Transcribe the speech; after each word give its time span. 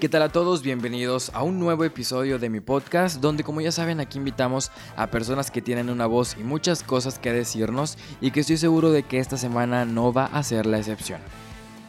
¿Qué 0.00 0.08
tal 0.08 0.22
a 0.22 0.30
todos? 0.30 0.62
Bienvenidos 0.62 1.30
a 1.34 1.42
un 1.42 1.60
nuevo 1.60 1.84
episodio 1.84 2.38
de 2.38 2.48
mi 2.48 2.60
podcast 2.60 3.20
donde 3.20 3.44
como 3.44 3.60
ya 3.60 3.70
saben 3.70 4.00
aquí 4.00 4.16
invitamos 4.16 4.70
a 4.96 5.08
personas 5.08 5.50
que 5.50 5.60
tienen 5.60 5.90
una 5.90 6.06
voz 6.06 6.36
y 6.40 6.42
muchas 6.42 6.82
cosas 6.82 7.18
que 7.18 7.34
decirnos 7.34 7.98
y 8.22 8.30
que 8.30 8.40
estoy 8.40 8.56
seguro 8.56 8.92
de 8.92 9.02
que 9.02 9.18
esta 9.18 9.36
semana 9.36 9.84
no 9.84 10.10
va 10.10 10.24
a 10.24 10.42
ser 10.42 10.64
la 10.64 10.78
excepción. 10.78 11.20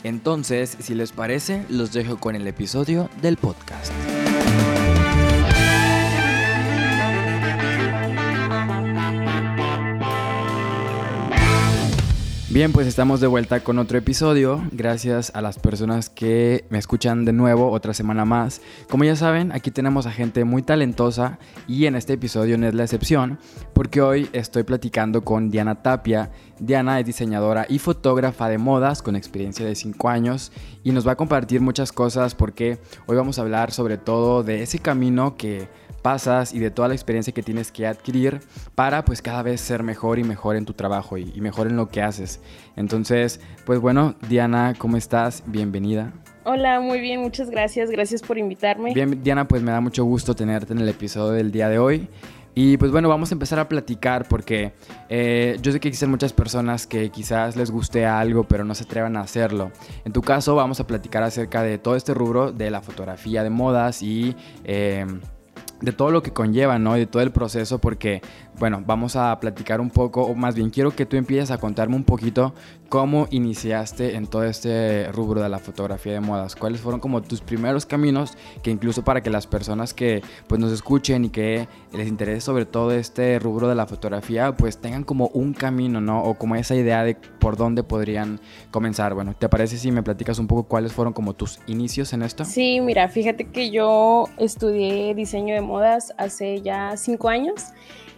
Entonces, 0.03 0.75
si 0.81 0.93
les 0.93 1.13
parece, 1.13 1.65
los 1.69 1.93
dejo 1.93 2.17
con 2.17 2.35
el 2.35 2.45
episodio 2.47 3.09
del 3.21 3.37
podcast. 3.37 3.93
Bien, 12.51 12.73
pues 12.73 12.85
estamos 12.85 13.21
de 13.21 13.27
vuelta 13.27 13.61
con 13.61 13.79
otro 13.79 13.97
episodio. 13.97 14.61
Gracias 14.73 15.31
a 15.33 15.41
las 15.41 15.57
personas 15.57 16.09
que 16.09 16.65
me 16.69 16.79
escuchan 16.79 17.23
de 17.23 17.31
nuevo 17.31 17.71
otra 17.71 17.93
semana 17.93 18.25
más. 18.25 18.61
Como 18.89 19.05
ya 19.05 19.15
saben, 19.15 19.53
aquí 19.53 19.71
tenemos 19.71 20.05
a 20.05 20.11
gente 20.11 20.43
muy 20.43 20.61
talentosa 20.61 21.39
y 21.65 21.85
en 21.85 21.95
este 21.95 22.11
episodio 22.11 22.57
no 22.57 22.67
es 22.67 22.73
la 22.73 22.83
excepción 22.83 23.39
porque 23.71 24.01
hoy 24.01 24.29
estoy 24.33 24.63
platicando 24.63 25.23
con 25.23 25.49
Diana 25.49 25.81
Tapia. 25.81 26.29
Diana 26.59 26.99
es 26.99 27.05
diseñadora 27.05 27.65
y 27.69 27.79
fotógrafa 27.79 28.49
de 28.49 28.57
modas 28.57 29.01
con 29.01 29.15
experiencia 29.15 29.65
de 29.65 29.73
5 29.73 30.09
años 30.09 30.51
y 30.83 30.91
nos 30.91 31.07
va 31.07 31.13
a 31.13 31.17
compartir 31.17 31.61
muchas 31.61 31.93
cosas 31.93 32.35
porque 32.35 32.79
hoy 33.05 33.15
vamos 33.15 33.39
a 33.39 33.43
hablar 33.43 33.71
sobre 33.71 33.97
todo 33.97 34.43
de 34.43 34.61
ese 34.61 34.79
camino 34.79 35.37
que 35.37 35.69
pasas 36.01 36.53
y 36.53 36.59
de 36.59 36.71
toda 36.71 36.87
la 36.87 36.93
experiencia 36.93 37.33
que 37.33 37.43
tienes 37.43 37.71
que 37.71 37.87
adquirir 37.87 38.41
para 38.75 39.05
pues 39.05 39.21
cada 39.21 39.43
vez 39.43 39.61
ser 39.61 39.83
mejor 39.83 40.19
y 40.19 40.23
mejor 40.23 40.55
en 40.55 40.65
tu 40.65 40.73
trabajo 40.73 41.17
y, 41.17 41.39
mejor 41.41 41.67
en 41.67 41.75
lo 41.75 41.89
que 41.89 42.01
haces. 42.01 42.41
Entonces, 42.75 43.39
pues 43.65 43.79
bueno, 43.79 44.15
Diana, 44.27 44.73
¿cómo 44.77 44.97
estás? 44.97 45.43
Bienvenida. 45.45 46.13
Hola, 46.43 46.79
muy 46.79 46.99
bien, 46.99 47.21
muchas 47.21 47.49
gracias, 47.49 47.91
gracias 47.91 48.21
por 48.21 48.37
invitarme. 48.37 48.93
Bien, 48.93 49.21
Diana, 49.23 49.47
pues 49.47 49.61
me 49.61 49.71
da 49.71 49.79
mucho 49.79 50.03
gusto 50.03 50.35
tenerte 50.35 50.73
en 50.73 50.79
el 50.79 50.89
episodio 50.89 51.33
del 51.33 51.51
día 51.51 51.69
de 51.69 51.77
hoy. 51.77 52.09
Y 52.53 52.75
pues 52.77 52.91
bueno, 52.91 53.07
vamos 53.07 53.31
a 53.31 53.35
empezar 53.35 53.59
a 53.59 53.69
platicar 53.69 54.27
porque 54.27 54.73
eh, 55.07 55.57
yo 55.61 55.71
sé 55.71 55.79
que 55.79 55.87
existen 55.87 56.09
muchas 56.09 56.33
personas 56.33 56.85
que 56.85 57.09
quizás 57.09 57.55
les 57.55 57.71
guste 57.71 58.05
algo 58.05 58.43
pero 58.43 58.65
no 58.65 58.75
se 58.75 58.83
atrevan 58.83 59.15
a 59.15 59.21
hacerlo. 59.21 59.71
En 60.03 60.11
tu 60.11 60.21
caso 60.21 60.55
vamos 60.55 60.79
a 60.81 60.87
platicar 60.87 61.23
acerca 61.23 61.63
de 61.63 61.77
todo 61.77 61.95
este 61.95 62.13
rubro 62.13 62.51
de 62.51 62.69
la 62.69 62.81
fotografía 62.81 63.43
de 63.43 63.49
modas 63.49 64.01
y... 64.01 64.35
Eh, 64.63 65.05
de 65.81 65.91
todo 65.91 66.11
lo 66.11 66.23
que 66.23 66.31
conlleva, 66.31 66.79
¿no? 66.79 66.93
De 66.93 67.05
todo 67.05 67.23
el 67.23 67.31
proceso, 67.31 67.79
porque, 67.79 68.21
bueno, 68.59 68.83
vamos 68.85 69.15
a 69.15 69.39
platicar 69.39 69.81
un 69.81 69.89
poco, 69.89 70.23
o 70.23 70.35
más 70.35 70.55
bien 70.55 70.69
quiero 70.69 70.91
que 70.91 71.05
tú 71.05 71.17
empieces 71.17 71.51
a 71.51 71.57
contarme 71.57 71.95
un 71.95 72.03
poquito 72.03 72.53
cómo 72.91 73.29
iniciaste 73.31 74.17
en 74.17 74.27
todo 74.27 74.43
este 74.43 75.09
rubro 75.13 75.41
de 75.41 75.47
la 75.47 75.59
fotografía 75.59 76.11
de 76.11 76.19
modas, 76.19 76.57
cuáles 76.57 76.81
fueron 76.81 76.99
como 76.99 77.21
tus 77.21 77.39
primeros 77.39 77.85
caminos, 77.85 78.33
que 78.63 78.69
incluso 78.69 79.01
para 79.01 79.23
que 79.23 79.29
las 79.29 79.47
personas 79.47 79.93
que 79.93 80.21
pues 80.47 80.59
nos 80.59 80.73
escuchen 80.73 81.23
y 81.23 81.29
que 81.29 81.69
les 81.93 82.09
interese 82.09 82.41
sobre 82.41 82.65
todo 82.65 82.91
este 82.91 83.39
rubro 83.39 83.69
de 83.69 83.75
la 83.75 83.87
fotografía, 83.87 84.57
pues 84.57 84.77
tengan 84.77 85.05
como 85.05 85.27
un 85.27 85.53
camino, 85.53 86.01
¿no? 86.01 86.21
O 86.21 86.33
como 86.33 86.57
esa 86.57 86.75
idea 86.75 87.05
de 87.05 87.15
por 87.15 87.55
dónde 87.55 87.81
podrían 87.81 88.41
comenzar. 88.71 89.13
Bueno, 89.13 89.35
¿te 89.39 89.47
parece 89.47 89.77
si 89.77 89.89
me 89.89 90.03
platicas 90.03 90.37
un 90.37 90.47
poco 90.47 90.63
cuáles 90.63 90.91
fueron 90.91 91.13
como 91.13 91.33
tus 91.33 91.61
inicios 91.67 92.11
en 92.11 92.23
esto? 92.23 92.43
Sí, 92.43 92.81
mira, 92.81 93.07
fíjate 93.07 93.45
que 93.45 93.71
yo 93.71 94.25
estudié 94.35 95.15
diseño 95.15 95.55
de 95.55 95.61
modas 95.61 96.13
hace 96.17 96.61
ya 96.61 96.97
cinco 96.97 97.29
años 97.29 97.67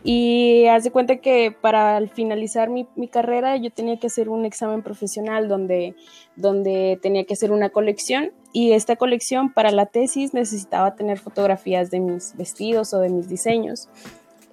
y 0.04 0.66
haz 0.68 0.90
cuenta 0.90 1.18
que 1.18 1.52
para 1.52 2.06
finalizar 2.10 2.70
mi, 2.70 2.86
carrera 3.08 3.56
yo 3.58 3.72
tenía 3.72 3.98
que 3.98 4.08
hacer 4.08 4.28
un 4.28 4.46
examen 4.46 4.84
profesional 4.84 5.48
donde, 5.48 5.96
donde 6.36 7.00
tenía 7.02 7.24
que 7.24 7.34
hacer 7.34 7.52
una 7.52 7.70
colección 7.70 8.32
y 8.52 8.74
esta 8.74 8.98
colección 8.98 9.54
para 9.54 9.72
la 9.72 9.86
tesis 9.86 10.34
necesitaba 10.34 10.96
tener 10.96 11.20
fotografías 11.20 11.90
de 11.90 12.02
mis 12.02 12.36
vestidos 12.36 12.94
o 12.94 13.00
de 13.00 13.10
mis 13.10 13.30
diseños. 13.30 13.88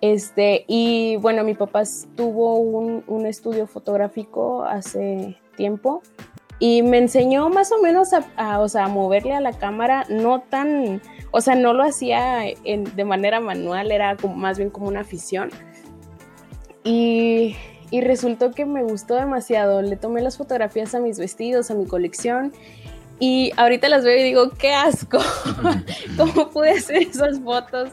Este, 0.01 0.65
y 0.67 1.17
bueno, 1.17 1.45
mi 1.45 1.55
papá 1.55 1.83
tuvo 2.17 2.57
un, 2.57 3.05
un 3.07 3.27
estudio 3.27 3.67
fotográfico 3.67 4.65
hace 4.65 5.37
tiempo 5.57 6.01
y 6.61 6.83
me 6.83 6.99
enseñó 6.99 7.49
más 7.49 7.73
o 7.73 7.81
menos 7.81 8.11
a, 8.37 8.61
o 8.61 8.69
sea, 8.69 8.85
a 8.85 8.89
moverle 8.89 9.33
a 9.33 9.41
la 9.41 9.53
cámara, 9.53 10.05
no 10.09 10.43
tan, 10.43 11.03
o 11.33 11.41
sea, 11.41 11.57
no 11.57 11.73
lo 11.73 11.83
hacía 11.83 12.45
de 12.65 13.05
manera 13.05 13.41
manual, 13.41 13.91
era 13.91 14.17
como, 14.17 14.37
más 14.37 14.59
bien 14.59 14.71
como 14.71 14.87
una 14.87 15.01
afición. 15.01 15.51
Y, 16.85 17.57
y 17.91 18.03
resultó 18.03 18.53
que 18.53 18.67
me 18.67 18.83
gustó 18.83 19.15
demasiado, 19.17 19.83
le 19.83 19.97
tomé 19.97 20.21
las 20.21 20.37
fotografías 20.37 20.95
a 20.95 21.01
mis 21.01 21.19
vestidos, 21.19 21.71
a 21.71 21.75
mi 21.75 21.87
colección 21.87 22.53
y 23.21 23.53
ahorita 23.59 23.91
las 23.91 24.03
veo 24.03 24.19
y 24.19 24.23
digo, 24.23 24.51
qué 24.59 24.73
asco, 24.73 25.19
¿cómo 26.17 26.51
pude 26.51 26.71
hacer 26.71 27.03
esas 27.03 27.39
fotos? 27.41 27.91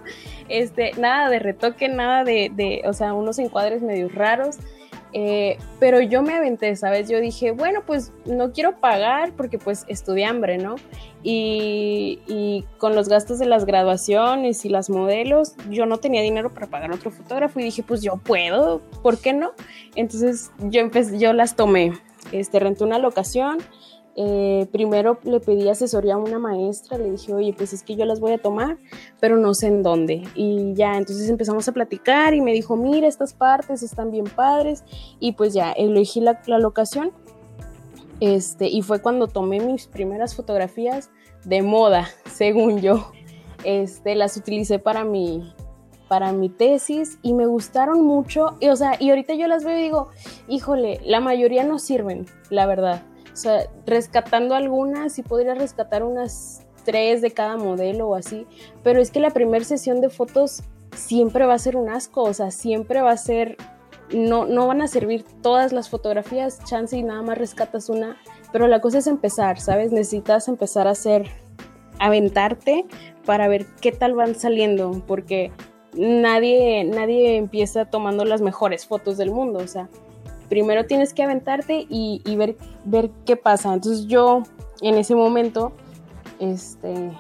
Este, 0.48 0.94
nada 0.98 1.30
de 1.30 1.40
retoque, 1.40 1.90
nada 1.90 2.24
de, 2.24 2.50
de, 2.54 2.84
o 2.86 2.94
sea, 2.94 3.14
unos 3.14 3.38
encuadres 3.38 3.82
medio 3.82 4.08
raros. 4.08 4.56
Eh, 5.14 5.58
pero 5.80 6.02
yo 6.02 6.22
me 6.22 6.34
aventé, 6.34 6.76
¿sabes? 6.76 7.10
Yo 7.10 7.20
dije, 7.20 7.52
bueno, 7.52 7.82
pues 7.86 8.12
no 8.26 8.52
quiero 8.52 8.80
pagar 8.80 9.32
porque 9.34 9.58
pues 9.58 9.86
estudié 9.88 10.26
hambre, 10.26 10.58
¿no? 10.58 10.76
Y, 11.24 12.20
y, 12.28 12.66
con 12.78 12.96
los 12.96 13.10
gastos 13.10 13.40
de 13.40 13.46
las 13.46 13.66
graduaciones 13.66 14.64
y 14.66 14.70
las 14.70 14.90
modelos, 14.90 15.56
yo 15.70 15.86
no 15.86 15.98
tenía 15.98 16.22
dinero 16.22 16.54
para 16.54 16.68
pagar 16.68 16.92
otro 16.92 17.12
fotógrafo 17.12 17.60
y 17.60 17.64
dije, 17.64 17.84
pues 17.84 18.02
yo 18.02 18.18
puedo, 18.18 18.82
¿por 19.02 19.18
qué 19.18 19.34
no? 19.34 19.52
Entonces 19.96 20.52
yo 20.60 20.82
empecé, 20.82 21.18
yo 21.18 21.34
las 21.34 21.56
tomé, 21.56 21.94
este, 22.32 22.60
renté 22.60 22.84
una 22.84 23.00
locación 23.00 23.58
eh, 24.20 24.68
primero 24.72 25.20
le 25.24 25.40
pedí 25.40 25.70
asesoría 25.70 26.16
a 26.16 26.18
una 26.18 26.40
maestra, 26.40 26.98
le 26.98 27.12
dije, 27.12 27.36
oye, 27.36 27.54
pues 27.56 27.72
es 27.72 27.84
que 27.84 27.96
yo 27.96 28.04
las 28.04 28.20
voy 28.20 28.32
a 28.32 28.40
tomar, 28.40 28.80
pero 29.20 29.38
no 29.38 29.54
sé 29.54 29.68
en 29.68 29.84
dónde. 29.84 30.24
Y 30.34 30.74
ya, 30.74 30.98
entonces 30.98 31.30
empezamos 31.30 31.68
a 31.68 31.72
platicar 31.72 32.34
y 32.34 32.42
me 32.42 32.52
dijo, 32.52 32.76
mira, 32.76 33.08
estas 33.08 33.36
partes 33.36 33.84
están 33.84 34.10
bien 34.10 34.26
padres. 34.26 34.84
Y 35.20 35.34
pues 35.34 35.54
ya, 35.54 35.72
elegí 35.72 36.20
la, 36.20 36.42
locación. 36.58 37.12
Este, 38.20 38.68
y 38.68 38.82
fue 38.82 39.04
cuando 39.04 39.28
tomé 39.28 39.60
mis 39.60 39.86
primeras 39.86 40.36
fotografías 40.36 41.12
de 41.46 41.62
moda, 41.62 42.08
según 42.26 42.82
yo. 42.82 43.12
Este, 43.64 44.16
las 44.16 44.36
utilicé 44.36 44.80
para 44.80 45.04
mi, 45.04 45.54
para 46.08 46.32
mi 46.32 46.50
tesis 46.50 47.20
y 47.22 47.34
me 47.34 47.46
gustaron 47.46 48.04
mucho. 48.04 48.58
Y, 48.62 48.70
o 48.70 48.76
sea, 48.76 48.98
y 49.00 49.12
ahorita 49.12 49.36
yo 49.36 49.46
las 49.46 49.64
veo 49.64 49.78
y 49.78 49.84
digo, 49.84 50.08
híjole, 50.48 51.02
la 51.06 51.20
mayoría 51.20 51.64
no 51.64 51.78
sirven, 51.78 52.26
la 52.50 52.66
verdad. 52.66 53.04
O 53.38 53.40
sea, 53.40 53.70
rescatando 53.86 54.56
algunas, 54.56 55.20
y 55.20 55.22
podría 55.22 55.54
rescatar 55.54 56.02
unas 56.04 56.66
tres 56.86 57.22
de 57.22 57.30
cada 57.30 57.56
modelo 57.56 58.08
o 58.10 58.16
así, 58.16 58.48
pero 58.82 59.00
es 59.00 59.12
que 59.12 59.20
la 59.20 59.30
primera 59.30 59.64
sesión 59.64 60.02
de 60.02 60.10
fotos 60.10 60.64
siempre 60.96 61.46
va 61.46 61.54
a 61.54 61.60
ser 61.60 61.78
un 61.78 61.88
asco, 61.88 62.24
o 62.24 62.34
sea, 62.34 62.50
siempre 62.50 63.00
va 63.02 63.12
a 63.12 63.18
ser, 63.18 63.58
no, 64.12 64.46
no 64.46 64.66
van 64.66 64.82
a 64.82 64.88
servir 64.88 65.24
todas 65.44 65.72
las 65.72 65.88
fotografías, 65.88 66.64
chance 66.64 66.98
y 66.98 67.04
nada 67.04 67.22
más 67.22 67.38
rescatas 67.38 67.90
una, 67.90 68.18
pero 68.52 68.68
la 68.68 68.82
cosa 68.82 68.98
es 68.98 69.06
empezar, 69.06 69.60
¿sabes? 69.60 69.92
Necesitas 69.92 70.48
empezar 70.48 70.88
a 70.88 70.92
hacer, 70.92 71.28
aventarte 72.00 72.88
para 73.24 73.48
ver 73.48 73.68
qué 73.82 73.92
tal 73.92 74.16
van 74.16 74.34
saliendo, 74.34 75.04
porque 75.06 75.52
nadie, 75.94 76.86
nadie 76.86 77.38
empieza 77.38 77.86
tomando 77.86 78.26
las 78.26 78.42
mejores 78.42 78.88
fotos 78.88 79.18
del 79.18 79.30
mundo, 79.30 79.60
o 79.60 79.68
sea, 79.68 79.90
primero 80.50 80.86
tienes 80.86 81.14
que 81.14 81.24
aventarte 81.24 81.86
y, 81.90 82.22
ver, 82.36 82.56
qué 83.26 83.36
pasa. 83.36 83.74
Entonces 83.74 84.08
yo 84.08 84.44
en 84.82 84.96
ese 84.96 85.16
momento 85.16 85.74
este, 86.40 87.12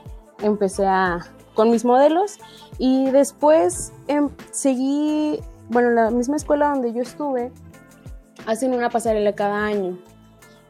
empecé 0.42 0.86
a, 0.86 1.20
con 1.54 1.72
mis 1.72 1.86
modelos 1.86 2.38
y 2.78 3.10
después 3.12 3.92
em, 4.08 4.30
seguí, 4.52 5.40
bueno, 5.70 5.92
la 5.92 6.12
misma 6.12 6.36
escuela 6.36 6.70
donde 6.70 6.94
yo 6.94 7.02
estuve, 7.02 7.52
hacen 8.46 8.74
una 8.74 8.90
pasarela 8.90 9.34
cada 9.34 9.66
año. 9.66 9.98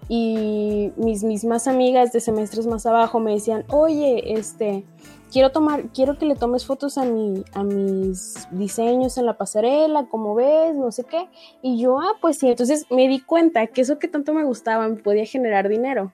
Y 0.10 0.94
mis 0.96 1.24
mismas 1.24 1.68
amigas 1.68 2.14
de 2.14 2.22
semestres 2.22 2.66
más 2.66 2.86
abajo 2.86 3.20
me 3.20 3.34
decían, 3.34 3.66
oye, 3.70 4.34
este, 4.40 4.86
quiero 5.32 5.52
tomar, 5.52 5.90
quiero 5.94 6.18
que 6.18 6.26
le 6.26 6.36
tomes 6.36 6.66
fotos 6.66 6.98
a, 6.98 7.06
mi, 7.06 7.44
a 7.54 7.64
mis 7.64 8.48
diseños 8.52 9.18
en 9.18 9.26
la 9.26 9.38
pasarela, 9.38 10.08
como 10.08 10.36
ves, 10.36 10.76
no 10.76 10.92
sé 10.92 11.04
qué. 11.04 11.28
Y 11.62 11.80
yo, 11.80 12.00
ah, 12.00 12.14
pues 12.22 12.38
sí, 12.38 12.50
entonces 12.50 12.86
me 12.90 13.08
di 13.08 13.20
cuenta 13.20 13.68
que 13.68 13.82
eso 13.82 14.00
que 14.00 14.08
tanto 14.08 14.34
me 14.34 14.44
gustaba 14.44 14.88
me 14.88 14.96
podía 14.96 15.26
generar 15.26 15.70
dinero. 15.70 16.14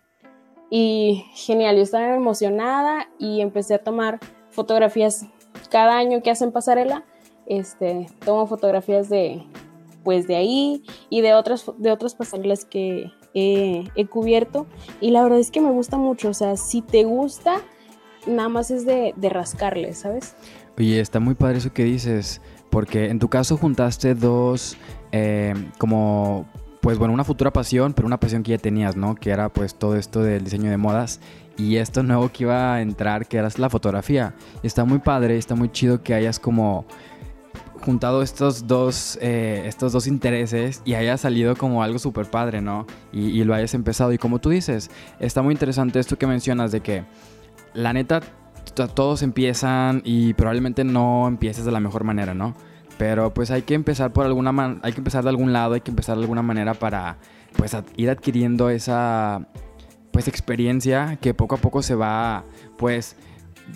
Y 0.69 1.25
genial, 1.33 1.75
yo 1.75 1.83
estaba 1.83 2.15
emocionada 2.15 3.07
y 3.19 3.41
empecé 3.41 3.75
a 3.75 3.83
tomar 3.83 4.19
fotografías 4.49 5.25
cada 5.69 5.97
año 5.97 6.21
que 6.21 6.31
hacen 6.31 6.51
pasarela. 6.51 7.05
Este, 7.45 8.07
tomo 8.25 8.47
fotografías 8.47 9.09
de, 9.09 9.43
pues 10.03 10.27
de 10.27 10.35
ahí 10.35 10.83
y 11.09 11.21
de 11.21 11.33
otras, 11.33 11.65
de 11.77 11.91
otras 11.91 12.15
pasarelas 12.15 12.65
que 12.65 13.11
he, 13.33 13.83
he 13.95 14.07
cubierto. 14.07 14.65
Y 14.99 15.11
la 15.11 15.23
verdad 15.23 15.39
es 15.39 15.51
que 15.51 15.61
me 15.61 15.71
gusta 15.71 15.97
mucho, 15.97 16.29
o 16.29 16.33
sea, 16.33 16.57
si 16.57 16.81
te 16.81 17.03
gusta, 17.03 17.61
nada 18.27 18.49
más 18.49 18.71
es 18.71 18.85
de, 18.85 19.13
rascarle, 19.29 19.93
¿sabes? 19.93 20.35
Oye, 20.77 20.99
está 20.99 21.19
muy 21.19 21.35
padre 21.35 21.57
eso 21.57 21.73
que 21.73 21.83
dices, 21.83 22.41
porque 22.69 23.09
en 23.09 23.19
tu 23.19 23.29
caso 23.29 23.57
juntaste 23.57 24.15
dos, 24.15 24.77
eh, 25.11 25.53
como, 25.77 26.47
pues 26.81 26.97
bueno, 26.97 27.13
una 27.13 27.23
futura 27.23 27.53
pasión, 27.53 27.93
pero 27.93 28.07
una 28.07 28.19
pasión 28.19 28.43
que 28.43 28.51
ya 28.51 28.57
tenías, 28.57 28.95
¿no? 28.95 29.15
Que 29.15 29.29
era 29.29 29.49
pues 29.49 29.75
todo 29.75 29.95
esto 29.95 30.21
del 30.21 30.43
diseño 30.43 30.69
de 30.69 30.77
modas 30.77 31.19
y 31.57 31.77
esto 31.77 32.01
nuevo 32.03 32.29
que 32.29 32.43
iba 32.43 32.73
a 32.73 32.81
entrar, 32.81 33.27
que 33.27 33.37
era 33.37 33.49
la 33.57 33.69
fotografía. 33.69 34.33
Está 34.63 34.85
muy 34.85 34.99
padre, 34.99 35.37
está 35.37 35.55
muy 35.55 35.71
chido 35.71 36.01
que 36.01 36.13
hayas 36.13 36.39
como 36.39 36.85
juntado 37.83 38.21
estos 38.21 38.65
dos, 38.65 39.19
eh, 39.21 39.63
estos 39.65 39.91
dos 39.91 40.07
intereses 40.07 40.81
y 40.85 40.93
haya 40.95 41.17
salido 41.17 41.55
como 41.55 41.83
algo 41.83 41.99
súper 41.99 42.25
padre, 42.25 42.61
¿no? 42.61 42.87
Y, 43.11 43.43
lo 43.43 43.53
hayas 43.53 43.73
empezado. 43.73 44.13
Y 44.13 44.17
como 44.17 44.39
tú 44.39 44.49
dices, 44.49 44.89
está 45.19 45.41
muy 45.41 45.53
interesante 45.53 45.99
esto 45.99 46.17
que 46.17 46.25
mencionas 46.25 46.71
de 46.71 46.81
que 46.81 47.03
la 47.73 47.93
neta 47.93 48.21
todos 48.73 49.21
empiezan 49.21 50.01
y 50.03 50.33
probablemente 50.33 50.83
no 50.83 51.27
empieces 51.27 51.65
de 51.65 51.71
la 51.71 51.79
mejor 51.79 52.03
manera, 52.03 52.33
¿no? 52.33 52.55
Pero 52.97 53.33
pues 53.33 53.51
hay 53.51 53.63
que 53.63 53.73
empezar 53.73 54.13
por 54.13 54.25
alguna 54.25 54.79
hay 54.81 54.93
que 54.93 54.99
empezar 54.99 55.23
de 55.23 55.29
algún 55.29 55.53
lado, 55.53 55.73
hay 55.73 55.81
que 55.81 55.91
empezar 55.91 56.15
de 56.15 56.21
alguna 56.21 56.41
manera 56.41 56.73
para 56.73 57.17
pues 57.57 57.75
ir 57.97 58.09
adquiriendo 58.09 58.69
esa 58.69 59.47
pues 60.11 60.27
experiencia 60.27 61.17
que 61.19 61.33
poco 61.33 61.55
a 61.55 61.57
poco 61.57 61.81
se 61.81 61.95
va 61.95 62.45
pues 62.77 63.15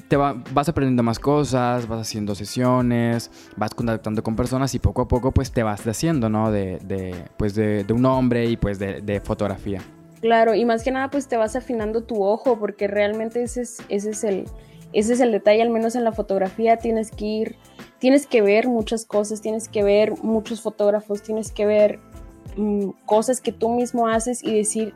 te 0.07 0.17
vas 0.17 0.69
aprendiendo 0.69 1.03
más 1.03 1.19
cosas, 1.19 1.87
vas 1.87 2.01
haciendo 2.01 2.35
sesiones, 2.35 3.31
vas 3.55 3.73
contactando 3.73 4.23
con 4.23 4.35
personas 4.35 4.73
y 4.75 4.79
poco 4.79 5.03
a 5.03 5.07
poco 5.07 5.31
pues 5.31 5.51
te 5.51 5.63
vas 5.63 5.85
haciendo, 5.87 6.29
¿no? 6.29 6.51
De, 6.51 7.25
pues 7.37 7.55
de, 7.55 7.85
un 7.89 8.05
hombre 8.05 8.45
y 8.45 8.57
pues 8.57 8.79
de, 8.79 9.21
fotografía. 9.23 9.81
Claro, 10.21 10.55
y 10.55 10.65
más 10.65 10.83
que 10.83 10.91
nada 10.91 11.09
pues 11.09 11.27
te 11.27 11.37
vas 11.37 11.55
afinando 11.55 12.03
tu 12.03 12.23
ojo 12.23 12.57
porque 12.59 12.87
realmente 12.87 13.43
ese 13.43 13.61
es, 13.61 14.23
el, 14.23 14.45
ese 14.93 15.13
es 15.13 15.19
el 15.19 15.31
detalle, 15.31 15.61
al 15.61 15.69
menos 15.69 15.95
en 15.95 16.03
la 16.03 16.11
fotografía 16.11 16.77
tienes 16.77 17.11
que 17.11 17.25
ir, 17.25 17.55
tienes 17.99 18.25
que 18.25 18.41
ver 18.41 18.67
muchas 18.67 19.05
cosas, 19.05 19.41
tienes 19.41 19.69
que 19.69 19.83
ver 19.83 20.13
muchos 20.23 20.61
fotógrafos, 20.61 21.21
tienes 21.21 21.51
que 21.51 21.65
ver 21.67 21.99
mm, 22.55 22.89
cosas 23.05 23.41
que 23.41 23.51
tú 23.51 23.69
mismo 23.69 24.07
haces 24.07 24.43
y 24.43 24.55
decir, 24.55 24.93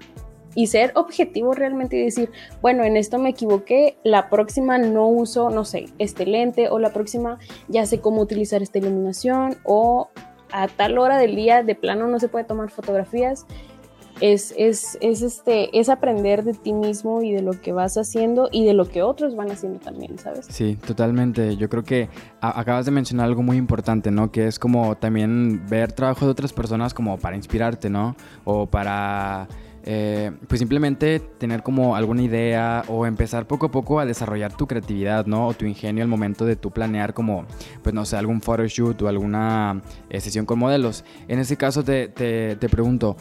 y 0.55 0.67
ser 0.67 0.91
objetivo 0.95 1.53
realmente 1.53 1.97
y 1.97 2.03
decir, 2.03 2.31
bueno, 2.61 2.83
en 2.83 2.97
esto 2.97 3.19
me 3.19 3.29
equivoqué, 3.29 3.97
la 4.03 4.29
próxima 4.29 4.79
no 4.79 5.07
uso, 5.07 5.51
no 5.51 5.65
sé, 5.65 5.85
este 5.99 6.25
lente 6.25 6.67
o 6.69 6.79
la 6.79 6.93
próxima 6.93 7.37
ya 7.67 7.85
sé 7.85 8.01
cómo 8.01 8.21
utilizar 8.21 8.61
esta 8.63 8.79
iluminación 8.79 9.57
o 9.63 10.09
a 10.51 10.67
tal 10.67 10.97
hora 10.97 11.17
del 11.17 11.35
día 11.35 11.63
de 11.63 11.75
plano 11.75 12.07
no 12.07 12.19
se 12.19 12.27
puede 12.27 12.45
tomar 12.45 12.69
fotografías. 12.71 13.45
Es, 14.21 14.53
es, 14.57 14.97
es, 15.01 15.21
este, 15.21 15.77
es 15.77 15.89
aprender 15.89 16.43
de 16.43 16.53
ti 16.53 16.73
mismo 16.73 17.21
y 17.21 17.31
de 17.31 17.41
lo 17.41 17.59
que 17.59 17.71
vas 17.73 17.97
haciendo 17.97 18.49
y 18.51 18.65
de 18.65 18.73
lo 18.73 18.87
que 18.87 19.01
otros 19.01 19.35
van 19.35 19.51
haciendo 19.51 19.79
también, 19.79 20.17
¿sabes? 20.19 20.45
Sí, 20.49 20.77
totalmente. 20.85 21.57
Yo 21.57 21.69
creo 21.69 21.83
que 21.83 22.07
acabas 22.39 22.85
de 22.85 22.91
mencionar 22.91 23.25
algo 23.25 23.43
muy 23.43 23.57
importante, 23.57 24.11
¿no? 24.11 24.31
Que 24.31 24.47
es 24.47 24.59
como 24.59 24.95
también 24.95 25.65
ver 25.67 25.91
trabajo 25.91 26.25
de 26.25 26.31
otras 26.31 26.53
personas 26.53 26.93
como 26.93 27.17
para 27.17 27.35
inspirarte, 27.35 27.89
¿no? 27.89 28.15
O 28.45 28.67
para 28.67 29.47
eh, 29.83 30.31
pues 30.47 30.59
simplemente 30.59 31.19
tener 31.19 31.63
como 31.63 31.95
alguna 31.95 32.21
idea 32.21 32.83
o 32.87 33.07
empezar 33.07 33.47
poco 33.47 33.65
a 33.65 33.71
poco 33.71 33.99
a 33.99 34.05
desarrollar 34.05 34.55
tu 34.55 34.67
creatividad, 34.67 35.25
¿no? 35.25 35.47
O 35.47 35.53
tu 35.53 35.65
ingenio 35.65 36.03
al 36.03 36.07
momento 36.07 36.45
de 36.45 36.55
tú 36.55 36.69
planear 36.69 37.13
como, 37.13 37.45
pues 37.81 37.95
no 37.95 38.05
sé, 38.05 38.15
algún 38.15 38.41
photoshoot 38.41 39.01
o 39.01 39.07
alguna 39.07 39.81
eh, 40.09 40.21
sesión 40.21 40.45
con 40.45 40.59
modelos. 40.59 41.03
En 41.27 41.39
ese 41.39 41.57
caso 41.57 41.83
te, 41.83 42.09
te, 42.09 42.69
pregunto, 42.69 43.17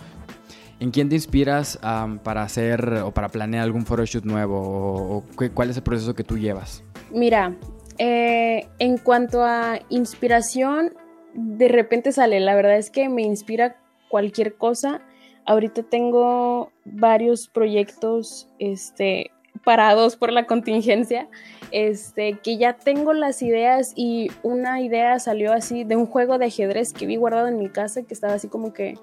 ¿en 0.80 0.90
quién 0.90 1.08
te 1.08 1.14
inspiras 1.14 1.78
para 2.22 2.42
hacer 2.42 3.02
o 3.04 3.12
para 3.12 3.28
planear 3.28 3.62
algún 3.62 3.86
photoshoot 3.86 4.24
nuevo? 4.24 4.58
¿O, 4.58 5.24
cuál 5.54 5.70
es 5.70 5.76
el 5.76 5.82
proceso 5.82 6.14
que 6.14 6.24
tú 6.24 6.36
llevas? 6.36 6.82
Mira, 7.12 7.56
eh, 7.98 8.66
en 8.78 8.98
cuanto 8.98 9.44
a 9.44 9.78
inspiración, 9.88 10.92
de 11.34 11.68
repente 11.68 12.10
sale, 12.10 12.40
la 12.40 12.54
verdad 12.54 12.76
es 12.76 12.90
que 12.90 13.08
me 13.08 13.22
inspira 13.22 13.76
cualquier 14.08 14.56
cosa 14.56 15.02
Ahorita 15.46 15.82
tengo 15.82 16.70
varios 16.84 17.48
proyectos 17.48 18.48
este, 18.58 19.30
parados 19.64 20.16
por 20.16 20.32
la 20.32 20.46
contingencia, 20.46 21.28
este, 21.72 22.38
que 22.38 22.56
ya 22.56 22.74
tengo 22.74 23.12
las 23.14 23.42
ideas 23.42 23.92
y 23.96 24.30
una 24.42 24.80
idea 24.80 25.18
salió 25.18 25.52
así 25.52 25.84
de 25.84 25.96
un 25.96 26.06
juego 26.06 26.38
de 26.38 26.46
ajedrez 26.46 26.92
que 26.92 27.06
vi 27.06 27.16
guardado 27.16 27.48
en 27.48 27.58
mi 27.58 27.68
casa 27.68 28.02
que 28.02 28.14
estaba 28.14 28.34
así 28.34 28.48
como 28.48 28.72
que 28.72 28.94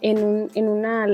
en, 0.00 0.24
un, 0.24 0.50
en 0.54 0.68
una 0.68 1.06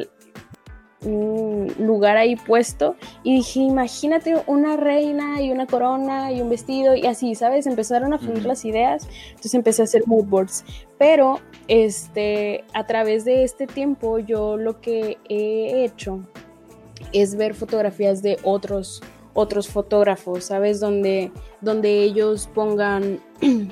un 1.03 1.73
lugar 1.79 2.17
ahí 2.17 2.37
puesto 2.37 2.97
y 3.23 3.37
dije, 3.37 3.61
imagínate 3.61 4.43
una 4.47 4.77
reina 4.77 5.41
y 5.41 5.51
una 5.51 5.67
corona 5.67 6.33
y 6.33 6.43
un 6.43 6.51
vestido 6.51 6.95
y 6.95 7.07
así, 7.07 7.35
¿sabes? 7.35 7.67
Empezaron 7.67 8.13
a 8.13 8.19
fluir 8.19 8.45
las 8.45 8.65
ideas, 8.65 9.09
entonces 9.31 9.55
empecé 9.55 9.83
a 9.83 9.85
hacer 9.85 10.07
mood 10.07 10.27
boards, 10.27 10.65
pero 10.99 11.41
este, 11.69 12.65
a 12.75 12.87
través 12.87 13.25
de 13.25 13.45
este 13.45 13.67
tiempo 13.67 14.19
yo 14.19 14.57
lo 14.57 14.81
que 14.81 15.19
he 15.29 15.85
hecho 15.85 16.21
es 17.13 17.35
ver 17.35 17.55
fotografías 17.55 18.23
de 18.23 18.37
otros 18.43 19.03
otros 19.33 19.69
fotógrafos, 19.69 20.45
¿sabes? 20.47 20.81
Donde, 20.81 21.31
donde 21.61 22.03
ellos 22.03 22.49
pongan 22.53 23.21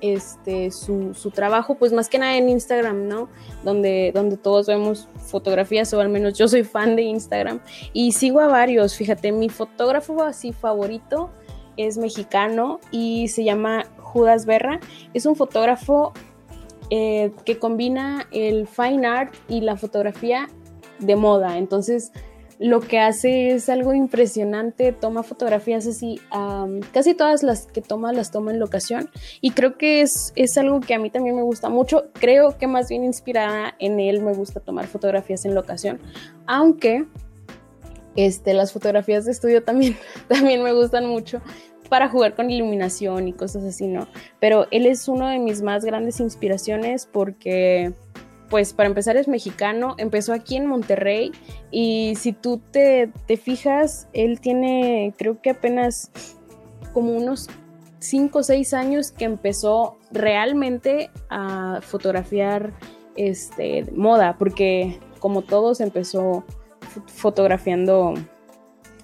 este, 0.00 0.70
su, 0.70 1.12
trabajo, 1.34 1.74
pues 1.74 1.92
más 1.92 2.08
que 2.08 2.18
nada 2.18 2.36
en 2.36 2.48
Instagram, 2.48 3.08
¿no? 3.08 3.28
Donde, 3.64 4.12
donde 4.14 4.36
todos 4.36 4.66
vemos 4.66 5.08
fotografías, 5.26 5.92
o 5.94 6.00
al 6.00 6.08
menos 6.08 6.38
yo 6.38 6.48
soy 6.48 6.64
fan 6.64 6.96
de 6.96 7.02
Instagram, 7.02 7.60
y 7.92 8.12
sigo 8.12 8.40
a 8.40 8.46
varios, 8.46 8.96
fíjate, 8.96 9.32
mi 9.32 9.48
fotógrafo 9.48 10.22
así 10.22 10.52
favorito 10.52 11.30
es 11.76 11.96
mexicano 11.96 12.80
y 12.90 13.28
se 13.28 13.44
llama 13.44 13.84
Judas 13.98 14.46
Berra, 14.46 14.80
es 15.14 15.26
un 15.26 15.36
fotógrafo 15.36 16.12
eh, 16.90 17.32
que 17.44 17.58
combina 17.58 18.26
el 18.32 18.66
fine 18.66 19.06
art 19.06 19.34
y 19.48 19.60
la 19.60 19.76
fotografía 19.76 20.48
de 20.98 21.16
moda, 21.16 21.56
entonces 21.56 22.12
lo 22.60 22.80
que 22.80 22.98
hace 22.98 23.52
es 23.52 23.70
algo 23.70 23.94
impresionante, 23.94 24.92
toma 24.92 25.22
fotografías 25.22 25.86
así, 25.86 26.20
casi 26.92 27.14
todas 27.14 27.42
las 27.42 27.66
que 27.66 27.80
toma 27.80 28.12
las 28.12 28.30
toma 28.30 28.50
en 28.50 28.60
locación. 28.60 29.08
Y 29.40 29.52
creo 29.52 29.78
que 29.78 30.02
es, 30.02 30.34
es 30.36 30.58
algo 30.58 30.80
que 30.80 30.92
a 30.92 30.98
mí 30.98 31.08
también 31.08 31.36
me 31.36 31.42
gusta 31.42 31.70
mucho, 31.70 32.10
creo 32.12 32.58
que 32.58 32.66
más 32.66 32.90
bien 32.90 33.02
inspirada 33.02 33.74
en 33.78 33.98
él 33.98 34.20
me 34.20 34.34
gusta 34.34 34.60
tomar 34.60 34.86
fotografías 34.88 35.46
en 35.46 35.54
locación, 35.54 36.00
aunque 36.46 37.06
este, 38.14 38.52
las 38.52 38.74
fotografías 38.74 39.24
de 39.24 39.32
estudio 39.32 39.64
también, 39.64 39.96
también 40.28 40.62
me 40.62 40.74
gustan 40.74 41.06
mucho 41.06 41.40
para 41.88 42.10
jugar 42.10 42.34
con 42.34 42.50
iluminación 42.50 43.26
y 43.26 43.32
cosas 43.32 43.64
así, 43.64 43.86
¿no? 43.86 44.06
Pero 44.38 44.66
él 44.70 44.84
es 44.84 45.08
uno 45.08 45.28
de 45.28 45.38
mis 45.38 45.62
más 45.62 45.82
grandes 45.82 46.20
inspiraciones 46.20 47.08
porque 47.10 47.94
pues 48.50 48.74
para 48.74 48.88
empezar 48.88 49.16
es 49.16 49.28
mexicano, 49.28 49.94
empezó 49.96 50.32
aquí 50.32 50.56
en 50.56 50.66
Monterrey 50.66 51.30
y 51.70 52.14
si 52.16 52.32
tú 52.32 52.60
te, 52.70 53.10
fijas, 53.42 54.08
él 54.12 54.40
tiene 54.40 55.14
creo 55.16 55.40
que 55.40 55.50
apenas 55.50 56.10
como 56.92 57.12
unos 57.12 57.48
5 58.00 58.38
o 58.38 58.42
6 58.42 58.74
años 58.74 59.12
que 59.12 59.24
empezó 59.24 59.96
realmente 60.10 61.10
a 61.28 61.78
fotografiar 61.80 62.72
este, 63.16 63.86
moda, 63.94 64.36
porque 64.36 64.98
como 65.20 65.42
todos 65.42 65.80
empezó 65.80 66.44
fotografiando 67.06 68.14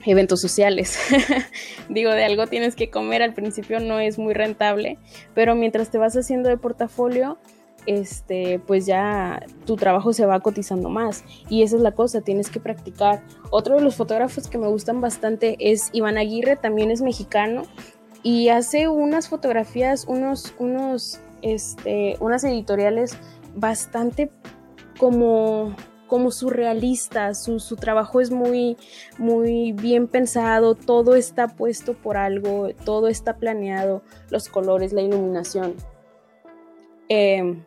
eventos 0.05 0.41
sociales. 0.41 0.99
Digo, 1.89 2.11
de 2.11 2.25
algo 2.25 2.47
tienes 2.47 2.75
que 2.75 2.91
comer, 2.91 3.23
al 3.23 3.35
principio 3.35 3.81
no 3.81 4.01
es 4.01 4.19
muy 4.19 4.35
rentable, 4.35 4.99
pero 5.35 5.55
mientras 5.55 5.91
te 5.91 5.99
vas 5.99 6.17
haciendo 6.17 6.49
de 6.49 6.57
portafolio, 6.57 7.39
este, 7.87 8.59
pues 8.67 8.87
ya 8.87 9.41
tu 9.65 9.77
trabajo 9.77 10.13
se 10.13 10.27
va 10.27 10.41
cotizando 10.41 10.89
más. 10.89 11.25
Y 11.49 11.63
esa 11.63 11.77
es 11.77 11.83
la 11.83 11.93
cosa, 11.93 12.21
tienes 12.21 12.51
que 12.51 12.61
practicar. 12.61 13.23
Otro 13.51 13.77
de 13.77 13.83
los 13.83 13.97
fotógrafos 13.97 14.49
que 14.49 14.59
me 14.59 14.69
gustan 14.69 15.01
bastante 15.01 15.57
es 15.59 15.91
Iván 15.93 16.19
Aguirre, 16.19 16.57
también 16.57 16.91
es 16.91 17.03
mexicano 17.03 17.63
y 18.23 18.49
hace 18.49 18.89
unas 18.89 19.29
fotografías, 19.29 20.05
unos, 20.09 20.53
unos, 20.59 21.21
este, 21.43 22.17
unas 22.19 22.43
editoriales 22.43 23.17
bastante 23.55 24.33
como 24.99 25.75
como 26.09 26.31
surrealistas, 26.31 27.43
su, 27.43 27.59
su, 27.59 27.77
trabajo 27.77 28.21
es 28.21 28.31
muy, 28.31 28.77
muy 29.19 29.73
bien 29.73 30.07
pensado, 30.07 30.75
todo 30.75 31.17
está 31.17 31.49
puesto 31.49 31.95
por 31.95 32.17
algo, 32.17 32.69
todo 32.85 33.09
está 33.09 33.39
planeado, 33.39 34.03
los 34.31 34.49
colores, 34.49 34.93
la 34.93 35.03
iluminación. 35.03 35.75
Eh, 37.09 37.61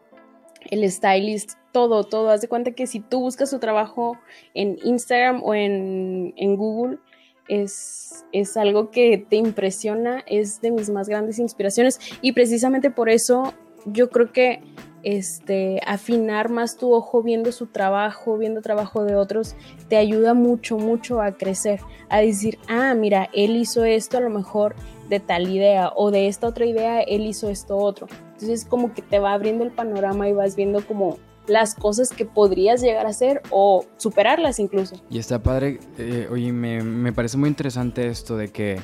el 0.69 0.89
stylist, 0.89 1.53
todo, 1.71 2.03
todo. 2.03 2.29
Haz 2.29 2.41
de 2.41 2.47
cuenta 2.47 2.71
que 2.71 2.87
si 2.87 2.99
tú 2.99 3.19
buscas 3.19 3.49
su 3.49 3.59
trabajo 3.59 4.17
en 4.53 4.77
Instagram 4.83 5.41
o 5.43 5.53
en, 5.53 6.55
Google, 6.55 6.97
es, 7.47 8.25
es, 8.31 8.57
algo 8.57 8.91
que 8.91 9.17
te 9.17 9.35
impresiona, 9.35 10.23
es 10.27 10.61
de 10.61 10.71
mis 10.71 10.89
más 10.89 11.09
grandes 11.09 11.39
inspiraciones 11.39 11.99
y 12.21 12.33
precisamente 12.33 12.91
por 12.91 13.09
eso 13.09 13.53
yo 13.85 14.09
creo 14.09 14.31
que 14.31 14.61
este, 15.03 15.79
afinar 15.85 16.49
más 16.49 16.77
tu 16.77 16.93
ojo 16.93 17.23
viendo 17.23 17.51
su 17.51 17.67
trabajo, 17.67 18.37
viendo 18.37 18.61
trabajo 18.61 19.03
de 19.03 19.15
otros, 19.15 19.55
te 19.87 19.97
ayuda 19.97 20.33
mucho, 20.33 20.77
mucho 20.77 21.21
a 21.21 21.37
crecer, 21.37 21.79
a 22.09 22.19
decir, 22.19 22.59
ah, 22.67 22.93
mira, 22.93 23.29
él 23.33 23.55
hizo 23.55 23.85
esto 23.85 24.17
a 24.17 24.21
lo 24.21 24.29
mejor 24.29 24.75
de 25.09 25.19
tal 25.19 25.49
idea 25.49 25.91
o 25.95 26.11
de 26.11 26.27
esta 26.27 26.47
otra 26.47 26.65
idea, 26.65 27.01
él 27.01 27.25
hizo 27.25 27.49
esto 27.49 27.77
otro. 27.77 28.07
Entonces 28.41 28.65
como 28.65 28.93
que 28.93 29.01
te 29.01 29.19
va 29.19 29.33
abriendo 29.33 29.65
el 29.65 29.71
panorama 29.71 30.29
y 30.29 30.33
vas 30.33 30.55
viendo 30.55 30.85
como 30.85 31.17
las 31.45 31.75
cosas 31.75 32.09
que 32.09 32.25
podrías 32.25 32.81
llegar 32.81 33.05
a 33.05 33.09
hacer 33.09 33.41
o 33.49 33.85
superarlas 33.97 34.59
incluso. 34.59 34.95
Y 35.09 35.19
está 35.19 35.43
padre, 35.43 35.79
eh, 35.97 36.29
oye, 36.31 36.53
me, 36.53 36.81
me, 36.81 37.11
parece 37.11 37.37
muy 37.37 37.49
interesante 37.49 38.07
esto 38.07 38.37
de 38.37 38.47
que 38.49 38.79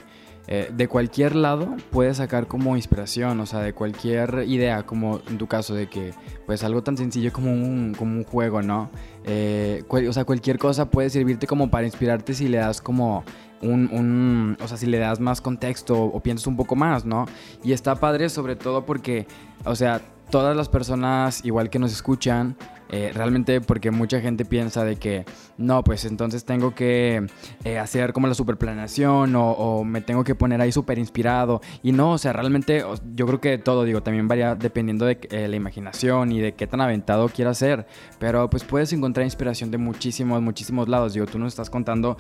eh, 0.48 0.72
de 0.72 0.88
cualquier 0.88 1.36
lado 1.36 1.76
puedes 1.92 2.18
sacar 2.18 2.48
como 2.48 2.76
inspiración, 2.76 3.40
o 3.40 3.46
sea, 3.46 3.62
de 3.62 3.74
cualquier 3.74 4.44
idea, 4.48 4.84
como 4.84 5.22
en 5.28 5.38
tu 5.38 5.48
caso, 5.48 5.74
de 5.74 5.88
que 5.88 6.14
pues 6.46 6.64
algo 6.64 6.84
tan 6.84 6.98
sencillo 6.98 7.34
como 7.34 7.52
un, 7.52 7.96
como 7.98 8.18
un 8.18 8.24
juego, 8.24 8.62
¿no? 8.62 8.90
Eh, 9.24 9.84
o 9.90 10.14
sea, 10.14 10.26
cualquier 10.26 10.60
cosa 10.60 10.90
puede 10.90 11.10
servirte 11.10 11.48
como 11.48 11.72
para 11.72 11.86
inspirarte 11.86 12.34
si 12.34 12.48
le 12.48 12.58
das 12.58 12.82
como 12.82 13.24
un, 13.62 13.90
un, 13.92 14.58
o 14.62 14.68
sea, 14.68 14.78
si 14.78 14.86
le 14.86 15.00
das 15.00 15.20
más 15.20 15.42
contexto 15.42 16.00
o 16.00 16.20
piensas 16.20 16.46
un 16.48 16.56
poco 16.56 16.76
más, 16.76 17.06
¿no? 17.06 17.26
Y 17.64 17.72
está 17.74 17.96
padre 17.96 18.30
sobre 18.30 18.56
todo 18.56 18.86
porque, 18.86 19.28
o 19.64 19.76
sea, 19.76 20.02
todas 20.30 20.56
las 20.56 20.70
personas, 20.70 21.44
igual 21.44 21.70
que 21.70 21.80
nos 21.80 21.92
escuchan, 21.92 22.56
eh, 22.90 23.12
realmente 23.14 23.62
porque 23.62 23.92
mucha 23.92 24.22
gente 24.22 24.46
piensa 24.46 24.84
de 24.84 24.98
que 24.98 25.26
no, 25.58 25.84
pues 25.84 26.06
entonces 26.06 26.46
tengo 26.46 26.76
que 26.76 27.26
eh, 27.64 27.80
hacer 27.80 28.14
como 28.14 28.28
la 28.28 28.34
superplaneación 28.34 29.36
o, 29.36 29.52
o, 29.52 29.84
me 29.84 30.02
tengo 30.02 30.24
que 30.24 30.36
poner 30.36 30.62
ahí 30.62 30.72
súper 30.72 31.00
inspirado. 31.00 31.62
Y 31.82 31.92
no, 31.92 32.12
o 32.12 32.18
sea, 32.18 32.34
realmente 32.34 32.84
yo 33.16 33.26
creo 33.26 33.42
que 33.42 33.58
todo, 33.58 33.84
digo, 33.84 34.04
también 34.04 34.28
varía 34.28 34.56
dependiendo 34.56 35.06
de 35.06 35.20
eh, 35.32 35.48
la 35.48 35.56
imaginación 35.56 36.32
y 36.32 36.40
de 36.42 36.54
qué 36.54 36.68
tan 36.68 36.82
aventado 36.82 37.30
quieras 37.30 37.58
ser. 37.58 37.88
Pero 38.20 38.50
pues 38.50 38.64
puedes 38.64 38.94
encontrar 38.94 39.26
inspiración 39.26 39.72
de 39.72 39.78
muchísimos, 39.78 40.42
muchísimos 40.42 40.88
lados. 40.88 41.14
Digo, 41.14 41.26
tú 41.26 41.40
nos 41.40 41.54
estás 41.54 41.70
contando 41.70 42.18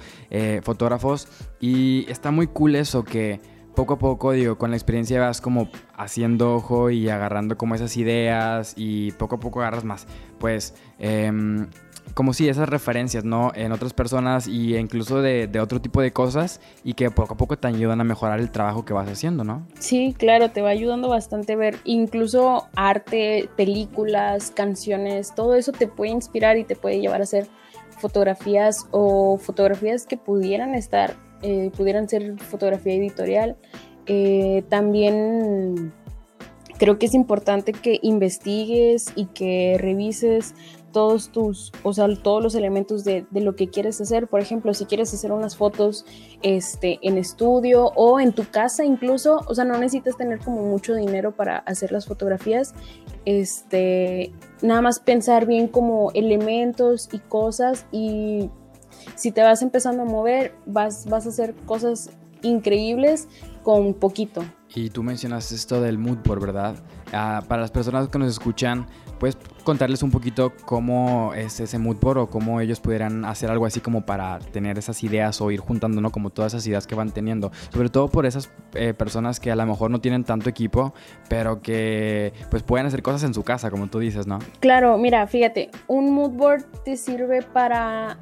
fotógrafos 0.63 1.27
y 1.59 2.09
está 2.09 2.31
muy 2.31 2.47
cool 2.47 2.75
eso 2.75 3.03
que 3.03 3.39
poco 3.75 3.95
a 3.95 3.99
poco, 3.99 4.31
digo, 4.31 4.57
con 4.57 4.71
la 4.71 4.77
experiencia 4.77 5.19
vas 5.19 5.41
como 5.41 5.69
haciendo 5.95 6.55
ojo 6.55 6.89
y 6.89 7.09
agarrando 7.09 7.57
como 7.57 7.75
esas 7.75 7.95
ideas 7.97 8.73
y 8.75 9.11
poco 9.11 9.35
a 9.35 9.39
poco 9.39 9.61
agarras 9.61 9.83
más. 9.83 10.07
Pues, 10.39 10.73
em, 10.97 11.67
como 12.13 12.33
si 12.33 12.47
esas 12.47 12.69
referencias, 12.69 13.25
¿no? 13.25 13.51
En 13.55 13.71
otras 13.71 13.93
personas 13.93 14.47
y 14.47 14.77
incluso 14.77 15.21
de, 15.21 15.49
otro 15.59 15.81
tipo 15.81 16.01
de 16.01 16.13
cosas 16.13 16.61
y 16.83 16.93
que 16.93 17.11
poco 17.11 17.33
a 17.33 17.37
poco 17.37 17.57
te 17.57 17.67
ayudan 17.67 17.99
a 17.99 18.03
mejorar 18.03 18.39
el 18.39 18.51
trabajo 18.51 18.85
que 18.85 18.93
vas 18.93 19.09
haciendo, 19.09 19.43
¿no? 19.43 19.67
Sí, 19.79 20.15
claro, 20.17 20.49
te 20.49 20.61
va 20.61 20.69
ayudando 20.69 21.09
bastante 21.09 21.55
ver 21.55 21.77
incluso 21.83 22.67
arte, 22.75 23.49
películas, 23.57 24.51
canciones, 24.51 25.33
todo 25.35 25.55
eso 25.55 25.71
te 25.71 25.87
puede 25.87 26.11
inspirar 26.11 26.57
y 26.57 26.63
te 26.63 26.75
puede 26.75 26.99
llevar 27.01 27.21
a 27.21 27.23
hacer 27.23 27.47
fotografías 27.99 28.87
o 28.91 29.37
fotografías 29.37 30.05
que 30.05 30.17
pudieran 30.17 30.75
estar 30.75 31.15
eh, 31.47 31.69
pudieran 31.77 32.09
ser 32.09 32.39
fotografía 32.39 32.95
editorial. 32.95 33.55
Eh, 34.07 34.63
también 34.67 35.93
creo 36.79 36.97
que 36.97 37.05
es 37.05 37.13
importante 37.13 37.71
que 37.71 37.99
investigues 38.01 39.11
y 39.15 39.27
que 39.27 39.77
revises 39.79 40.55
todos 40.91 41.29
tus, 41.29 41.71
o 41.83 41.93
sea, 41.93 42.07
todos 42.23 42.41
los 42.41 42.55
elementos 42.55 43.03
de, 43.03 43.27
lo 43.31 43.55
que 43.55 43.69
quieres 43.69 44.01
hacer. 44.01 44.27
Por 44.27 44.39
ejemplo, 44.41 44.73
si 44.73 44.85
quieres 44.85 45.13
hacer 45.13 45.31
unas 45.31 45.55
fotos 45.55 46.03
este, 46.41 46.97
en 47.03 47.19
estudio 47.19 47.91
o 47.95 48.19
en 48.19 48.33
tu 48.33 48.49
casa 48.49 48.83
incluso, 48.83 49.41
o 49.47 49.53
sea, 49.53 49.65
no 49.65 49.77
necesitas 49.77 50.17
tener 50.17 50.39
como 50.39 50.63
mucho 50.63 50.95
dinero 50.95 51.35
para 51.35 51.57
hacer 51.57 51.91
las 51.91 52.07
fotografías. 52.07 52.73
Este, 53.25 54.33
nada 54.63 54.81
más 54.81 54.99
pensar 54.99 55.45
bien 55.45 55.67
como 55.67 56.09
elementos 56.15 57.07
y 57.11 57.19
cosas 57.19 57.85
y 57.91 58.49
si 59.15 59.31
te 59.31 59.41
vas 59.41 59.61
empezando 59.61 60.03
a 60.03 60.05
mover, 60.05 60.55
vas, 60.65 61.05
vas 61.07 61.25
a 61.25 61.29
hacer 61.29 61.55
cosas 61.65 62.09
increíbles 62.41 63.27
con 63.63 63.93
poquito. 63.93 64.43
Y 64.73 64.89
tú 64.89 65.03
mencionas 65.03 65.51
esto 65.51 65.81
del 65.81 65.97
mood 65.97 66.17
board, 66.25 66.41
¿verdad? 66.41 66.75
Ah, 67.13 67.41
para 67.47 67.61
las 67.61 67.71
personas 67.71 68.09
que 68.09 68.19
nos 68.19 68.29
escuchan, 68.29 68.87
¿puedes 69.19 69.37
contarles 69.63 70.03
un 70.03 70.11
poquito 70.11 70.51
cómo 70.65 71.33
es 71.33 71.59
ese 71.61 71.79
mood 71.79 71.95
board 71.97 72.17
o 72.17 72.29
cómo 72.29 72.59
ellos 72.59 72.81
pudieran 72.81 73.23
hacer 73.23 73.49
algo 73.49 73.65
así 73.65 73.79
como 73.79 74.05
para 74.05 74.39
tener 74.39 74.77
esas 74.77 75.01
ideas 75.03 75.39
o 75.39 75.49
ir 75.49 75.61
juntando, 75.61 76.01
¿no? 76.01 76.11
Como 76.11 76.29
todas 76.29 76.53
esas 76.53 76.67
ideas 76.67 76.87
que 76.87 76.93
van 76.93 77.11
teniendo. 77.11 77.51
Sobre 77.71 77.89
todo 77.89 78.09
por 78.09 78.25
esas 78.25 78.51
eh, 78.73 78.93
personas 78.93 79.39
que 79.39 79.49
a 79.49 79.55
lo 79.55 79.65
mejor 79.65 79.91
no 79.91 80.01
tienen 80.01 80.25
tanto 80.25 80.49
equipo, 80.49 80.93
pero 81.29 81.61
que 81.61 82.33
pues 82.51 82.61
pueden 82.61 82.85
hacer 82.85 83.01
cosas 83.01 83.23
en 83.23 83.33
su 83.33 83.43
casa, 83.43 83.71
como 83.71 83.87
tú 83.87 83.99
dices, 83.99 84.27
¿no? 84.27 84.39
Claro, 84.59 84.97
mira, 84.97 85.25
fíjate, 85.25 85.71
un 85.87 86.13
mood 86.13 86.31
board 86.31 86.65
te 86.83 86.97
sirve 86.97 87.41
para 87.43 88.17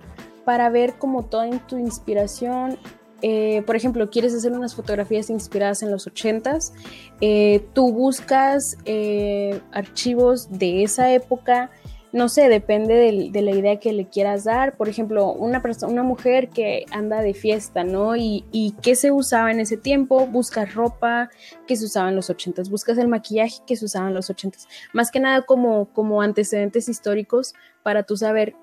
para 0.46 0.70
ver 0.70 0.94
como 0.96 1.24
toda 1.24 1.50
tu 1.68 1.78
inspiración. 1.78 2.78
Eh, 3.22 3.64
por 3.66 3.76
ejemplo, 3.76 4.10
quieres 4.10 4.34
hacer 4.34 4.52
unas 4.52 4.76
fotografías 4.76 5.30
inspiradas 5.30 5.82
en 5.82 5.92
los 5.92 6.08
80s, 6.08 6.74
eh, 7.22 7.66
tú 7.74 7.94
buscas 7.94 8.78
eh, 8.84 9.62
archivos 9.72 10.52
de 10.52 10.84
esa 10.84 11.14
época, 11.14 11.72
no 12.12 12.28
sé, 12.30 12.50
depende 12.50 12.94
de, 13.32 13.42
la 13.42 13.52
idea 13.52 13.80
que 13.80 13.92
le 13.92 14.08
quieras 14.08 14.44
dar. 14.44 14.78
Por 14.78 14.88
ejemplo, 14.88 15.32
una, 15.32 15.64
una 15.88 16.04
mujer 16.04 16.50
que 16.50 16.86
anda 16.92 17.22
de 17.22 17.34
fiesta, 17.34 17.84
¿no? 17.84 18.16
Y, 18.16 18.46
y 18.52 18.76
qué 18.84 18.96
se 18.96 19.12
usaba 19.12 19.52
en 19.52 19.60
ese 19.60 19.78
tiempo, 19.78 20.28
buscas 20.28 20.76
ropa 20.76 21.32
que 21.66 21.76
se 21.76 21.86
usaba 21.86 22.10
en 22.10 22.16
los 22.16 22.30
80s, 22.30 22.70
buscas 22.70 23.00
el 23.00 23.08
maquillaje 23.08 23.62
que 23.66 23.76
se 23.76 23.86
usaba 23.86 24.10
en 24.10 24.14
los 24.14 24.30
80s. 24.30 24.68
Más 24.92 25.10
que 25.10 25.22
nada 25.22 25.42
como, 25.42 25.86
como 25.94 26.22
antecedentes 26.22 26.88
históricos 26.88 27.56
para 27.82 28.04
tú 28.04 28.16
saber 28.16 28.54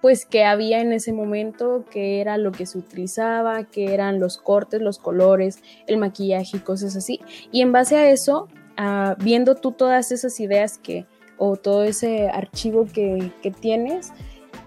pues 0.00 0.26
qué 0.26 0.44
había 0.44 0.80
en 0.80 0.92
ese 0.92 1.12
momento, 1.12 1.84
qué 1.90 2.20
era 2.20 2.38
lo 2.38 2.52
que 2.52 2.66
se 2.66 2.78
utilizaba, 2.78 3.64
qué 3.64 3.94
eran 3.94 4.20
los 4.20 4.38
cortes, 4.38 4.80
los 4.80 4.98
colores, 4.98 5.62
el 5.86 5.98
maquillaje 5.98 6.58
y 6.58 6.60
cosas 6.60 6.96
así. 6.96 7.20
Y 7.50 7.62
en 7.62 7.72
base 7.72 7.96
a 7.96 8.10
eso, 8.10 8.48
ah, 8.76 9.16
viendo 9.18 9.54
tú 9.56 9.72
todas 9.72 10.12
esas 10.12 10.38
ideas 10.40 10.78
que, 10.78 11.06
o 11.36 11.56
todo 11.56 11.84
ese 11.84 12.28
archivo 12.28 12.86
que, 12.86 13.32
tienes, 13.60 14.12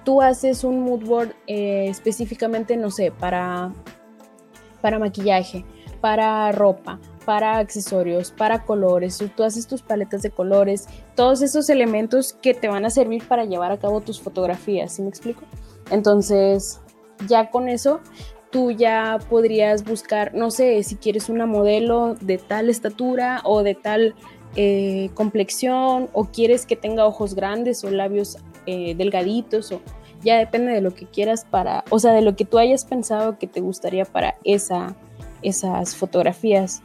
tú 0.04 0.22
haces 0.22 0.64
un 0.64 0.82
mood 0.82 1.06
board 1.06 1.36
eh, 1.48 1.88
específicamente, 1.90 2.76
no 2.78 2.92
sé, 2.92 3.12
para, 3.12 3.74
para 4.82 5.00
maquillaje, 5.00 5.66
para 6.02 6.52
ropa, 6.52 7.00
para 7.25 7.58
accesorios, 7.58 8.32
para 8.32 8.63
colores, 8.63 9.24
tú 9.36 9.44
haces 9.44 9.68
tus 9.68 9.82
paletas 9.82 10.22
de 10.22 10.32
colores, 10.32 10.88
todos 11.16 11.42
esos 11.42 11.70
elementos 11.70 12.34
que 12.34 12.54
te 12.54 12.68
van 12.68 12.86
a 12.86 12.90
servir 12.90 13.28
para 13.28 13.46
llevar 13.46 13.72
a 13.72 13.78
cabo 13.78 14.01
tus 14.01 14.20
fotografías, 14.20 14.94
¿sí 14.94 15.01
me 15.01 15.10
explico? 15.10 15.44
Entonces, 15.90 16.82
ya 17.28 17.50
con 17.50 17.70
eso, 17.70 18.01
tú 18.51 18.72
ya 18.72 19.20
podrías 19.30 19.84
buscar, 19.84 20.34
no 20.34 20.51
sé, 20.51 20.84
si 20.84 20.96
quieres 20.96 21.30
una 21.30 21.46
modelo 21.46 22.16
de 22.22 22.38
tal 22.38 22.70
estatura 22.70 23.42
o 23.44 23.63
de 23.63 23.75
tal 23.75 24.16
eh, 24.56 25.10
complexión, 25.13 26.10
o 26.13 26.25
quieres 26.25 26.66
que 26.66 26.75
tenga 26.75 27.06
ojos 27.06 27.36
grandes 27.36 27.84
o 27.84 27.90
labios 27.90 28.38
eh, 28.66 28.96
delgaditos, 28.96 29.72
o 29.72 29.82
ya 30.24 30.38
depende 30.38 30.72
de 30.74 30.82
lo 30.82 30.94
que 30.94 31.06
quieras 31.06 31.46
para, 31.50 31.84
o 31.90 32.00
sea, 32.00 32.13
de 32.13 32.22
lo 32.22 32.36
que 32.36 32.46
tú 32.46 32.58
hayas 32.58 32.86
pensado 32.86 33.40
que 33.40 33.48
te 33.48 33.62
gustaría 33.62 34.06
para 34.06 34.36
esa, 34.44 34.96
esas 35.42 35.96
fotografías 35.96 36.82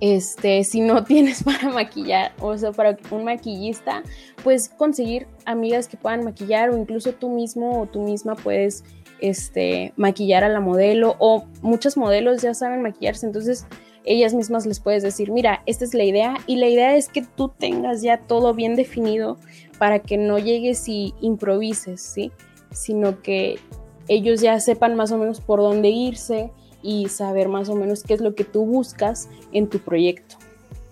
este, 0.00 0.64
si 0.64 0.80
no 0.80 1.04
tienes 1.04 1.42
para 1.42 1.70
maquillar, 1.70 2.32
o 2.40 2.56
sea, 2.56 2.72
para 2.72 2.96
un 3.10 3.24
maquillista, 3.24 4.02
pues 4.42 4.68
conseguir 4.68 5.26
amigas 5.44 5.88
que 5.88 5.96
puedan 5.96 6.24
maquillar 6.24 6.70
o 6.70 6.76
incluso 6.76 7.12
tú 7.12 7.30
mismo 7.30 7.80
o 7.80 7.86
tú 7.86 8.02
misma 8.02 8.34
puedes 8.34 8.84
este, 9.20 9.92
maquillar 9.96 10.44
a 10.44 10.48
la 10.48 10.60
modelo 10.60 11.16
o 11.18 11.46
muchos 11.62 11.96
modelos 11.96 12.42
ya 12.42 12.54
saben 12.54 12.82
maquillarse, 12.82 13.26
entonces 13.26 13.66
ellas 14.04 14.34
mismas 14.34 14.66
les 14.66 14.80
puedes 14.80 15.02
decir, 15.02 15.32
mira, 15.32 15.62
esta 15.66 15.84
es 15.84 15.92
la 15.92 16.04
idea 16.04 16.36
y 16.46 16.56
la 16.56 16.68
idea 16.68 16.96
es 16.96 17.08
que 17.08 17.22
tú 17.22 17.48
tengas 17.48 18.02
ya 18.02 18.18
todo 18.18 18.54
bien 18.54 18.76
definido 18.76 19.36
para 19.78 19.98
que 19.98 20.16
no 20.16 20.38
llegues 20.38 20.88
y 20.88 21.12
improvises, 21.20 22.00
¿sí? 22.00 22.30
Sino 22.70 23.20
que 23.20 23.58
ellos 24.06 24.40
ya 24.40 24.58
sepan 24.60 24.94
más 24.94 25.10
o 25.10 25.18
menos 25.18 25.40
por 25.40 25.58
dónde 25.58 25.88
irse, 25.88 26.52
y 26.82 27.08
saber 27.08 27.48
más 27.48 27.68
o 27.68 27.74
menos 27.74 28.02
qué 28.02 28.14
es 28.14 28.20
lo 28.20 28.34
que 28.34 28.44
tú 28.44 28.64
buscas 28.64 29.28
en 29.52 29.68
tu 29.68 29.78
proyecto. 29.78 30.36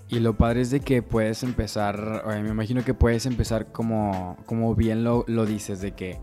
Y 0.09 0.21
lo 0.21 0.37
padre 0.37 0.61
es 0.61 0.71
de 0.71 0.81
que 0.81 1.03
puedes 1.03 1.43
empezar, 1.43 2.25
me 2.27 2.49
imagino 2.49 2.85
que 2.85 2.95
puedes 2.95 3.27
empezar 3.27 3.73
como, 3.73 4.37
como 4.47 4.75
bien 4.75 5.03
lo, 5.03 5.25
lo 5.27 5.47
dices, 5.47 5.81
de 5.81 5.93
que 5.93 6.19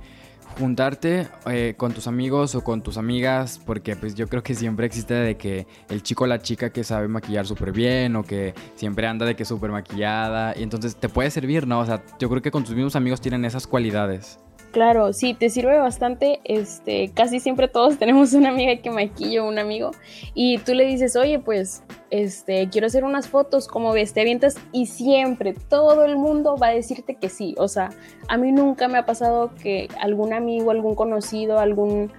juntarte 0.59 1.27
eh, 1.45 1.73
con 1.77 1.93
tus 1.93 2.07
amigos 2.07 2.55
o 2.55 2.63
con 2.63 2.81
tus 2.81 2.97
amigas, 2.97 3.59
porque 3.65 3.95
pues 3.95 4.15
yo 4.15 4.27
creo 4.27 4.43
que 4.43 4.53
siempre 4.53 4.85
existe 4.85 5.13
de 5.13 5.35
que 5.35 5.67
el 5.89 6.03
chico 6.03 6.25
o 6.25 6.27
la 6.27 6.41
chica 6.41 6.71
que 6.71 6.83
sabe 6.83 7.07
maquillar 7.07 7.47
súper 7.47 7.71
bien 7.71 8.15
o 8.15 8.23
que 8.23 8.53
siempre 8.75 9.07
anda 9.07 9.25
de 9.25 9.35
que 9.35 9.45
súper 9.45 9.71
maquillada, 9.71 10.53
y 10.57 10.63
entonces 10.63 10.95
te 10.95 11.09
puede 11.09 11.31
servir, 11.31 11.67
¿no? 11.67 11.79
O 11.79 11.85
sea, 11.85 12.03
yo 12.19 12.29
creo 12.29 12.41
que 12.41 12.51
con 12.51 12.63
tus 12.63 12.75
mismos 12.75 12.95
amigos 12.95 13.21
tienen 13.21 13.45
esas 13.45 13.67
cualidades. 13.67 14.39
Claro, 14.71 15.11
sí, 15.11 15.33
te 15.33 15.49
sirve 15.49 15.77
bastante. 15.77 16.39
Este, 16.45 17.11
casi 17.13 17.39
siempre 17.41 17.67
todos 17.67 17.97
tenemos 17.99 18.33
una 18.33 18.49
amiga 18.49 18.81
que 18.81 18.89
maquilla 18.89 19.43
un 19.43 19.59
amigo 19.59 19.91
y 20.33 20.59
tú 20.59 20.73
le 20.73 20.85
dices, 20.85 21.15
oye, 21.15 21.39
pues, 21.39 21.83
este, 22.09 22.69
quiero 22.69 22.87
hacer 22.87 23.03
unas 23.03 23.27
fotos, 23.27 23.67
¿cómo 23.67 23.91
ves? 23.91 24.15
Avientas 24.17 24.55
y 24.71 24.85
siempre 24.85 25.53
todo 25.53 26.05
el 26.05 26.15
mundo 26.15 26.55
va 26.57 26.67
a 26.67 26.73
decirte 26.73 27.15
que 27.15 27.29
sí. 27.29 27.53
O 27.57 27.67
sea, 27.67 27.89
a 28.29 28.37
mí 28.37 28.51
nunca 28.51 28.87
me 28.87 28.97
ha 28.97 29.05
pasado 29.05 29.51
que 29.61 29.89
algún 29.99 30.33
amigo, 30.33 30.71
algún 30.71 30.95
conocido, 30.95 31.59
algún 31.59 32.11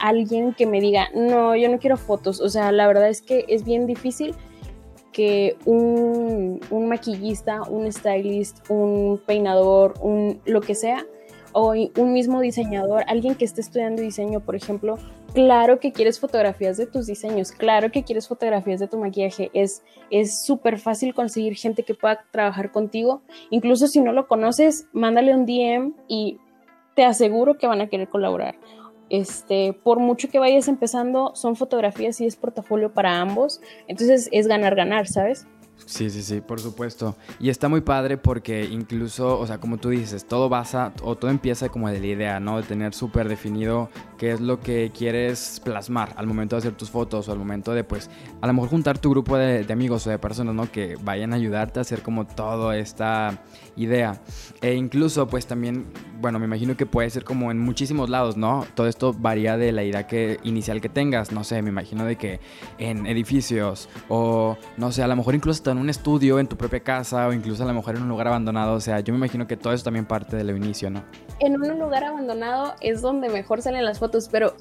alguien 0.00 0.54
que 0.54 0.66
me 0.66 0.80
diga, 0.80 1.08
no, 1.14 1.54
yo 1.54 1.68
no 1.68 1.78
quiero 1.78 1.96
fotos. 1.96 2.40
O 2.40 2.48
sea, 2.48 2.72
la 2.72 2.86
verdad 2.88 3.08
es 3.08 3.22
que 3.22 3.44
es 3.48 3.64
bien 3.64 3.86
difícil 3.86 4.34
que 5.12 5.56
un, 5.64 6.60
un 6.70 6.88
maquillista, 6.88 7.62
un 7.62 7.90
stylist, 7.92 8.68
un 8.70 9.20
peinador, 9.26 9.94
un 10.00 10.40
lo 10.44 10.60
que 10.60 10.74
sea, 10.74 11.04
o 11.52 11.72
un 11.72 12.12
mismo 12.12 12.40
diseñador, 12.40 13.04
alguien 13.06 13.34
que 13.34 13.44
esté 13.44 13.60
estudiando 13.60 14.02
diseño, 14.02 14.40
por 14.40 14.54
ejemplo, 14.54 14.98
claro 15.34 15.80
que 15.80 15.92
quieres 15.92 16.20
fotografías 16.20 16.76
de 16.76 16.86
tus 16.86 17.06
diseños, 17.06 17.52
claro 17.52 17.90
que 17.90 18.04
quieres 18.04 18.28
fotografías 18.28 18.80
de 18.80 18.88
tu 18.88 18.98
maquillaje, 18.98 19.50
es 19.54 19.82
súper 20.44 20.78
fácil 20.78 21.14
conseguir 21.14 21.54
gente 21.56 21.82
que 21.82 21.94
pueda 21.94 22.24
trabajar 22.30 22.72
contigo, 22.72 23.22
incluso 23.50 23.86
si 23.86 24.00
no 24.00 24.12
lo 24.12 24.28
conoces, 24.28 24.86
mándale 24.92 25.34
un 25.34 25.46
DM 25.46 25.94
y 26.08 26.38
te 26.94 27.04
aseguro 27.04 27.56
que 27.58 27.66
van 27.66 27.80
a 27.80 27.88
querer 27.88 28.08
colaborar. 28.08 28.56
Este, 29.08 29.72
por 29.72 29.98
mucho 29.98 30.28
que 30.28 30.38
vayas 30.38 30.68
empezando, 30.68 31.32
son 31.34 31.56
fotografías 31.56 32.20
y 32.20 32.26
es 32.26 32.36
portafolio 32.36 32.94
para 32.94 33.20
ambos, 33.20 33.60
entonces 33.88 34.28
es 34.30 34.46
ganar, 34.46 34.76
ganar, 34.76 35.08
¿sabes? 35.08 35.48
Sí, 35.86 36.10
sí, 36.10 36.22
sí, 36.22 36.40
por 36.40 36.60
supuesto. 36.60 37.16
Y 37.38 37.50
está 37.50 37.68
muy 37.68 37.80
padre 37.80 38.16
porque 38.16 38.64
incluso, 38.64 39.38
o 39.38 39.46
sea, 39.46 39.58
como 39.58 39.78
tú 39.78 39.90
dices, 39.90 40.26
todo 40.26 40.48
basa 40.48 40.92
o 41.02 41.16
todo 41.16 41.30
empieza 41.30 41.68
como 41.68 41.88
de 41.88 42.00
la 42.00 42.06
idea, 42.06 42.40
¿no? 42.40 42.58
De 42.58 42.62
tener 42.62 42.94
súper 42.94 43.28
definido 43.28 43.90
qué 44.18 44.32
es 44.32 44.40
lo 44.40 44.60
que 44.60 44.92
quieres 44.96 45.60
plasmar 45.64 46.12
al 46.16 46.26
momento 46.26 46.56
de 46.56 46.60
hacer 46.60 46.72
tus 46.72 46.90
fotos 46.90 47.28
o 47.28 47.32
al 47.32 47.38
momento 47.38 47.72
de, 47.72 47.84
pues, 47.84 48.10
a 48.40 48.46
lo 48.46 48.52
mejor 48.52 48.70
juntar 48.70 48.98
tu 48.98 49.10
grupo 49.10 49.36
de, 49.36 49.66
amigos 49.72 50.06
o 50.06 50.10
de 50.10 50.18
personas, 50.18 50.54
¿no? 50.54 50.70
Que 50.70 50.96
vayan 51.02 51.32
a 51.32 51.36
ayudarte 51.36 51.80
a 51.80 51.82
hacer 51.82 52.02
como 52.02 52.26
toda 52.26 52.76
esta 52.76 53.42
idea. 53.76 54.20
E 54.60 54.74
incluso, 54.74 55.26
pues, 55.26 55.46
también, 55.46 55.86
bueno, 56.20 56.38
me 56.38 56.46
imagino 56.46 56.76
que 56.76 56.86
puede 56.86 57.08
ser 57.10 57.24
como 57.24 57.50
en 57.50 57.58
muchísimos 57.58 58.10
lados, 58.10 58.36
¿no? 58.36 58.66
Todo 58.74 58.86
esto 58.86 59.12
varía 59.12 59.56
de 59.56 59.72
la 59.72 59.82
idea 59.82 60.06
que, 60.06 60.38
inicial 60.42 60.80
que 60.80 60.88
tengas, 60.88 61.32
no 61.32 61.44
sé, 61.44 61.62
me 61.62 61.70
imagino 61.70 62.04
de 62.04 62.16
que 62.16 62.40
en 62.78 63.06
edificios 63.06 63.88
o, 64.08 64.56
no 64.76 64.92
sé, 64.92 65.02
a 65.02 65.08
lo 65.08 65.16
mejor 65.16 65.34
incluso 65.34 65.70
en 65.70 65.78
un 65.78 65.90
estudio, 65.90 66.38
en 66.38 66.46
tu 66.46 66.56
propia 66.56 66.80
casa 66.80 67.26
o 67.28 67.32
incluso 67.32 67.62
a 67.62 67.66
lo 67.66 67.74
mejor 67.74 67.96
en 67.96 68.02
un 68.02 68.08
lugar 68.08 68.28
abandonado. 68.28 68.74
O 68.74 68.80
sea, 68.80 69.00
yo 69.00 69.12
me 69.12 69.18
imagino 69.18 69.46
que 69.46 69.56
todo 69.56 69.72
eso 69.72 69.84
también 69.84 70.06
parte 70.06 70.36
del 70.36 70.50
inicio, 70.56 70.90
¿no? 70.90 71.02
En 71.38 71.60
un 71.60 71.78
lugar 71.78 72.04
abandonado 72.04 72.74
es 72.80 73.00
donde 73.00 73.28
mejor 73.28 73.62
salen 73.62 73.84
las 73.84 73.98
fotos, 73.98 74.28
pero 74.30 74.54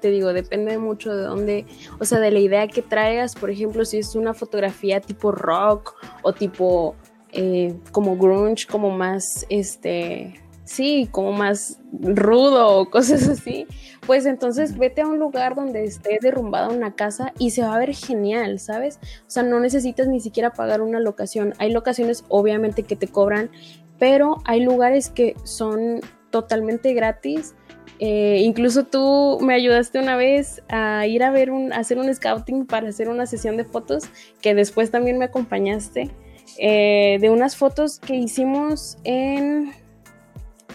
te 0.00 0.10
digo, 0.10 0.32
depende 0.32 0.78
mucho 0.78 1.14
de 1.14 1.22
dónde, 1.22 1.66
o 1.98 2.04
sea, 2.04 2.20
de 2.20 2.30
la 2.30 2.38
idea 2.38 2.68
que 2.68 2.82
traigas. 2.82 3.34
Por 3.34 3.50
ejemplo, 3.50 3.84
si 3.84 3.98
es 3.98 4.14
una 4.14 4.34
fotografía 4.34 5.00
tipo 5.00 5.32
rock 5.32 5.94
o 6.22 6.32
tipo 6.32 6.94
eh, 7.32 7.74
como 7.90 8.16
grunge, 8.16 8.66
como 8.66 8.90
más, 8.90 9.44
este, 9.48 10.40
sí, 10.64 11.08
como 11.10 11.32
más 11.32 11.78
rudo 11.92 12.78
o 12.78 12.90
cosas 12.90 13.28
así, 13.28 13.66
pues 14.06 14.26
entonces 14.26 14.76
vete 14.76 15.02
a 15.02 15.06
un 15.06 15.18
lugar 15.18 15.54
donde 15.54 15.84
esté 15.84 16.18
derrumbada 16.20 16.68
una 16.68 16.94
casa 16.94 17.32
y 17.38 17.50
se 17.50 17.62
va 17.62 17.74
a 17.74 17.78
ver 17.78 17.94
genial, 17.94 18.58
¿sabes? 18.58 18.98
O 19.26 19.30
sea, 19.30 19.42
no 19.42 19.60
necesitas 19.60 20.08
ni 20.08 20.20
siquiera 20.20 20.52
pagar 20.52 20.82
una 20.82 21.00
locación. 21.00 21.54
Hay 21.58 21.72
locaciones 21.72 22.24
obviamente 22.28 22.82
que 22.82 22.96
te 22.96 23.08
cobran, 23.08 23.50
pero 23.98 24.38
hay 24.44 24.60
lugares 24.60 25.10
que 25.10 25.36
son 25.44 26.00
totalmente 26.30 26.92
gratis. 26.94 27.54
Eh, 28.00 28.40
incluso 28.42 28.84
tú 28.84 29.38
me 29.40 29.54
ayudaste 29.54 30.00
una 30.00 30.16
vez 30.16 30.62
a 30.68 31.06
ir 31.06 31.22
a 31.22 31.30
ver 31.30 31.50
un, 31.50 31.72
hacer 31.72 31.98
un 31.98 32.12
scouting 32.12 32.66
para 32.66 32.88
hacer 32.88 33.08
una 33.08 33.26
sesión 33.26 33.56
de 33.56 33.64
fotos, 33.64 34.04
que 34.42 34.54
después 34.54 34.90
también 34.90 35.16
me 35.16 35.26
acompañaste, 35.26 36.10
eh, 36.58 37.18
de 37.20 37.30
unas 37.30 37.56
fotos 37.56 38.00
que 38.00 38.16
hicimos 38.16 38.98
en 39.04 39.72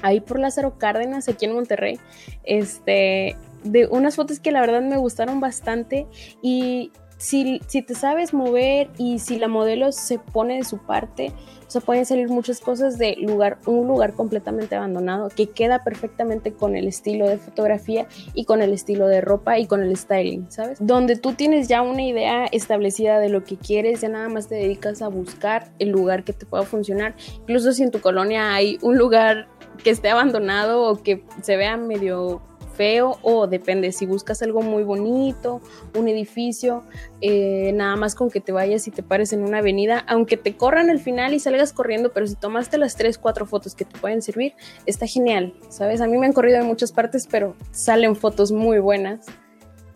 ahí 0.01 0.19
por 0.19 0.39
Lázaro 0.39 0.77
Cárdenas, 0.77 1.29
aquí 1.29 1.45
en 1.45 1.53
Monterrey, 1.53 1.99
este, 2.43 3.35
de 3.63 3.87
unas 3.87 4.15
fotos 4.15 4.39
que 4.39 4.51
la 4.51 4.61
verdad 4.61 4.81
me 4.81 4.97
gustaron 4.97 5.39
bastante 5.39 6.07
y 6.41 6.91
si, 7.17 7.59
si, 7.67 7.81
te 7.81 7.95
sabes 7.95 8.33
mover 8.33 8.89
y 8.97 9.19
si 9.19 9.37
la 9.37 9.49
modelo 9.49 9.91
se 9.91 10.19
pone 10.19 10.55
de 10.55 10.63
su 10.63 10.77
parte, 10.77 11.33
o 11.67 11.71
sea, 11.71 11.81
pueden 11.81 12.05
salir 12.05 12.29
muchas 12.29 12.61
cosas 12.61 12.97
de 12.97 13.15
lugar, 13.17 13.59
un 13.67 13.87
lugar 13.87 14.13
completamente 14.13 14.75
abandonado 14.75 15.27
que 15.29 15.49
queda 15.49 15.83
perfectamente 15.83 16.53
con 16.53 16.75
el 16.75 16.87
estilo 16.87 17.27
de 17.27 17.37
fotografía 17.37 18.07
y 18.33 18.45
con 18.45 18.61
el 18.61 18.73
estilo 18.73 19.05
de 19.07 19.21
ropa 19.21 19.59
y 19.59 19.67
con 19.67 19.83
el 19.83 19.95
styling, 19.95 20.49
¿sabes? 20.49 20.79
Donde 20.81 21.17
tú 21.17 21.33
tienes 21.33 21.67
ya 21.67 21.81
una 21.81 22.01
idea 22.01 22.45
establecida 22.45 23.19
de 23.19 23.29
lo 23.29 23.43
que 23.43 23.57
quieres, 23.57 24.01
ya 24.01 24.09
nada 24.09 24.29
más 24.29 24.47
te 24.47 24.55
dedicas 24.55 25.01
a 25.01 25.09
buscar 25.09 25.71
el 25.77 25.89
lugar 25.89 26.23
que 26.23 26.33
te 26.33 26.45
pueda 26.45 26.63
funcionar. 26.63 27.15
Incluso 27.41 27.73
si 27.73 27.83
en 27.83 27.91
tu 27.91 27.99
colonia 27.99 28.53
hay 28.55 28.79
un 28.81 28.97
lugar 28.97 29.47
que 29.83 29.89
esté 29.89 30.09
abandonado 30.09 30.83
o 30.83 31.01
que 31.01 31.23
se 31.41 31.57
vea 31.57 31.77
medio 31.77 32.41
feo 32.79 33.17
o 33.23 33.45
depende 33.45 33.91
si 33.91 34.05
buscas 34.05 34.41
algo 34.41 34.61
muy 34.61 34.83
bonito, 34.83 35.61
un 35.97 36.07
edificio, 36.07 36.83
eh, 37.19 37.73
nada 37.73 37.97
más 37.97 38.15
con 38.15 38.29
que 38.29 38.39
te 38.39 38.53
vayas 38.53 38.87
y 38.87 38.91
te 38.91 39.03
pares 39.03 39.33
en 39.33 39.43
una 39.43 39.57
avenida, 39.57 40.05
aunque 40.07 40.37
te 40.37 40.55
corran 40.55 40.89
al 40.89 40.99
final 40.99 41.33
y 41.33 41.41
salgas 41.41 41.73
corriendo, 41.73 42.13
pero 42.13 42.25
si 42.25 42.35
tomaste 42.35 42.77
las 42.77 42.95
3, 42.95 43.17
4 43.17 43.45
fotos 43.45 43.75
que 43.75 43.83
te 43.83 43.99
pueden 43.99 44.21
servir, 44.21 44.53
está 44.85 45.07
genial, 45.07 45.53
¿sabes? 45.67 45.99
A 45.99 46.07
mí 46.07 46.17
me 46.17 46.27
han 46.27 46.31
corrido 46.31 46.57
en 46.59 46.67
muchas 46.67 46.93
partes, 46.93 47.27
pero 47.29 47.53
salen 47.71 48.15
fotos 48.15 48.53
muy 48.53 48.79
buenas 48.79 49.25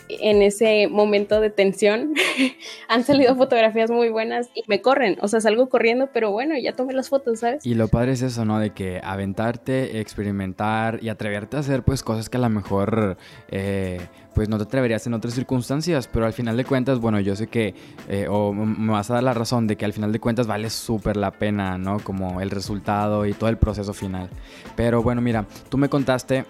en 0.09 0.41
ese 0.41 0.87
momento 0.87 1.41
de 1.41 1.49
tensión. 1.49 2.13
Han 2.87 3.03
salido 3.03 3.35
fotografías 3.35 3.89
muy 3.89 4.09
buenas 4.09 4.49
y 4.53 4.63
me 4.67 4.81
corren, 4.81 5.17
o 5.21 5.27
sea, 5.27 5.41
salgo 5.41 5.69
corriendo, 5.69 6.09
pero 6.13 6.31
bueno, 6.31 6.55
ya 6.57 6.73
tomé 6.73 6.93
las 6.93 7.09
fotos, 7.09 7.39
¿sabes? 7.39 7.65
Y 7.65 7.75
lo 7.75 7.87
padre 7.87 8.13
es 8.13 8.21
eso, 8.21 8.45
¿no? 8.45 8.59
De 8.59 8.71
que 8.71 9.01
aventarte, 9.03 9.99
experimentar 9.99 10.99
y 11.01 11.09
atreverte 11.09 11.57
a 11.57 11.59
hacer 11.61 11.83
pues 11.83 12.03
cosas 12.03 12.29
que 12.29 12.37
a 12.37 12.41
lo 12.41 12.49
mejor... 12.49 13.17
Eh, 13.49 13.99
pues 14.33 14.49
no 14.49 14.57
te 14.57 14.63
atreverías 14.63 15.05
en 15.07 15.13
otras 15.13 15.33
circunstancias, 15.33 16.09
pero 16.11 16.25
al 16.25 16.33
final 16.33 16.57
de 16.57 16.65
cuentas, 16.65 16.99
bueno, 16.99 17.19
yo 17.19 17.35
sé 17.35 17.47
que, 17.47 17.75
eh, 18.09 18.27
o 18.29 18.51
me 18.51 18.91
vas 18.91 19.09
a 19.11 19.15
dar 19.15 19.23
la 19.23 19.33
razón 19.33 19.67
de 19.67 19.75
que 19.75 19.85
al 19.85 19.93
final 19.93 20.11
de 20.11 20.19
cuentas 20.19 20.47
vale 20.47 20.69
súper 20.69 21.17
la 21.17 21.31
pena, 21.31 21.77
¿no? 21.77 21.99
Como 21.99 22.41
el 22.41 22.49
resultado 22.49 23.25
y 23.25 23.33
todo 23.33 23.49
el 23.49 23.57
proceso 23.57 23.93
final. 23.93 24.29
Pero 24.75 25.03
bueno, 25.03 25.21
mira, 25.21 25.45
tú 25.69 25.77
me 25.77 25.89
contaste 25.89 26.45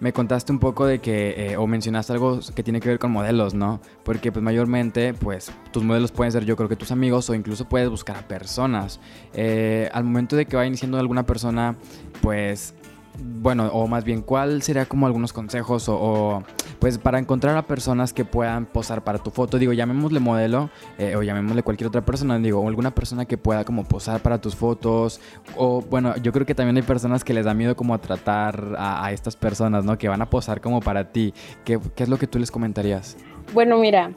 me 0.00 0.12
contaste 0.12 0.52
un 0.52 0.58
poco 0.58 0.86
de 0.86 0.98
que, 0.98 1.52
eh, 1.52 1.56
o 1.56 1.66
mencionaste 1.66 2.12
algo 2.12 2.40
que 2.54 2.62
tiene 2.62 2.80
que 2.80 2.88
ver 2.88 2.98
con 2.98 3.10
modelos, 3.12 3.54
¿no? 3.54 3.80
Porque 4.04 4.32
pues 4.32 4.42
mayormente, 4.42 5.14
pues 5.14 5.50
tus 5.72 5.82
modelos 5.82 6.12
pueden 6.12 6.32
ser 6.32 6.44
yo 6.44 6.56
creo 6.56 6.68
que 6.68 6.76
tus 6.76 6.90
amigos 6.90 7.28
o 7.30 7.34
incluso 7.34 7.68
puedes 7.68 7.88
buscar 7.88 8.16
a 8.16 8.28
personas. 8.28 9.00
Eh, 9.32 9.88
al 9.92 10.04
momento 10.04 10.36
de 10.36 10.46
que 10.46 10.56
va 10.56 10.66
iniciando 10.66 10.98
alguna 10.98 11.24
persona, 11.24 11.76
pues 12.20 12.74
bueno, 13.18 13.68
o 13.72 13.86
más 13.86 14.04
bien, 14.04 14.22
¿cuál 14.22 14.62
sería 14.62 14.86
como 14.86 15.06
algunos 15.06 15.32
consejos 15.32 15.88
o, 15.88 16.42
pues 16.78 16.98
para 16.98 17.18
encontrar 17.18 17.56
a 17.56 17.66
personas 17.66 18.12
que 18.12 18.24
puedan 18.24 18.66
posar 18.66 19.04
para 19.04 19.18
tu 19.18 19.30
foto? 19.30 19.58
Digo, 19.58 19.72
llamémosle 19.72 20.20
modelo 20.20 20.70
eh, 20.98 21.16
o 21.16 21.22
llamémosle 21.22 21.62
cualquier 21.62 21.88
otra 21.88 22.04
persona, 22.04 22.38
digo, 22.38 22.66
alguna 22.66 22.94
persona 22.94 23.24
que 23.24 23.38
pueda 23.38 23.64
como 23.64 23.84
posar 23.84 24.20
para 24.20 24.40
tus 24.40 24.56
fotos. 24.56 25.20
O 25.56 25.80
bueno, 25.80 26.16
yo 26.16 26.32
creo 26.32 26.44
que 26.44 26.54
también 26.54 26.76
hay 26.76 26.82
personas 26.82 27.24
que 27.24 27.34
les 27.34 27.44
da 27.44 27.54
miedo 27.54 27.76
como 27.76 27.94
a 27.94 27.98
tratar 27.98 28.74
a, 28.78 29.12
estas 29.12 29.36
personas, 29.36 29.84
¿no? 29.84 29.96
Que 29.96 30.08
van 30.08 30.22
a 30.22 30.28
posar 30.28 30.60
como 30.60 30.80
para 30.80 31.12
ti. 31.12 31.32
¿Qué, 31.64 31.78
es 31.96 32.08
lo 32.08 32.18
que 32.18 32.26
tú 32.26 32.38
les 32.38 32.50
comentarías? 32.50 33.16
Bueno, 33.54 33.78
mira, 33.78 34.12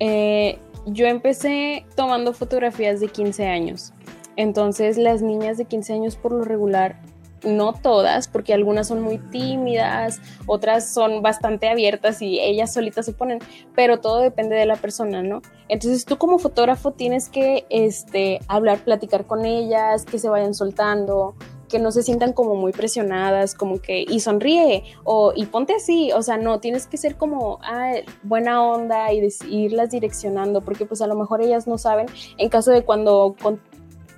eh, 0.00 0.58
yo 0.86 1.06
empecé 1.06 1.86
tomando 1.94 2.32
fotografías 2.32 3.00
de 3.00 3.08
15 3.08 3.46
años. 3.46 3.92
Entonces 4.36 4.96
las 4.96 5.22
niñas 5.22 5.58
de 5.58 5.66
15 5.66 5.92
años 5.92 6.16
por 6.16 6.32
lo 6.32 6.42
regular 6.42 7.00
no 7.44 7.72
todas, 7.72 8.28
porque 8.28 8.54
algunas 8.54 8.88
son 8.88 9.02
muy 9.02 9.18
tímidas, 9.18 10.20
otras 10.46 10.92
son 10.92 11.22
bastante 11.22 11.68
abiertas 11.68 12.22
y 12.22 12.40
ellas 12.40 12.72
solitas 12.72 13.06
se 13.06 13.12
ponen, 13.12 13.40
pero 13.74 14.00
todo 14.00 14.20
depende 14.20 14.56
de 14.56 14.66
la 14.66 14.76
persona, 14.76 15.22
¿no? 15.22 15.42
Entonces 15.68 16.04
tú 16.04 16.18
como 16.18 16.38
fotógrafo 16.38 16.92
tienes 16.92 17.28
que 17.28 17.66
este, 17.70 18.40
hablar, 18.48 18.80
platicar 18.84 19.26
con 19.26 19.44
ellas, 19.44 20.04
que 20.04 20.18
se 20.18 20.28
vayan 20.28 20.54
soltando, 20.54 21.34
que 21.72 21.78
no 21.78 21.90
se 21.90 22.02
sientan 22.02 22.34
como 22.34 22.54
muy 22.54 22.70
presionadas, 22.72 23.54
como 23.54 23.80
que, 23.80 24.04
y 24.06 24.20
sonríe, 24.20 24.84
o, 25.04 25.32
y 25.34 25.46
ponte 25.46 25.74
así, 25.74 26.12
o 26.12 26.20
sea, 26.20 26.36
no, 26.36 26.60
tienes 26.60 26.86
que 26.86 26.98
ser 26.98 27.16
como, 27.16 27.58
ah, 27.62 27.94
buena 28.22 28.62
onda 28.62 29.10
y 29.10 29.26
irlas 29.48 29.90
direccionando, 29.90 30.60
porque 30.60 30.84
pues 30.84 31.00
a 31.00 31.06
lo 31.06 31.14
mejor 31.14 31.40
ellas 31.40 31.66
no 31.66 31.78
saben, 31.78 32.06
en 32.36 32.48
caso 32.50 32.70
de 32.70 32.84
cuando 32.84 33.34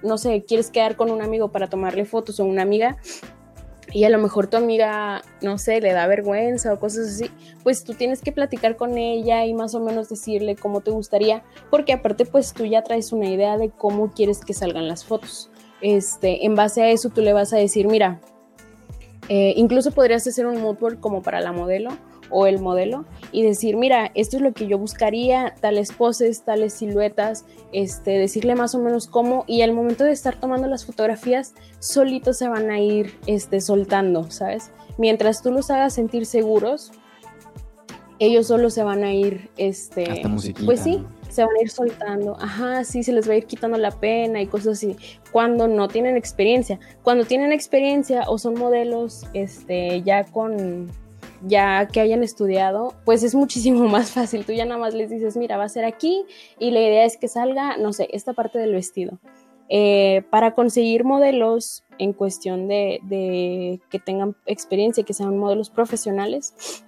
no 0.04 0.18
sé, 0.18 0.44
quieres 0.44 0.70
quedar 0.70 0.96
con 0.96 1.10
un 1.10 1.22
amigo 1.22 1.50
para 1.50 1.68
tomarle 1.68 2.04
fotos 2.04 2.38
o 2.38 2.44
una 2.44 2.62
amiga 2.62 2.98
y 3.94 4.02
a 4.04 4.10
lo 4.10 4.18
mejor 4.18 4.48
tu 4.48 4.56
amiga, 4.56 5.22
no 5.40 5.56
sé, 5.56 5.80
le 5.80 5.92
da 5.92 6.08
vergüenza 6.08 6.72
o 6.72 6.80
cosas 6.80 7.08
así, 7.08 7.30
pues 7.62 7.84
tú 7.84 7.94
tienes 7.94 8.20
que 8.20 8.32
platicar 8.32 8.76
con 8.76 8.98
ella 8.98 9.46
y 9.46 9.54
más 9.54 9.74
o 9.76 9.80
menos 9.80 10.08
decirle 10.08 10.56
cómo 10.56 10.80
te 10.80 10.90
gustaría, 10.90 11.44
porque 11.70 11.92
aparte 11.92 12.26
pues 12.26 12.52
tú 12.52 12.64
ya 12.64 12.82
traes 12.82 13.12
una 13.12 13.30
idea 13.30 13.56
de 13.56 13.70
cómo 13.70 14.10
quieres 14.10 14.40
que 14.40 14.52
salgan 14.52 14.88
las 14.88 15.04
fotos. 15.04 15.48
Este, 15.80 16.44
en 16.44 16.56
base 16.56 16.82
a 16.82 16.90
eso 16.90 17.10
tú 17.10 17.20
le 17.20 17.32
vas 17.32 17.52
a 17.52 17.56
decir, 17.56 17.86
mira, 17.86 18.20
eh, 19.28 19.54
incluso 19.56 19.92
podrías 19.92 20.26
hacer 20.26 20.46
un 20.46 20.60
mood 20.60 20.76
board 20.78 20.98
como 20.98 21.22
para 21.22 21.40
la 21.40 21.52
modelo 21.52 21.90
o 22.30 22.46
el 22.46 22.60
modelo 22.60 23.04
y 23.32 23.42
decir, 23.42 23.76
mira, 23.76 24.10
esto 24.14 24.36
es 24.36 24.42
lo 24.42 24.52
que 24.52 24.66
yo 24.66 24.78
buscaría, 24.78 25.54
tales 25.60 25.92
poses, 25.92 26.42
tales 26.42 26.74
siluetas, 26.74 27.44
este, 27.72 28.12
decirle 28.12 28.54
más 28.54 28.74
o 28.74 28.78
menos 28.78 29.06
cómo 29.06 29.44
y 29.46 29.62
al 29.62 29.72
momento 29.72 30.04
de 30.04 30.12
estar 30.12 30.38
tomando 30.38 30.68
las 30.68 30.84
fotografías, 30.84 31.54
solitos 31.78 32.38
se 32.38 32.48
van 32.48 32.70
a 32.70 32.80
ir 32.80 33.18
este, 33.26 33.60
soltando, 33.60 34.30
¿sabes? 34.30 34.70
Mientras 34.98 35.42
tú 35.42 35.50
los 35.50 35.70
hagas 35.70 35.94
sentir 35.94 36.26
seguros, 36.26 36.92
ellos 38.18 38.46
solo 38.46 38.70
se 38.70 38.82
van 38.82 39.04
a 39.04 39.12
ir, 39.12 39.50
este, 39.56 40.22
pues 40.64 40.80
sí, 40.80 41.04
se 41.28 41.42
van 41.42 41.56
a 41.58 41.62
ir 41.62 41.70
soltando, 41.70 42.36
ajá, 42.40 42.84
sí, 42.84 43.02
se 43.02 43.12
les 43.12 43.28
va 43.28 43.32
a 43.32 43.36
ir 43.36 43.46
quitando 43.46 43.76
la 43.76 43.90
pena 43.90 44.40
y 44.40 44.46
cosas 44.46 44.74
así, 44.74 44.96
cuando 45.32 45.66
no 45.66 45.88
tienen 45.88 46.16
experiencia. 46.16 46.78
Cuando 47.02 47.24
tienen 47.24 47.52
experiencia 47.52 48.22
o 48.28 48.38
son 48.38 48.54
modelos 48.54 49.26
este, 49.34 50.02
ya 50.02 50.24
con, 50.24 50.90
ya 51.46 51.88
que 51.88 52.00
hayan 52.00 52.22
estudiado, 52.22 52.94
pues 53.04 53.22
es 53.22 53.34
muchísimo 53.34 53.88
más 53.88 54.10
fácil. 54.10 54.44
Tú 54.44 54.52
ya 54.52 54.64
nada 54.64 54.80
más 54.80 54.94
les 54.94 55.10
dices, 55.10 55.36
mira, 55.36 55.56
va 55.56 55.64
a 55.64 55.68
ser 55.68 55.84
aquí 55.84 56.24
y 56.58 56.70
la 56.70 56.80
idea 56.80 57.04
es 57.04 57.16
que 57.16 57.28
salga, 57.28 57.76
no 57.76 57.92
sé, 57.92 58.08
esta 58.12 58.32
parte 58.32 58.58
del 58.58 58.72
vestido. 58.72 59.18
Eh, 59.70 60.22
para 60.30 60.54
conseguir 60.54 61.04
modelos 61.04 61.84
en 61.98 62.12
cuestión 62.12 62.68
de, 62.68 63.80
que 63.90 63.98
tengan 63.98 64.36
experiencia, 64.46 65.04
que 65.04 65.14
sean 65.14 65.38
modelos 65.38 65.70
profesionales, 65.70 66.84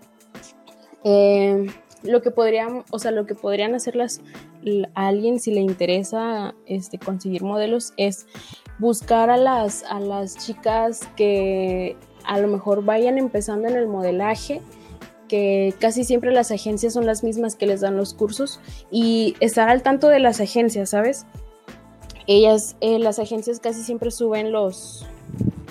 eh, 1.05 1.67
lo 2.03 2.21
que 2.21 2.31
podrían, 2.31 2.85
o 2.91 2.99
sea, 2.99 3.13
lo 3.13 3.27
que 3.27 3.35
podrían 3.35 3.75
hacer 3.75 3.99
a 4.01 5.07
alguien 5.07 5.41
si 5.41 5.53
le 5.53 5.61
interesa 5.61 6.55
este, 6.67 6.99
conseguir 6.99 7.43
modelos 7.43 7.95
es 7.97 8.27
buscar 8.79 9.31
a 9.31 9.37
las, 9.37 9.83
a 9.85 10.01
las 10.01 10.37
chicas 10.37 11.09
que 11.17 11.97
a 12.27 12.39
lo 12.39 12.49
mejor 12.49 12.85
vayan 12.85 13.19
empezando 13.19 13.69
en 13.69 13.77
el 13.77 13.87
modelaje, 13.87 14.61
que 15.29 15.75
casi 15.79 16.05
siempre 16.05 16.33
las 16.33 16.51
agencias 16.51 16.93
son 16.93 17.07
las 17.07 17.25
mismas 17.25 17.57
que 17.57 17.67
les 17.67 17.81
dan 17.81 17.97
los 17.97 18.15
cursos 18.15 18.61
y 18.91 19.35
estar 19.41 19.69
al 19.69 19.83
tanto 19.83 20.09
de 20.09 20.21
las 20.21 20.41
agencias, 20.41 20.91
¿sabes? 20.91 21.27
Ellas, 22.27 22.77
eh, 22.81 22.99
las 22.99 23.19
agencias 23.19 23.61
casi 23.61 23.83
siempre 23.83 24.11
suben 24.11 24.53
los 24.53 25.07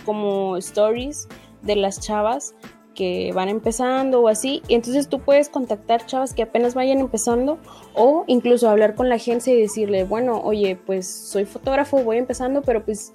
como 0.05 0.57
stories 0.57 1.27
de 1.61 1.75
las 1.75 1.99
chavas 1.99 2.53
que 2.95 3.31
van 3.33 3.49
empezando 3.49 4.21
o 4.21 4.27
así. 4.29 4.61
Y 4.67 4.75
entonces 4.75 5.09
tú 5.09 5.19
puedes 5.19 5.49
contactar 5.49 6.05
chavas 6.05 6.33
que 6.33 6.43
apenas 6.43 6.73
vayan 6.73 6.99
empezando 6.99 7.59
o 7.93 8.23
incluso 8.27 8.69
hablar 8.69 8.95
con 8.95 9.09
la 9.09 9.15
agencia 9.15 9.53
y 9.53 9.61
decirle, 9.61 10.05
bueno, 10.05 10.41
oye, 10.41 10.77
pues 10.77 11.07
soy 11.07 11.45
fotógrafo, 11.45 12.03
voy 12.03 12.17
empezando, 12.17 12.61
pero 12.61 12.83
pues 12.85 13.13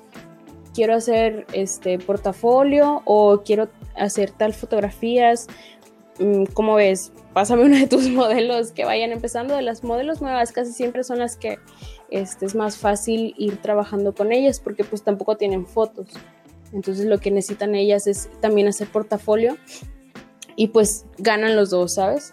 quiero 0.74 0.94
hacer 0.94 1.46
este 1.52 1.98
portafolio 1.98 3.02
o 3.04 3.42
quiero 3.44 3.68
hacer 3.96 4.30
tal 4.30 4.54
fotografías. 4.54 5.46
Mm, 6.18 6.44
¿Cómo 6.54 6.74
ves? 6.74 7.12
Pásame 7.32 7.64
uno 7.64 7.76
de 7.76 7.86
tus 7.86 8.08
modelos 8.10 8.72
que 8.72 8.84
vayan 8.84 9.12
empezando. 9.12 9.54
De 9.54 9.62
las 9.62 9.84
modelos 9.84 10.20
nuevas 10.20 10.52
casi 10.52 10.72
siempre 10.72 11.04
son 11.04 11.18
las 11.18 11.36
que 11.36 11.58
este, 12.10 12.46
es 12.46 12.54
más 12.54 12.76
fácil 12.76 13.34
ir 13.38 13.56
trabajando 13.58 14.14
con 14.14 14.32
ellas 14.32 14.60
porque 14.60 14.84
pues 14.84 15.02
tampoco 15.02 15.36
tienen 15.36 15.66
fotos. 15.66 16.08
Entonces 16.72 17.06
lo 17.06 17.18
que 17.18 17.30
necesitan 17.30 17.74
ellas 17.74 18.06
es 18.06 18.30
también 18.40 18.68
hacer 18.68 18.88
portafolio 18.88 19.56
y 20.56 20.68
pues 20.68 21.06
ganan 21.18 21.56
los 21.56 21.70
dos, 21.70 21.94
¿sabes? 21.94 22.32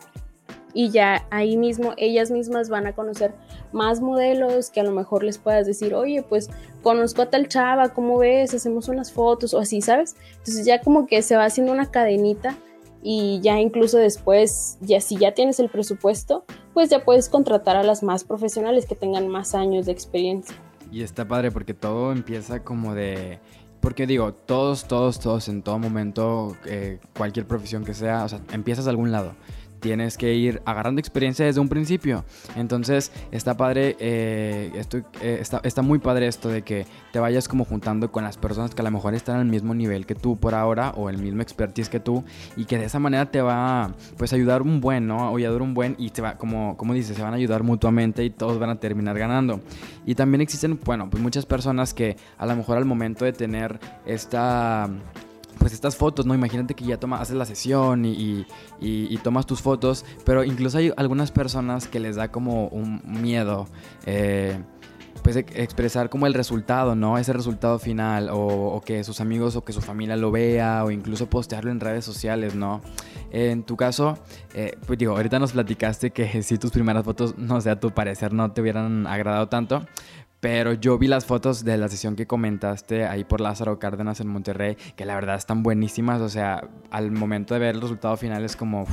Y 0.73 0.91
ya 0.91 1.25
ahí 1.31 1.57
mismo 1.57 1.93
ellas 1.97 2.29
mismas 2.29 2.69
van 2.69 2.85
a 2.85 2.93
conocer 2.93 3.33
más 3.71 4.01
modelos 4.01 4.69
que 4.69 4.79
a 4.79 4.83
lo 4.83 4.91
mejor 4.91 5.23
les 5.23 5.37
puedas 5.37 5.65
decir, 5.65 5.93
oye, 5.93 6.23
pues 6.23 6.49
conozco 6.83 7.21
a 7.21 7.29
tal 7.29 7.47
chava, 7.47 7.89
¿cómo 7.89 8.17
ves? 8.17 8.53
Hacemos 8.53 8.87
unas 8.87 9.11
fotos 9.11 9.53
o 9.53 9.59
así, 9.59 9.81
¿sabes? 9.81 10.15
Entonces 10.37 10.65
ya 10.65 10.81
como 10.81 11.07
que 11.07 11.21
se 11.21 11.35
va 11.35 11.45
haciendo 11.45 11.71
una 11.71 11.91
cadenita 11.91 12.57
y 13.03 13.39
ya 13.41 13.59
incluso 13.59 13.97
después, 13.97 14.77
ya 14.81 15.01
si 15.01 15.17
ya 15.17 15.33
tienes 15.33 15.59
el 15.59 15.69
presupuesto, 15.69 16.45
pues 16.73 16.89
ya 16.89 17.03
puedes 17.05 17.29
contratar 17.29 17.75
a 17.75 17.83
las 17.83 18.03
más 18.03 18.23
profesionales 18.23 18.85
que 18.85 18.95
tengan 18.95 19.27
más 19.27 19.55
años 19.55 19.85
de 19.85 19.91
experiencia. 19.91 20.55
Y 20.91 21.03
está 21.03 21.27
padre 21.27 21.51
porque 21.51 21.73
todo 21.73 22.11
empieza 22.11 22.63
como 22.63 22.95
de 22.95 23.39
porque 23.81 24.07
digo, 24.07 24.33
todos, 24.33 24.85
todos, 24.85 25.19
todos, 25.19 25.47
en 25.47 25.61
todo 25.61 25.79
momento, 25.79 26.57
eh, 26.65 26.99
cualquier 27.15 27.45
profesión 27.45 27.85
que 27.85 27.93
sea, 27.93 28.25
o 28.25 28.27
sea, 28.27 28.41
empiezas 28.51 28.85
de 28.85 28.91
algún 28.91 29.11
lado 29.11 29.33
tienes 29.79 30.17
que 30.17 30.33
ir 30.33 30.61
agarrando 30.65 30.99
experiencia 30.99 31.45
desde 31.45 31.59
un 31.59 31.69
principio. 31.69 32.25
Entonces 32.55 33.11
está 33.31 33.57
padre, 33.57 33.95
eh, 33.99 34.83
eh, 35.21 35.37
está, 35.39 35.61
está, 35.63 35.81
muy 35.81 35.99
padre 35.99 36.27
esto 36.27 36.49
de 36.49 36.63
que 36.63 36.85
te 37.11 37.19
vayas 37.19 37.47
como 37.47 37.65
juntando 37.65 38.11
con 38.11 38.23
las 38.23 38.37
personas 38.37 38.73
que 38.73 38.81
a 38.81 38.85
lo 38.85 38.91
mejor 38.91 39.13
están 39.13 39.37
al 39.37 39.45
mismo 39.45 39.73
nivel 39.73 40.05
que 40.05 40.15
tú 40.15 40.37
por 40.37 40.55
ahora 40.55 40.91
o 40.91 41.09
el 41.09 41.17
mismo 41.17 41.41
expertise 41.41 41.89
que 41.89 41.99
tú 41.99 42.23
y 42.55 42.65
que 42.65 42.77
de 42.77 42.85
esa 42.85 42.99
manera 42.99 43.29
te 43.31 43.41
va 43.41 43.93
pues 44.17 44.33
ayudar 44.33 44.61
un 44.61 44.81
buen, 44.81 45.07
¿no? 45.07 45.35
Ayudar 45.35 45.61
un 45.61 45.73
buen 45.73 45.95
y 45.97 46.09
te 46.09 46.21
va, 46.21 46.37
como, 46.37 46.77
como 46.77 46.93
dices, 46.93 47.15
se 47.15 47.23
van 47.23 47.33
a 47.33 47.37
ayudar 47.37 47.63
mutuamente 47.63 48.23
y 48.23 48.29
todos 48.29 48.59
van 48.59 48.69
a 48.69 48.79
terminar 48.79 49.17
ganando. 49.17 49.61
Y 50.05 50.15
también 50.15 50.41
existen, 50.41 50.79
bueno, 50.83 51.09
pues 51.09 51.21
muchas 51.21 51.45
personas 51.45 51.93
que 51.93 52.17
a 52.37 52.45
lo 52.45 52.55
mejor 52.55 52.77
al 52.77 52.85
momento 52.85 53.25
de 53.25 53.33
tener 53.33 53.79
esta 54.05 54.89
pues 55.57 55.73
estas 55.73 55.95
fotos, 55.95 56.25
¿no? 56.25 56.33
Imagínate 56.33 56.73
que 56.73 56.85
ya 56.85 56.99
toma, 56.99 57.19
haces 57.19 57.35
la 57.35 57.45
sesión 57.45 58.05
y, 58.05 58.45
tomas 59.23 59.45
tus 59.45 59.61
fotos, 59.61 60.05
pero 60.25 60.43
incluso 60.43 60.77
hay 60.77 60.93
algunas 60.95 61.31
personas 61.31 61.87
que 61.87 61.99
les 61.99 62.15
da 62.15 62.31
como 62.31 62.67
un 62.67 63.01
miedo. 63.05 63.67
Eh, 64.05 64.57
pues 65.23 65.35
expresar 65.35 66.09
como 66.09 66.25
el 66.27 66.33
resultado, 66.33 66.95
¿no? 66.95 67.17
Ese 67.17 67.33
resultado 67.33 67.79
final 67.79 68.29
o, 68.31 68.81
que 68.85 69.03
sus 69.03 69.19
amigos 69.19 69.55
o 69.55 69.63
que 69.63 69.73
su 69.73 69.81
familia 69.81 70.15
lo 70.15 70.31
vea 70.31 70.83
o 70.85 70.91
incluso 70.91 71.29
postearlo 71.29 71.71
en 71.71 71.79
redes 71.79 72.05
sociales, 72.05 72.55
¿no? 72.55 72.81
En 73.31 73.63
tu 73.63 73.75
caso, 73.75 74.17
eh, 74.53 74.77
pues 74.85 74.97
digo, 74.97 75.15
ahorita 75.17 75.39
nos 75.39 75.51
platicaste 75.51 76.11
que 76.11 76.43
si 76.43 76.57
tus 76.57 76.71
primeras 76.71 77.03
fotos, 77.03 77.37
no 77.37 77.59
sé, 77.59 77.69
a 77.69 77.79
tu 77.79 77.91
parecer 77.91 78.31
no 78.31 78.51
te 78.51 78.61
hubieran 78.61 79.05
agradado 79.05 79.49
tanto, 79.49 79.85
pero 80.39 80.73
yo 80.73 80.97
vi 80.97 81.07
las 81.07 81.25
fotos 81.25 81.63
de 81.63 81.77
la 81.77 81.87
sesión 81.87 82.15
que 82.15 82.27
comentaste 82.27 83.05
ahí 83.05 83.23
por 83.23 83.41
Lázaro 83.41 83.79
Cárdenas 83.79 84.19
en 84.19 84.27
Monterrey, 84.27 84.77
que 84.95 85.05
la 85.05 85.15
verdad 85.15 85.35
están 85.35 85.63
buenísimas. 85.63 86.21
O 86.21 86.29
sea, 86.29 86.67
al 86.91 87.11
momento 87.11 87.53
de 87.53 87.59
ver 87.59 87.75
el 87.75 87.81
resultado 87.81 88.17
final 88.17 88.43
es 88.45 88.55
como 88.55 88.85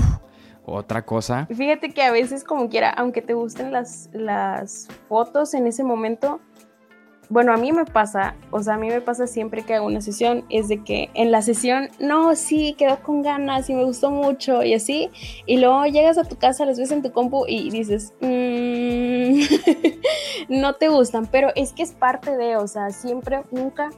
otra 0.64 1.04
cosa. 1.04 1.46
Fíjate 1.46 1.90
que 1.90 2.02
a 2.02 2.11
veces 2.11 2.44
como 2.44 2.68
quiera, 2.68 2.90
aunque 2.90 3.22
te 3.22 3.35
gusten 3.35 3.72
las, 3.72 4.09
las 4.12 4.88
fotos 5.09 5.54
en 5.54 5.66
ese 5.66 5.85
momento, 5.85 6.40
bueno, 7.35 7.53
a 7.53 7.57
mí 7.57 7.73
me 7.73 7.85
pasa, 7.85 8.37
o 8.53 8.62
sea, 8.62 8.75
a 8.75 8.79
mí 8.79 8.87
me 8.87 9.01
pasa 9.01 9.27
siempre 9.27 9.64
que 9.64 9.75
hago 9.75 9.87
una 9.87 10.01
sesión, 10.01 10.44
es 10.51 10.68
de 10.68 10.85
que 10.85 11.11
en 11.14 11.33
la 11.33 11.42
sesión, 11.42 11.90
no, 11.99 12.37
sí, 12.37 12.77
quedó 12.79 13.03
con 13.03 13.23
ganas 13.23 13.68
y 13.68 13.75
me 13.75 13.83
gustó 13.83 14.12
mucho 14.12 14.62
y 14.62 14.73
así, 14.73 15.11
y 15.44 15.57
luego 15.57 15.85
llegas 15.87 16.16
a 16.16 16.23
tu 16.23 16.37
casa, 16.37 16.64
las 16.64 16.79
ves 16.79 16.92
en 16.92 17.03
tu 17.03 17.11
compu 17.11 17.44
y 17.49 17.70
dices, 17.70 18.14
mmm, 18.20 19.40
no 20.61 20.75
te 20.75 20.87
gustan, 20.87 21.27
pero 21.27 21.49
es 21.57 21.73
que 21.73 21.83
es 21.83 21.90
parte 21.90 22.37
de, 22.37 22.55
o 22.57 22.68
sea, 22.68 22.90
siempre, 22.90 23.42
nunca, 23.51 23.90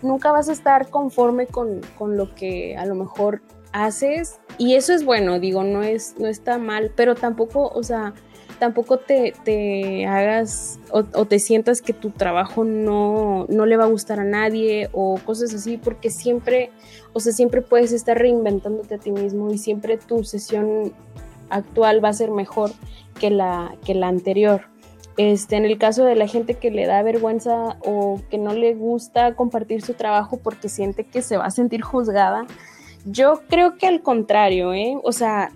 nunca 0.00 0.30
vas 0.30 0.48
a 0.48 0.52
estar 0.52 0.88
conforme 0.88 1.48
con, 1.48 1.80
con 1.98 2.16
lo 2.16 2.32
que 2.36 2.76
a 2.76 2.86
lo 2.86 2.94
mejor 2.94 3.42
haces 3.72 4.38
y 4.56 4.76
eso 4.76 4.92
es 4.92 5.04
bueno, 5.04 5.40
digo, 5.40 5.64
no 5.64 5.82
es, 5.82 6.14
no 6.20 6.28
está 6.28 6.58
mal, 6.58 6.92
pero 6.94 7.16
tampoco, 7.16 7.72
o 7.74 7.82
sea, 7.82 8.14
tampoco 8.58 8.98
te, 8.98 10.06
hagas 10.06 10.78
o, 10.90 11.02
te 11.02 11.38
sientas 11.38 11.82
que 11.82 11.92
tu 11.92 12.10
trabajo 12.10 12.64
no, 12.64 13.46
no, 13.48 13.66
le 13.66 13.76
va 13.76 13.84
a 13.84 13.88
gustar 13.88 14.20
a 14.20 14.24
nadie 14.24 14.88
o 14.92 15.18
cosas 15.24 15.52
así, 15.54 15.76
porque 15.76 16.10
siempre, 16.10 16.70
o 17.12 17.20
sea, 17.20 17.32
siempre 17.32 17.62
puedes 17.62 17.92
estar 17.92 18.18
reinventándote 18.18 18.94
a 18.94 18.98
ti 18.98 19.10
mismo 19.10 19.50
y 19.50 19.58
siempre 19.58 19.98
tu 19.98 20.24
sesión 20.24 20.92
actual 21.50 22.04
va 22.04 22.08
a 22.08 22.14
ser 22.14 22.30
mejor 22.30 22.70
que 23.18 23.30
la, 23.30 23.76
que 23.84 23.94
la 23.94 24.08
anterior. 24.08 24.62
Este, 25.16 25.56
en 25.56 25.64
el 25.64 25.78
caso 25.78 26.04
de 26.04 26.16
la 26.16 26.26
gente 26.26 26.54
que 26.54 26.72
le 26.72 26.86
da 26.86 27.02
vergüenza 27.02 27.76
o 27.84 28.20
que 28.30 28.38
no 28.38 28.52
le 28.52 28.74
gusta 28.74 29.36
compartir 29.36 29.82
su 29.82 29.94
trabajo 29.94 30.38
porque 30.42 30.68
siente 30.68 31.04
que 31.04 31.22
se 31.22 31.36
va 31.36 31.46
a 31.46 31.50
sentir 31.50 31.82
juzgada, 31.82 32.46
yo 33.04 33.42
creo 33.48 33.76
que 33.76 33.86
al 33.86 34.02
contrario, 34.02 34.72
¿eh? 34.72 34.98
O 35.04 35.12
sea, 35.12 35.52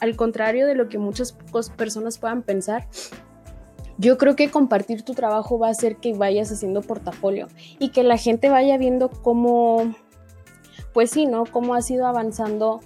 al 0.00 0.16
contrario 0.16 0.66
de 0.66 0.74
lo 0.74 0.88
que 0.88 0.98
muchas 0.98 1.32
personas 1.76 2.18
puedan 2.18 2.42
pensar, 2.42 2.88
yo 3.98 4.16
creo 4.16 4.34
que 4.34 4.50
compartir 4.50 5.02
tu 5.02 5.12
trabajo 5.12 5.58
va 5.58 5.68
a 5.68 5.70
hacer 5.72 5.96
que 5.96 6.14
vayas 6.14 6.50
haciendo 6.50 6.80
portafolio 6.80 7.48
y 7.78 7.90
que 7.90 8.02
la 8.02 8.16
gente 8.16 8.48
vaya 8.48 8.78
viendo 8.78 9.10
cómo, 9.10 9.94
pues 10.94 11.10
sí, 11.10 11.26
¿no? 11.26 11.44
Cómo 11.44 11.74
has 11.74 11.90
ido 11.90 12.06
avanzando 12.06 12.80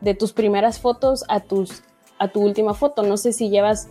de 0.00 0.14
tus 0.14 0.32
primeras 0.32 0.80
fotos 0.80 1.24
a, 1.28 1.40
tus, 1.40 1.84
a 2.18 2.28
tu 2.28 2.40
última 2.40 2.74
foto. 2.74 3.04
No 3.04 3.16
sé 3.16 3.32
si 3.32 3.50
llevas 3.50 3.88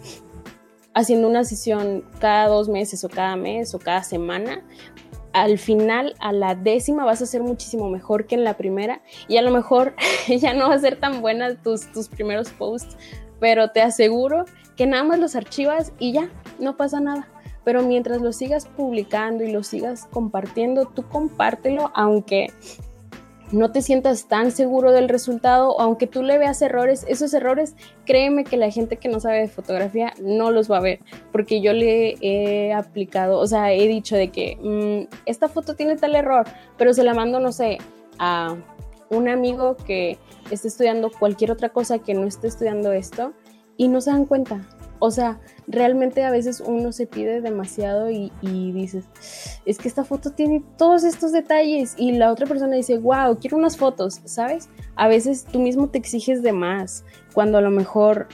haciendo 0.94 1.30
una 1.30 1.46
sesión 1.46 2.04
cada 2.20 2.48
dos 2.48 2.68
meses 2.68 3.04
o 3.06 3.10
cada 3.10 3.38
mes 3.38 3.74
o 3.74 3.80
cada 3.80 4.04
semana, 4.04 4.62
al 5.44 5.58
final, 5.58 6.16
a 6.20 6.32
la 6.32 6.56
décima, 6.56 7.06
vas 7.06 7.22
a 7.22 7.26
ser 7.26 7.42
muchísimo 7.44 7.90
mejor 7.90 8.26
que 8.26 8.36
en 8.36 8.44
la 8.44 8.58
primera 8.58 9.02
y 9.28 9.38
a 9.38 9.42
lo 9.42 9.52
mejor 9.52 9.96
ya 10.28 10.54
no 10.54 10.70
va 10.70 10.76
a 10.76 10.80
ser 10.80 11.00
tan 11.00 11.22
buena 11.22 11.56
tus, 11.56 11.92
tus 11.92 12.08
primeros 12.10 12.50
posts, 12.52 12.98
pero 13.40 13.72
te 13.72 13.82
aseguro 13.82 14.46
que 14.76 14.86
nada 14.86 15.04
más 15.04 15.20
los 15.20 15.36
archivas 15.36 15.92
y 16.00 16.14
ya, 16.14 16.30
no 16.60 16.78
pasa 16.78 17.00
nada. 17.00 17.28
Pero 17.64 17.82
mientras 17.82 18.22
lo 18.22 18.32
sigas 18.32 18.66
publicando 18.66 19.44
y 19.44 19.52
lo 19.52 19.62
sigas 19.62 20.08
compartiendo, 20.12 20.86
tú 20.86 21.04
compártelo, 21.10 21.92
aunque 21.94 22.48
no 23.52 23.72
te 23.72 23.82
sientas 23.82 24.28
tan 24.28 24.52
seguro 24.52 24.92
del 24.92 25.10
resultado, 25.10 25.80
aunque 25.80 26.08
tú 26.08 26.24
le 26.24 26.38
veas 26.38 26.62
errores, 26.62 27.06
esos 27.08 27.34
errores, 27.34 27.76
créeme 28.06 28.44
que 28.44 28.58
la 28.58 28.72
gente 28.72 28.98
que 28.98 29.10
no 29.10 29.20
sabe 29.20 29.40
de 29.40 29.48
fotografía 29.48 30.14
no 30.22 30.52
los 30.52 30.70
va 30.70 30.78
a 30.78 30.82
ver, 30.82 31.00
porque 31.32 31.62
yo 31.62 31.74
le 31.74 32.16
he 32.22 32.74
aplicado, 32.74 33.40
o 33.40 33.48
sea, 33.48 33.72
he 33.74 33.88
dicho 33.88 34.16
de 34.16 34.30
que 34.30 34.58
mm, 34.62 35.16
esta 35.26 35.48
foto 35.48 35.76
tiene 35.76 35.96
tal 35.96 36.16
error, 36.16 36.46
pero 36.78 36.94
se 36.94 37.04
la 37.04 37.14
mando, 37.14 37.40
no 37.40 37.52
sé, 37.52 37.78
a 38.20 38.56
un 39.10 39.30
amigo 39.30 39.78
que 39.78 40.18
esté 40.52 40.68
estudiando 40.68 41.10
cualquier 41.12 41.52
otra 41.52 41.70
cosa 41.70 42.00
que 42.00 42.14
no 42.14 42.28
esté 42.28 42.48
estudiando 42.48 42.92
esto 42.92 43.34
y 43.78 43.88
no 43.88 44.02
se 44.02 44.12
dan 44.12 44.26
cuenta. 44.26 44.62
O 45.00 45.12
sea, 45.12 45.40
realmente 45.68 46.24
a 46.24 46.32
veces 46.32 46.62
uno 46.66 46.92
se 46.92 47.08
pide 47.08 47.42
demasiado 47.42 48.10
y, 48.10 48.32
dices, 48.42 49.06
es 49.66 49.78
que 49.78 49.88
esta 49.88 50.04
foto 50.04 50.32
tiene 50.32 50.64
todos 50.78 51.04
estos 51.04 51.32
detalles 51.32 51.94
y 51.98 52.14
la 52.14 52.32
otra 52.32 52.48
persona 52.48 52.76
dice, 52.76 52.98
wow, 52.98 53.38
quiero 53.40 53.58
unas 53.58 53.78
fotos, 53.78 54.22
¿sabes? 54.26 54.70
A 54.96 55.08
veces 55.08 55.46
tú 55.46 55.60
mismo 55.60 55.90
te 55.90 55.98
exiges 55.98 56.42
de 56.42 56.54
más 56.54 57.04
cuando 57.34 57.58
a 57.58 57.62
lo 57.62 57.72
mejor 57.72 58.28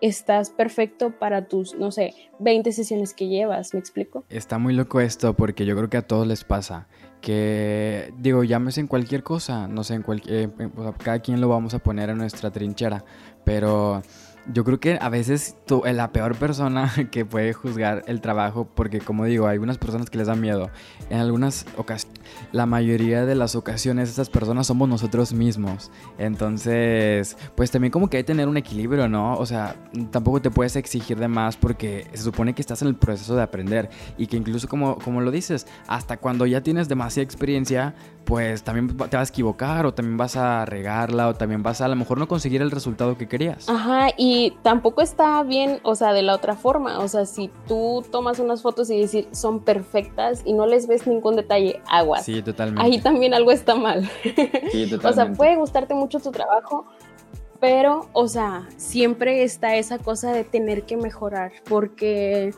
estás 0.00 0.50
perfecto 0.50 1.10
para 1.10 1.46
tus, 1.46 1.74
no 1.74 1.90
sé, 1.90 2.14
20 2.38 2.72
sesiones 2.72 3.14
que 3.14 3.28
llevas, 3.28 3.74
¿me 3.74 3.80
explico? 3.80 4.24
Está 4.28 4.58
muy 4.58 4.74
loco 4.74 5.00
esto 5.00 5.34
porque 5.34 5.66
yo 5.66 5.76
creo 5.76 5.90
que 5.90 5.96
a 5.96 6.06
todos 6.06 6.26
les 6.26 6.44
pasa 6.44 6.86
que, 7.20 8.12
digo, 8.18 8.44
llámese 8.44 8.80
en 8.80 8.86
cualquier 8.86 9.22
cosa, 9.22 9.66
no 9.66 9.82
sé, 9.82 9.94
en 9.94 10.02
cualquier, 10.02 10.50
eh, 10.58 10.70
cada 11.02 11.18
quien 11.18 11.40
lo 11.40 11.48
vamos 11.48 11.74
a 11.74 11.80
poner 11.80 12.10
en 12.10 12.18
nuestra 12.18 12.50
trinchera, 12.50 13.04
pero 13.44 14.02
yo 14.52 14.64
creo 14.64 14.80
que 14.80 14.98
a 15.00 15.08
veces 15.08 15.56
tú, 15.66 15.82
eh, 15.84 15.92
la 15.92 16.12
peor 16.12 16.36
persona 16.36 16.92
que 17.10 17.24
puede 17.24 17.52
juzgar 17.52 18.02
el 18.06 18.20
trabajo, 18.20 18.66
porque 18.74 19.00
como 19.00 19.24
digo, 19.24 19.46
hay 19.46 19.54
algunas 19.54 19.78
personas 19.78 20.10
que 20.10 20.18
les 20.18 20.26
da 20.26 20.34
miedo. 20.34 20.70
En 21.10 21.20
algunas 21.20 21.66
ocasiones, 21.76 22.20
la 22.52 22.66
mayoría 22.66 23.26
de 23.26 23.34
las 23.34 23.54
ocasiones, 23.54 24.08
esas 24.08 24.30
personas 24.30 24.66
somos 24.66 24.88
nosotros 24.88 25.32
mismos. 25.32 25.90
Entonces, 26.18 27.36
pues 27.54 27.70
también 27.70 27.90
como 27.90 28.08
que 28.08 28.18
hay 28.18 28.22
que 28.22 28.28
tener 28.28 28.48
un 28.48 28.56
equilibrio, 28.56 29.08
¿no? 29.08 29.36
O 29.36 29.46
sea, 29.46 29.76
tampoco 30.10 30.40
te 30.40 30.50
puedes 30.50 30.76
exigir 30.76 31.18
de 31.18 31.28
más 31.28 31.56
porque 31.56 32.06
se 32.12 32.22
supone 32.22 32.54
que 32.54 32.62
estás 32.62 32.82
en 32.82 32.88
el 32.88 32.96
proceso 32.96 33.36
de 33.36 33.42
aprender 33.42 33.90
y 34.16 34.26
que 34.26 34.36
incluso 34.36 34.68
como, 34.68 34.98
como 34.98 35.20
lo 35.20 35.30
dices, 35.30 35.66
hasta 35.86 36.16
cuando 36.16 36.46
ya 36.46 36.62
tienes 36.62 36.88
demasiada 36.88 37.24
experiencia, 37.24 37.94
pues 38.28 38.62
también 38.62 38.94
te 38.94 39.16
vas 39.16 39.30
a 39.30 39.32
equivocar 39.32 39.86
o 39.86 39.94
también 39.94 40.18
vas 40.18 40.36
a 40.36 40.66
regarla 40.66 41.28
o 41.28 41.34
también 41.34 41.62
vas 41.62 41.80
a 41.80 41.86
a 41.86 41.88
lo 41.88 41.96
mejor 41.96 42.18
no 42.18 42.28
conseguir 42.28 42.60
el 42.60 42.70
resultado 42.70 43.16
que 43.16 43.26
querías. 43.26 43.70
Ajá, 43.70 44.10
y 44.18 44.50
tampoco 44.62 45.00
está 45.00 45.42
bien, 45.44 45.80
o 45.82 45.94
sea, 45.94 46.12
de 46.12 46.20
la 46.20 46.34
otra 46.34 46.54
forma, 46.54 46.98
o 46.98 47.08
sea, 47.08 47.24
si 47.24 47.50
tú 47.66 48.04
tomas 48.12 48.38
unas 48.38 48.60
fotos 48.60 48.90
y 48.90 49.00
decir 49.00 49.28
son 49.32 49.60
perfectas 49.60 50.42
y 50.44 50.52
no 50.52 50.66
les 50.66 50.86
ves 50.86 51.06
ningún 51.06 51.36
detalle, 51.36 51.80
aguas. 51.90 52.26
Sí, 52.26 52.42
totalmente. 52.42 52.82
Ahí 52.82 53.00
también 53.00 53.32
algo 53.32 53.50
está 53.50 53.74
mal. 53.76 54.10
Sí, 54.22 54.90
totalmente. 54.90 54.96
o 55.06 55.12
sea, 55.14 55.32
puede 55.32 55.56
gustarte 55.56 55.94
mucho 55.94 56.20
tu 56.20 56.30
trabajo, 56.30 56.84
pero, 57.60 58.10
o 58.12 58.28
sea, 58.28 58.68
siempre 58.76 59.42
está 59.42 59.76
esa 59.76 59.98
cosa 59.98 60.32
de 60.32 60.44
tener 60.44 60.82
que 60.82 60.98
mejorar, 60.98 61.52
porque 61.66 62.52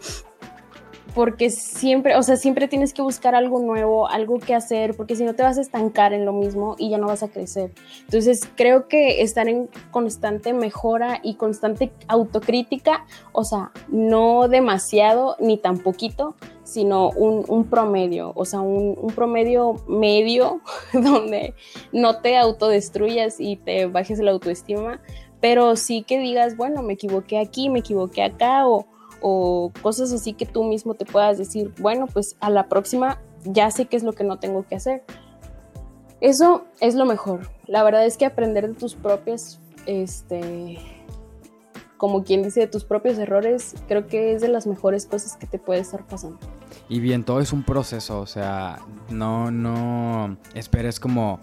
porque 1.14 1.50
siempre, 1.50 2.16
o 2.16 2.22
sea, 2.22 2.36
siempre 2.36 2.68
tienes 2.68 2.92
que 2.92 3.02
buscar 3.02 3.34
algo 3.34 3.60
nuevo, 3.60 4.08
algo 4.08 4.38
que 4.38 4.54
hacer, 4.54 4.96
porque 4.96 5.16
si 5.16 5.24
no 5.24 5.34
te 5.34 5.42
vas 5.42 5.58
a 5.58 5.60
estancar 5.60 6.12
en 6.12 6.24
lo 6.24 6.32
mismo 6.32 6.76
y 6.78 6.90
ya 6.90 6.98
no 6.98 7.06
vas 7.06 7.22
a 7.22 7.28
crecer. 7.28 7.72
Entonces, 8.04 8.48
creo 8.56 8.88
que 8.88 9.22
estar 9.22 9.48
en 9.48 9.68
constante 9.90 10.52
mejora 10.52 11.20
y 11.22 11.34
constante 11.34 11.92
autocrítica, 12.08 13.04
o 13.32 13.44
sea, 13.44 13.72
no 13.88 14.48
demasiado 14.48 15.36
ni 15.40 15.58
tan 15.58 15.78
poquito, 15.78 16.36
sino 16.62 17.10
un, 17.10 17.64
promedio, 17.64 18.32
o 18.36 18.44
sea, 18.44 18.60
un, 18.60 18.96
un, 19.00 19.12
promedio 19.12 19.74
medio 19.88 20.60
donde 20.92 21.54
no 21.92 22.20
te 22.20 22.36
autodestruyas 22.36 23.40
y 23.40 23.56
te 23.56 23.86
bajes 23.86 24.20
la 24.20 24.30
autoestima, 24.30 25.00
pero 25.40 25.74
sí 25.74 26.04
que 26.04 26.20
digas, 26.20 26.56
bueno, 26.56 26.82
me 26.82 26.92
equivoqué 26.92 27.38
aquí, 27.38 27.70
me 27.70 27.80
equivoqué 27.80 28.22
acá, 28.22 28.68
o 28.68 28.86
o 29.20 29.72
cosas 29.82 30.12
así 30.12 30.32
que 30.32 30.46
tú 30.46 30.64
mismo 30.64 30.94
te 30.94 31.04
puedas 31.04 31.38
decir, 31.38 31.72
bueno, 31.78 32.06
pues 32.06 32.36
a 32.40 32.50
la 32.50 32.68
próxima 32.68 33.20
ya 33.44 33.70
sé 33.70 33.86
qué 33.86 33.96
es 33.96 34.02
lo 34.02 34.12
que 34.12 34.24
no 34.24 34.38
tengo 34.38 34.66
que 34.66 34.76
hacer. 34.76 35.02
Eso 36.20 36.64
es 36.80 36.94
lo 36.94 37.06
mejor. 37.06 37.48
La 37.66 37.82
verdad 37.82 38.04
es 38.04 38.16
que 38.16 38.26
aprender 38.26 38.68
de 38.68 38.74
tus 38.74 38.94
propias, 38.94 39.58
este, 39.86 40.78
como 41.96 42.24
quien 42.24 42.42
dice, 42.42 42.60
de 42.60 42.66
tus 42.66 42.84
propios 42.84 43.18
errores, 43.18 43.74
creo 43.88 44.06
que 44.06 44.34
es 44.34 44.42
de 44.42 44.48
las 44.48 44.66
mejores 44.66 45.06
cosas 45.06 45.36
que 45.36 45.46
te 45.46 45.58
puede 45.58 45.80
estar 45.80 46.06
pasando. 46.06 46.38
Y 46.88 47.00
bien, 47.00 47.24
todo 47.24 47.40
es 47.40 47.52
un 47.52 47.62
proceso, 47.62 48.20
o 48.20 48.26
sea, 48.26 48.80
no, 49.08 49.50
no 49.50 50.36
esperes 50.54 51.00
como 51.00 51.40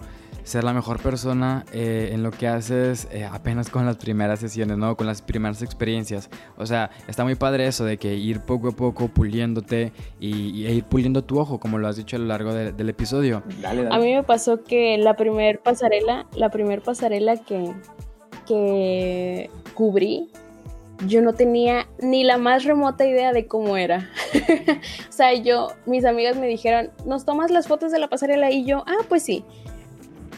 ser 0.47 0.63
la 0.63 0.71
mejor 0.71 1.01
persona 1.01 1.65
eh, 1.73 2.11
en 2.13 2.23
lo 2.23 2.31
que 2.31 2.47
haces 2.47 3.09
eh, 3.11 3.25
apenas 3.25 3.69
con 3.69 3.85
las 3.85 3.97
primeras 3.97 4.39
sesiones, 4.39 4.77
¿no? 4.77 4.95
Con 4.95 5.05
las 5.05 5.21
primeras 5.21 5.61
experiencias. 5.61 6.29
O 6.57 6.65
sea, 6.65 6.89
está 7.09 7.25
muy 7.25 7.35
padre 7.35 7.67
eso 7.67 7.83
de 7.83 7.97
que 7.97 8.15
ir 8.15 8.39
poco 8.39 8.69
a 8.69 8.71
poco 8.71 9.09
puliéndote 9.09 9.91
y, 10.21 10.65
e 10.65 10.73
ir 10.73 10.85
puliendo 10.85 11.21
tu 11.21 11.37
ojo, 11.37 11.59
como 11.59 11.77
lo 11.77 11.89
has 11.89 11.97
dicho 11.97 12.15
a 12.15 12.19
lo 12.19 12.27
largo 12.27 12.53
del 12.53 12.89
episodio. 12.89 13.43
A 13.91 13.99
mí 13.99 14.15
me 14.15 14.23
pasó 14.23 14.63
que 14.63 14.97
la 14.97 15.15
primer 15.15 15.59
pasarela, 15.59 16.25
la 16.33 16.49
primer 16.49 16.81
pasarela 16.81 17.35
que, 17.35 17.73
que 18.45 19.49
cubrí, 19.73 20.29
yo 21.05 21.21
no 21.21 21.33
tenía 21.33 21.87
ni 21.99 22.23
la 22.23 22.37
más 22.37 22.63
remota 22.63 23.05
idea 23.05 23.33
de 23.33 23.47
cómo 23.47 23.75
era. 23.75 24.09
o 25.09 25.11
sea, 25.11 25.33
yo, 25.33 25.73
mis 25.85 26.05
amigas 26.05 26.37
me 26.37 26.47
dijeron, 26.47 26.89
¿nos 27.05 27.25
tomas 27.25 27.51
las 27.51 27.67
fotos 27.67 27.91
de 27.91 27.99
la 27.99 28.07
pasarela? 28.07 28.49
Y 28.49 28.63
yo, 28.63 28.85
ah, 28.87 29.03
pues 29.09 29.23
sí. 29.23 29.43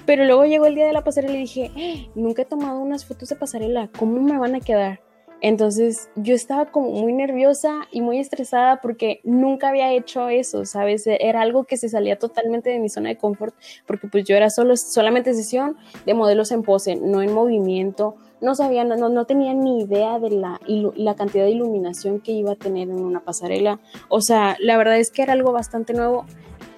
Pero 0.05 0.25
luego 0.25 0.45
llegó 0.45 0.65
el 0.65 0.75
día 0.75 0.87
de 0.87 0.93
la 0.93 1.03
pasarela 1.03 1.35
y 1.35 1.39
dije, 1.39 1.71
¡Eh! 1.75 2.09
nunca 2.15 2.41
he 2.41 2.45
tomado 2.45 2.79
unas 2.79 3.05
fotos 3.05 3.29
de 3.29 3.35
pasarela, 3.35 3.89
¿cómo 3.97 4.21
me 4.21 4.37
van 4.37 4.55
a 4.55 4.59
quedar? 4.59 5.01
Entonces 5.41 6.09
yo 6.15 6.35
estaba 6.35 6.65
como 6.65 6.91
muy 6.91 7.13
nerviosa 7.13 7.87
y 7.91 8.01
muy 8.01 8.19
estresada 8.19 8.81
porque 8.81 9.21
nunca 9.23 9.69
había 9.69 9.93
hecho 9.93 10.27
eso, 10.27 10.65
¿sabes? 10.65 11.07
Era 11.07 11.41
algo 11.41 11.63
que 11.63 11.77
se 11.77 11.87
salía 11.87 12.19
totalmente 12.19 12.69
de 12.69 12.79
mi 12.79 12.89
zona 12.89 13.09
de 13.09 13.17
confort 13.17 13.55
porque 13.87 14.07
pues 14.07 14.25
yo 14.25 14.35
era 14.35 14.49
solo, 14.49 14.75
solamente 14.75 15.33
sesión 15.33 15.77
de 16.05 16.13
modelos 16.13 16.51
en 16.51 16.63
pose, 16.63 16.97
no 16.97 17.21
en 17.21 17.33
movimiento, 17.33 18.17
no 18.41 18.55
sabía, 18.55 18.83
no, 18.83 18.95
no 19.09 19.25
tenía 19.25 19.53
ni 19.53 19.81
idea 19.81 20.19
de 20.19 20.31
la, 20.31 20.59
la 20.67 21.15
cantidad 21.15 21.45
de 21.45 21.51
iluminación 21.51 22.19
que 22.19 22.31
iba 22.33 22.53
a 22.53 22.55
tener 22.55 22.89
en 22.89 22.99
una 22.99 23.21
pasarela. 23.21 23.79
O 24.09 24.21
sea, 24.21 24.57
la 24.59 24.77
verdad 24.77 24.97
es 24.97 25.11
que 25.11 25.21
era 25.21 25.33
algo 25.33 25.51
bastante 25.51 25.93
nuevo 25.93 26.25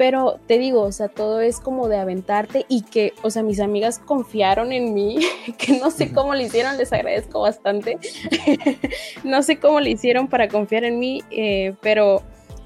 pero 0.01 0.39
te 0.47 0.57
digo, 0.57 0.81
o 0.81 0.91
sea, 0.91 1.09
todo 1.09 1.41
es 1.41 1.59
como 1.59 1.87
de 1.87 1.97
aventarte 1.97 2.65
y 2.67 2.81
que, 2.81 3.13
o 3.21 3.29
sea, 3.29 3.43
mis 3.43 3.59
amigas 3.59 3.99
confiaron 3.99 4.71
en 4.71 4.95
mí, 4.95 5.19
que 5.59 5.77
no 5.77 5.91
sé 5.91 6.11
cómo 6.11 6.33
lo 6.33 6.41
hicieron, 6.41 6.75
les 6.79 6.91
agradezco 6.91 7.41
bastante. 7.41 7.99
no 9.23 9.43
sé 9.43 9.59
cómo 9.59 9.79
lo 9.79 9.87
hicieron 9.87 10.27
para 10.27 10.47
confiar 10.47 10.85
en 10.85 10.97
mí, 10.97 11.21
eh, 11.29 11.75
pero 11.81 12.23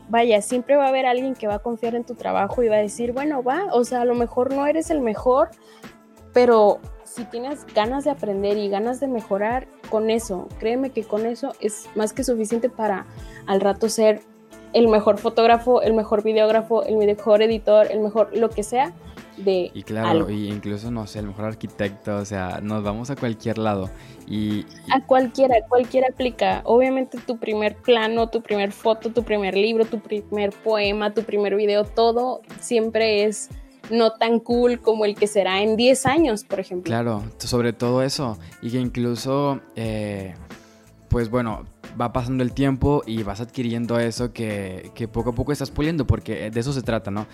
vaya, 0.07 0.41
siempre 0.41 0.77
va 0.77 0.85
a 0.85 0.87
haber 0.87 1.05
alguien 1.05 1.33
que 1.33 1.45
va 1.45 1.55
a 1.55 1.59
confiar 1.59 1.95
en 1.95 2.05
tu 2.05 2.15
trabajo 2.15 2.63
y 2.63 2.69
va 2.69 2.77
a 2.77 2.81
decir, 2.81 3.11
bueno, 3.11 3.43
va, 3.43 3.65
o 3.73 3.83
sea, 3.83 4.03
a 4.03 4.05
lo 4.05 4.15
mejor 4.15 4.53
no 4.53 4.65
eres 4.65 4.89
el 4.89 5.01
mejor, 5.01 5.49
pero 6.31 6.79
si 7.03 7.25
tienes 7.25 7.65
ganas 7.75 8.05
de 8.05 8.11
aprender 8.11 8.55
y 8.55 8.69
ganas 8.69 9.01
de 9.01 9.09
mejorar, 9.09 9.67
con 9.89 10.09
eso, 10.09 10.47
créeme 10.57 10.91
que 10.91 11.03
con 11.03 11.25
eso 11.25 11.51
es 11.59 11.89
más 11.95 12.13
que 12.13 12.23
suficiente 12.23 12.69
para 12.69 13.07
al 13.45 13.59
rato 13.59 13.89
ser 13.89 14.21
el 14.75 14.89
mejor 14.89 15.17
fotógrafo, 15.17 15.81
el 15.81 15.93
mejor 15.93 16.21
videógrafo, 16.21 16.83
el 16.83 16.97
mejor 16.97 17.41
editor, 17.41 17.88
el 17.89 18.01
mejor 18.01 18.35
lo 18.35 18.49
que 18.49 18.61
sea 18.61 18.93
de 19.38 19.71
Y 19.73 19.83
claro, 19.83 20.29
y 20.29 20.49
incluso 20.49 20.91
no 20.91 21.07
sé, 21.07 21.19
el 21.19 21.27
mejor 21.27 21.45
arquitecto, 21.45 22.17
o 22.17 22.25
sea, 22.25 22.59
nos 22.61 22.83
vamos 22.83 23.09
a 23.09 23.15
cualquier 23.15 23.57
lado 23.57 23.89
y, 24.27 24.65
a 24.91 25.05
cualquiera, 25.05 25.55
cualquiera 25.69 26.07
aplica. 26.11 26.61
Obviamente 26.65 27.17
tu 27.25 27.38
primer 27.38 27.77
plano, 27.77 28.29
tu 28.29 28.41
primer 28.41 28.73
foto, 28.73 29.11
tu 29.11 29.23
primer 29.23 29.55
libro, 29.55 29.85
tu 29.85 29.99
primer 29.99 30.51
poema, 30.51 31.13
tu 31.13 31.23
primer 31.23 31.55
video, 31.55 31.85
todo 31.85 32.41
siempre 32.59 33.23
es 33.23 33.49
no 33.89 34.11
tan 34.11 34.39
cool 34.39 34.81
como 34.81 35.05
el 35.05 35.15
que 35.15 35.27
será 35.27 35.61
en 35.61 35.77
10 35.77 36.05
años, 36.05 36.43
por 36.43 36.59
ejemplo. 36.59 36.89
Claro, 36.89 37.23
sobre 37.38 37.71
todo 37.71 38.01
eso. 38.01 38.38
Y 38.61 38.71
que 38.71 38.79
incluso, 38.79 39.61
eh, 39.75 40.33
pues 41.15 41.30
bueno, 41.30 41.63
va 41.99 42.12
pasando 42.12 42.43
el 42.43 42.51
tiempo 42.51 43.01
y 43.06 43.23
vas 43.23 43.39
adquiriendo 43.39 43.97
eso 43.97 44.34
que, 44.34 44.91
poco 45.13 45.30
a 45.30 45.34
poco 45.34 45.54
estás 45.54 45.71
puliendo, 45.71 46.06
porque 46.06 46.51
de 46.51 46.60
eso 46.60 46.73
se 46.73 46.82
trata, 46.82 47.10
¿no? 47.10 47.25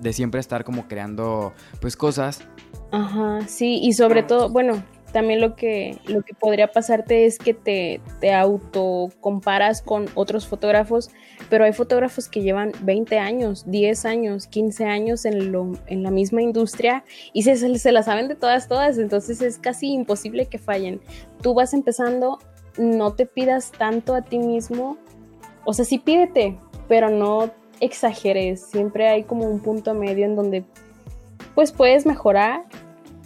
De, 0.00 0.12
siempre 0.12 0.40
estar 0.40 0.64
como 0.64 0.88
creando, 0.88 1.52
pues, 1.80 1.96
cosas. 1.96 2.40
Ajá, 2.90 3.42
sí, 3.46 3.78
y 3.80 3.92
sobre 3.92 4.24
todo, 4.24 4.48
bueno, 4.48 4.82
también 5.12 5.40
lo 5.40 5.54
que, 5.54 6.00
lo 6.08 6.22
que 6.22 6.34
podría 6.34 6.72
pasarte 6.72 7.26
es 7.26 7.38
que 7.38 7.54
te, 7.54 8.00
te 8.20 8.34
autocomparas 8.34 9.82
con 9.82 10.06
otros 10.16 10.48
fotógrafos, 10.48 11.08
pero 11.48 11.62
hay 11.62 11.72
fotógrafos 11.72 12.28
que 12.28 12.42
llevan 12.42 12.72
20 12.80 13.20
años, 13.20 13.70
10 13.70 14.04
años, 14.04 14.48
15 14.48 14.84
años 14.84 15.24
en, 15.24 15.52
lo, 15.52 15.74
en 15.86 16.02
la 16.02 16.10
misma 16.10 16.42
industria 16.42 17.04
y 17.32 17.44
se, 17.44 17.78
se 17.78 17.92
la 17.92 18.02
saben 18.02 18.26
de 18.26 18.34
todas, 18.34 18.66
todas, 18.66 18.98
entonces 18.98 19.40
es 19.42 19.58
casi 19.58 19.92
imposible 19.92 20.46
que 20.46 20.58
fallen. 20.58 21.00
Tú 21.40 21.54
vas 21.54 21.72
empezando 21.72 22.40
no 22.78 23.12
te 23.12 23.26
pidas 23.26 23.72
tanto 23.72 24.14
a 24.14 24.22
ti 24.22 24.38
mismo. 24.38 24.96
O 25.64 25.74
sea, 25.74 25.84
sí 25.84 25.98
pídete, 25.98 26.58
pero 26.88 27.10
no 27.10 27.50
exageres. 27.80 28.66
Siempre 28.66 29.08
hay 29.08 29.24
como 29.24 29.44
un 29.44 29.60
punto 29.60 29.94
medio 29.94 30.24
en 30.24 30.36
donde 30.36 30.64
pues 31.54 31.72
puedes 31.72 32.06
mejorar, 32.06 32.64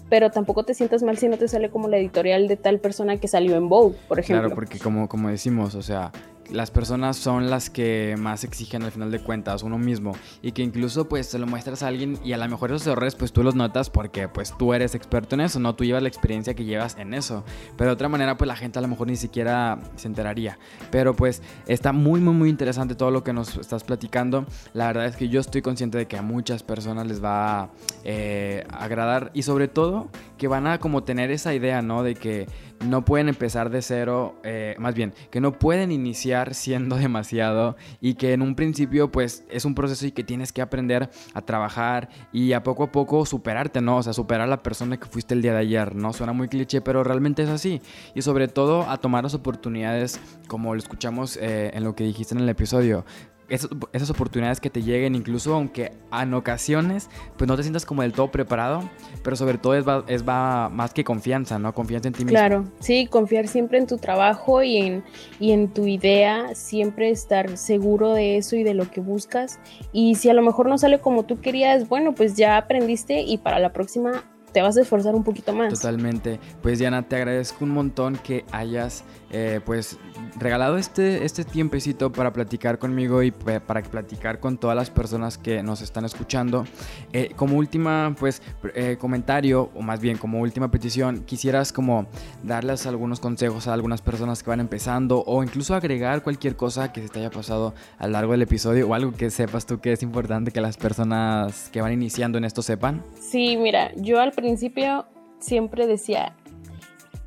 pero 0.08 0.30
tampoco 0.30 0.64
te 0.64 0.74
sientas 0.74 1.02
mal 1.02 1.18
si 1.18 1.28
no 1.28 1.36
te 1.36 1.48
sale 1.48 1.70
como 1.70 1.88
la 1.88 1.98
editorial 1.98 2.48
de 2.48 2.56
tal 2.56 2.80
persona 2.80 3.18
que 3.18 3.28
salió 3.28 3.56
en 3.56 3.68
Vogue, 3.68 3.96
por 4.08 4.18
ejemplo. 4.18 4.42
Claro, 4.42 4.54
porque 4.54 4.78
como, 4.78 5.08
como 5.08 5.28
decimos, 5.28 5.74
o 5.74 5.82
sea, 5.82 6.12
las 6.52 6.70
personas 6.70 7.16
son 7.16 7.50
las 7.50 7.70
que 7.70 8.16
más 8.18 8.44
exigen 8.44 8.82
al 8.82 8.92
final 8.92 9.10
de 9.10 9.20
cuentas, 9.20 9.62
uno 9.62 9.78
mismo. 9.78 10.16
Y 10.42 10.52
que 10.52 10.62
incluso 10.62 11.08
pues 11.08 11.26
se 11.26 11.38
lo 11.38 11.46
muestras 11.46 11.82
a 11.82 11.88
alguien 11.88 12.18
y 12.24 12.32
a 12.32 12.38
lo 12.38 12.48
mejor 12.48 12.70
esos 12.70 12.86
errores 12.86 13.14
pues 13.14 13.32
tú 13.32 13.42
los 13.42 13.54
notas 13.54 13.90
porque 13.90 14.28
pues 14.28 14.54
tú 14.58 14.74
eres 14.74 14.94
experto 14.94 15.34
en 15.34 15.42
eso, 15.42 15.60
¿no? 15.60 15.74
Tú 15.74 15.84
llevas 15.84 16.02
la 16.02 16.08
experiencia 16.08 16.54
que 16.54 16.64
llevas 16.64 16.96
en 16.96 17.14
eso. 17.14 17.44
Pero 17.76 17.90
de 17.90 17.94
otra 17.94 18.08
manera 18.08 18.36
pues 18.36 18.48
la 18.48 18.56
gente 18.56 18.78
a 18.78 18.82
lo 18.82 18.88
mejor 18.88 19.06
ni 19.06 19.16
siquiera 19.16 19.78
se 19.96 20.08
enteraría. 20.08 20.58
Pero 20.90 21.14
pues 21.14 21.42
está 21.66 21.92
muy 21.92 22.20
muy 22.20 22.34
muy 22.34 22.48
interesante 22.48 22.94
todo 22.94 23.10
lo 23.10 23.24
que 23.24 23.32
nos 23.32 23.56
estás 23.56 23.84
platicando. 23.84 24.46
La 24.74 24.86
verdad 24.88 25.06
es 25.06 25.16
que 25.16 25.28
yo 25.28 25.40
estoy 25.40 25.62
consciente 25.62 25.98
de 25.98 26.06
que 26.06 26.16
a 26.16 26.22
muchas 26.22 26.62
personas 26.62 27.06
les 27.06 27.22
va 27.22 27.62
a 27.62 27.70
eh, 28.04 28.64
agradar 28.70 29.30
y 29.34 29.42
sobre 29.42 29.68
todo 29.68 30.08
que 30.42 30.48
van 30.48 30.66
a 30.66 30.78
como 30.78 31.04
tener 31.04 31.30
esa 31.30 31.54
idea, 31.54 31.82
¿no? 31.82 32.02
De 32.02 32.16
que 32.16 32.48
no 32.84 33.04
pueden 33.04 33.28
empezar 33.28 33.70
de 33.70 33.80
cero, 33.80 34.40
eh, 34.42 34.74
más 34.76 34.92
bien, 34.92 35.14
que 35.30 35.40
no 35.40 35.56
pueden 35.56 35.92
iniciar 35.92 36.54
siendo 36.54 36.96
demasiado 37.06 37.76
y 38.00 38.14
que 38.14 38.32
en 38.32 38.42
un 38.42 38.56
principio 38.56 39.12
pues 39.12 39.44
es 39.48 39.64
un 39.64 39.76
proceso 39.76 40.04
y 40.04 40.10
que 40.10 40.24
tienes 40.24 40.50
que 40.50 40.60
aprender 40.60 41.10
a 41.32 41.42
trabajar 41.42 42.08
y 42.32 42.54
a 42.54 42.64
poco 42.64 42.82
a 42.82 42.90
poco 42.90 43.24
superarte, 43.24 43.80
¿no? 43.80 43.98
O 43.98 44.02
sea, 44.02 44.14
superar 44.14 44.40
a 44.40 44.46
la 44.48 44.64
persona 44.64 44.96
que 44.96 45.06
fuiste 45.06 45.32
el 45.32 45.42
día 45.42 45.52
de 45.52 45.60
ayer, 45.60 45.94
¿no? 45.94 46.12
Suena 46.12 46.32
muy 46.32 46.48
cliché, 46.48 46.80
pero 46.80 47.04
realmente 47.04 47.44
es 47.44 47.48
así. 47.48 47.80
Y 48.16 48.22
sobre 48.22 48.48
todo 48.48 48.90
a 48.90 48.96
tomar 48.96 49.22
las 49.22 49.34
oportunidades 49.34 50.18
como 50.48 50.74
lo 50.74 50.80
escuchamos 50.80 51.36
eh, 51.36 51.70
en 51.72 51.84
lo 51.84 51.94
que 51.94 52.02
dijiste 52.02 52.34
en 52.34 52.40
el 52.40 52.48
episodio 52.48 53.04
esas, 53.54 54.10
oportunidades 54.10 54.60
que 54.60 54.70
te 54.70 54.82
lleguen, 54.82 55.14
incluso 55.14 55.54
aunque 55.54 55.92
en 56.12 56.34
ocasiones 56.34 57.08
pues 57.36 57.48
no 57.48 57.56
te 57.56 57.62
sientas 57.62 57.84
como 57.84 58.02
del 58.02 58.12
todo 58.12 58.30
preparado, 58.30 58.88
pero 59.22 59.36
sobre 59.36 59.58
todo 59.58 59.74
es, 59.74 59.84
es 60.08 60.26
va 60.26 60.68
más 60.68 60.94
que 60.94 61.04
confianza, 61.04 61.58
¿no? 61.58 61.74
Confianza 61.74 62.08
en 62.08 62.14
ti 62.14 62.24
mismo. 62.24 62.38
Claro, 62.38 62.64
sí, 62.80 63.06
confiar 63.06 63.48
siempre 63.48 63.78
en 63.78 63.86
tu 63.86 63.98
trabajo 63.98 64.62
y 64.62 64.78
en, 64.78 65.04
y 65.38 65.52
en 65.52 65.68
tu 65.68 65.86
idea, 65.86 66.54
siempre 66.54 67.10
estar 67.10 67.56
seguro 67.58 68.14
de 68.14 68.38
eso 68.38 68.56
y 68.56 68.62
de 68.62 68.74
lo 68.74 68.90
que 68.90 69.00
buscas. 69.00 69.60
Y 69.92 70.14
si 70.14 70.30
a 70.30 70.34
lo 70.34 70.42
mejor 70.42 70.68
no 70.68 70.78
sale 70.78 71.00
como 71.00 71.24
tú 71.24 71.40
querías, 71.40 71.88
bueno, 71.88 72.14
pues 72.14 72.34
ya 72.34 72.56
aprendiste 72.56 73.20
y 73.20 73.38
para 73.38 73.58
la 73.58 73.72
próxima 73.72 74.24
te 74.52 74.62
vas 74.62 74.76
a 74.76 74.82
esforzar 74.82 75.14
un 75.14 75.24
poquito 75.24 75.52
más. 75.52 75.72
Totalmente. 75.72 76.38
Pues 76.62 76.78
Diana, 76.78 77.02
te 77.02 77.16
agradezco 77.16 77.64
un 77.64 77.70
montón 77.70 78.16
que 78.16 78.44
hayas 78.52 79.04
eh, 79.32 79.60
pues 79.64 79.98
regalado 80.38 80.76
este, 80.76 81.24
este 81.24 81.44
tiempecito 81.44 82.12
para 82.12 82.32
platicar 82.34 82.78
conmigo 82.78 83.22
y 83.22 83.30
para 83.30 83.82
platicar 83.82 84.40
con 84.40 84.58
todas 84.58 84.76
las 84.76 84.90
personas 84.90 85.38
que 85.38 85.62
nos 85.62 85.80
están 85.80 86.04
escuchando. 86.04 86.64
Eh, 87.12 87.32
como 87.34 87.56
última 87.56 88.14
pues 88.18 88.42
eh, 88.74 88.98
comentario, 89.00 89.70
o 89.74 89.80
más 89.80 90.00
bien 90.00 90.18
como 90.18 90.40
última 90.40 90.70
petición, 90.70 91.24
quisieras 91.24 91.72
como 91.72 92.06
darles 92.42 92.86
algunos 92.86 93.20
consejos 93.20 93.68
a 93.68 93.72
algunas 93.72 94.02
personas 94.02 94.42
que 94.42 94.50
van 94.50 94.60
empezando 94.60 95.24
o 95.26 95.42
incluso 95.42 95.74
agregar 95.74 96.22
cualquier 96.22 96.54
cosa 96.54 96.92
que 96.92 97.00
se 97.02 97.08
te 97.08 97.20
haya 97.20 97.30
pasado 97.30 97.74
a 97.98 98.06
lo 98.06 98.12
largo 98.12 98.32
del 98.32 98.42
episodio 98.42 98.88
o 98.88 98.94
algo 98.94 99.12
que 99.12 99.30
sepas 99.30 99.64
tú 99.64 99.80
que 99.80 99.92
es 99.92 100.02
importante 100.02 100.50
que 100.50 100.60
las 100.60 100.76
personas 100.76 101.70
que 101.72 101.80
van 101.80 101.92
iniciando 101.92 102.36
en 102.36 102.44
esto 102.44 102.60
sepan. 102.60 103.02
Sí, 103.18 103.56
mira, 103.56 103.92
yo 103.96 104.20
al 104.20 104.32
principio 104.32 105.06
siempre 105.38 105.86
decía, 105.86 106.34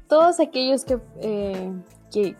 todos 0.07 0.39
aquellos 0.39 0.85
que 0.85 0.99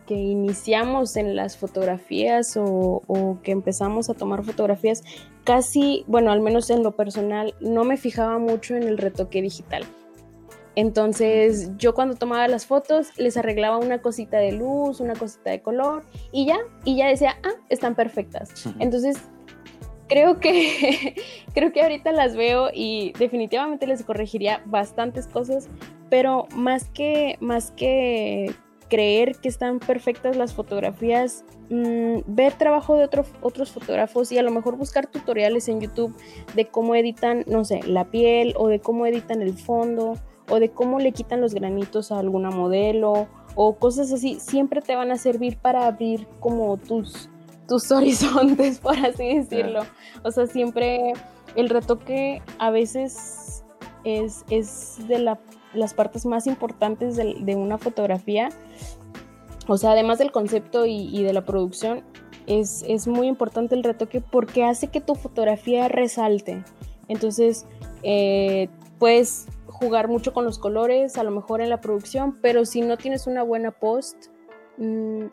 que, 0.06 0.14
iniciamos 0.14 1.16
en 1.16 1.36
las 1.36 1.56
fotografías 1.56 2.56
o, 2.56 3.38
que 3.42 3.52
empezamos 3.52 4.08
a 4.08 4.14
tomar 4.14 4.44
fotografías, 4.44 5.02
casi, 5.44 6.04
bueno, 6.06 6.30
al 6.30 6.40
menos 6.40 6.70
en 6.70 6.82
lo 6.82 6.92
personal, 6.92 7.54
no 7.60 7.84
me 7.84 7.96
fijaba 7.96 8.38
mucho 8.38 8.74
en 8.74 8.84
el 8.84 8.98
retoque 8.98 9.42
digital. 9.42 9.84
Entonces 10.74 11.70
yo 11.78 11.94
cuando 11.94 12.16
tomaba 12.16 12.48
las 12.48 12.66
fotos 12.66 13.16
les 13.16 13.38
arreglaba 13.38 13.78
una 13.78 14.02
cosita 14.02 14.36
de 14.36 14.52
luz, 14.52 15.00
una 15.00 15.14
cosita 15.14 15.50
de 15.50 15.62
color 15.62 16.04
y 16.32 16.46
ya, 16.46 16.58
y 16.84 16.96
ya 16.96 17.08
decía, 17.08 17.38
ah, 17.44 17.54
están 17.70 17.94
perfectas. 17.94 18.66
Entonces 18.78 19.16
creo 20.06 20.38
que, 20.38 21.14
creo 21.54 21.72
que 21.72 21.82
ahorita 21.82 22.12
las 22.12 22.36
veo 22.36 22.68
y 22.74 23.12
definitivamente 23.18 23.86
les 23.86 24.04
corregiría 24.04 24.62
bastantes 24.66 25.26
cosas, 25.26 25.68
pero 26.10 26.46
más 26.54 26.84
que, 26.90 27.38
más 27.40 27.70
que 27.70 28.54
creer 28.88 29.36
que 29.36 29.48
están 29.48 29.78
perfectas 29.78 30.36
las 30.36 30.54
fotografías, 30.54 31.44
mm, 31.70 32.20
ver 32.26 32.52
trabajo 32.54 32.96
de 32.96 33.08
otros 33.40 33.70
fotógrafos 33.70 34.30
y 34.32 34.38
a 34.38 34.42
lo 34.42 34.50
mejor 34.50 34.76
buscar 34.76 35.06
tutoriales 35.06 35.68
en 35.68 35.80
YouTube 35.80 36.14
de 36.54 36.66
cómo 36.66 36.94
editan, 36.94 37.44
no 37.46 37.64
sé, 37.64 37.80
la 37.84 38.04
piel 38.04 38.54
o 38.56 38.68
de 38.68 38.80
cómo 38.80 39.06
editan 39.06 39.42
el 39.42 39.54
fondo 39.54 40.14
o 40.48 40.60
de 40.60 40.70
cómo 40.70 41.00
le 41.00 41.12
quitan 41.12 41.40
los 41.40 41.54
granitos 41.54 42.12
a 42.12 42.18
alguna 42.18 42.50
modelo 42.50 43.26
o 43.54 43.76
cosas 43.76 44.12
así, 44.12 44.38
siempre 44.38 44.80
te 44.80 44.94
van 44.94 45.10
a 45.10 45.16
servir 45.16 45.56
para 45.56 45.86
abrir 45.86 46.26
como 46.40 46.76
tus, 46.76 47.28
tus 47.66 47.90
horizontes, 47.92 48.78
por 48.78 48.96
así 48.96 49.36
decirlo. 49.36 49.80
O 50.22 50.30
sea, 50.30 50.46
siempre 50.46 51.14
el 51.56 51.68
retoque 51.68 52.42
a 52.58 52.70
veces 52.70 53.64
es, 54.04 54.44
es 54.50 54.98
de 55.08 55.18
la 55.18 55.40
las 55.76 55.94
partes 55.94 56.26
más 56.26 56.46
importantes 56.46 57.16
de, 57.16 57.56
una 57.56 57.78
fotografía. 57.78 58.48
O 59.68 59.76
sea, 59.76 59.92
además 59.92 60.18
del 60.18 60.30
concepto 60.30 60.86
y, 60.86 61.22
de 61.22 61.32
la 61.32 61.44
producción, 61.44 62.04
es, 62.46 63.06
muy 63.06 63.26
importante 63.26 63.74
el 63.74 63.82
retoque 63.82 64.20
porque 64.20 64.64
hace 64.64 64.88
que 64.88 65.00
tu 65.00 65.14
fotografía 65.14 65.88
resalte. 65.88 66.62
Entonces, 67.08 67.66
eh, 68.02 68.68
puedes 68.98 69.46
jugar 69.66 70.08
mucho 70.08 70.32
con 70.32 70.44
los 70.44 70.58
colores, 70.58 71.18
a 71.18 71.24
lo 71.24 71.30
mejor 71.30 71.60
en 71.60 71.68
la 71.68 71.80
producción, 71.80 72.38
pero 72.40 72.64
si 72.64 72.80
no 72.80 72.96
tienes 72.96 73.26
una 73.26 73.42
buena 73.42 73.72
post, 73.72 74.26
mm, 74.78 75.24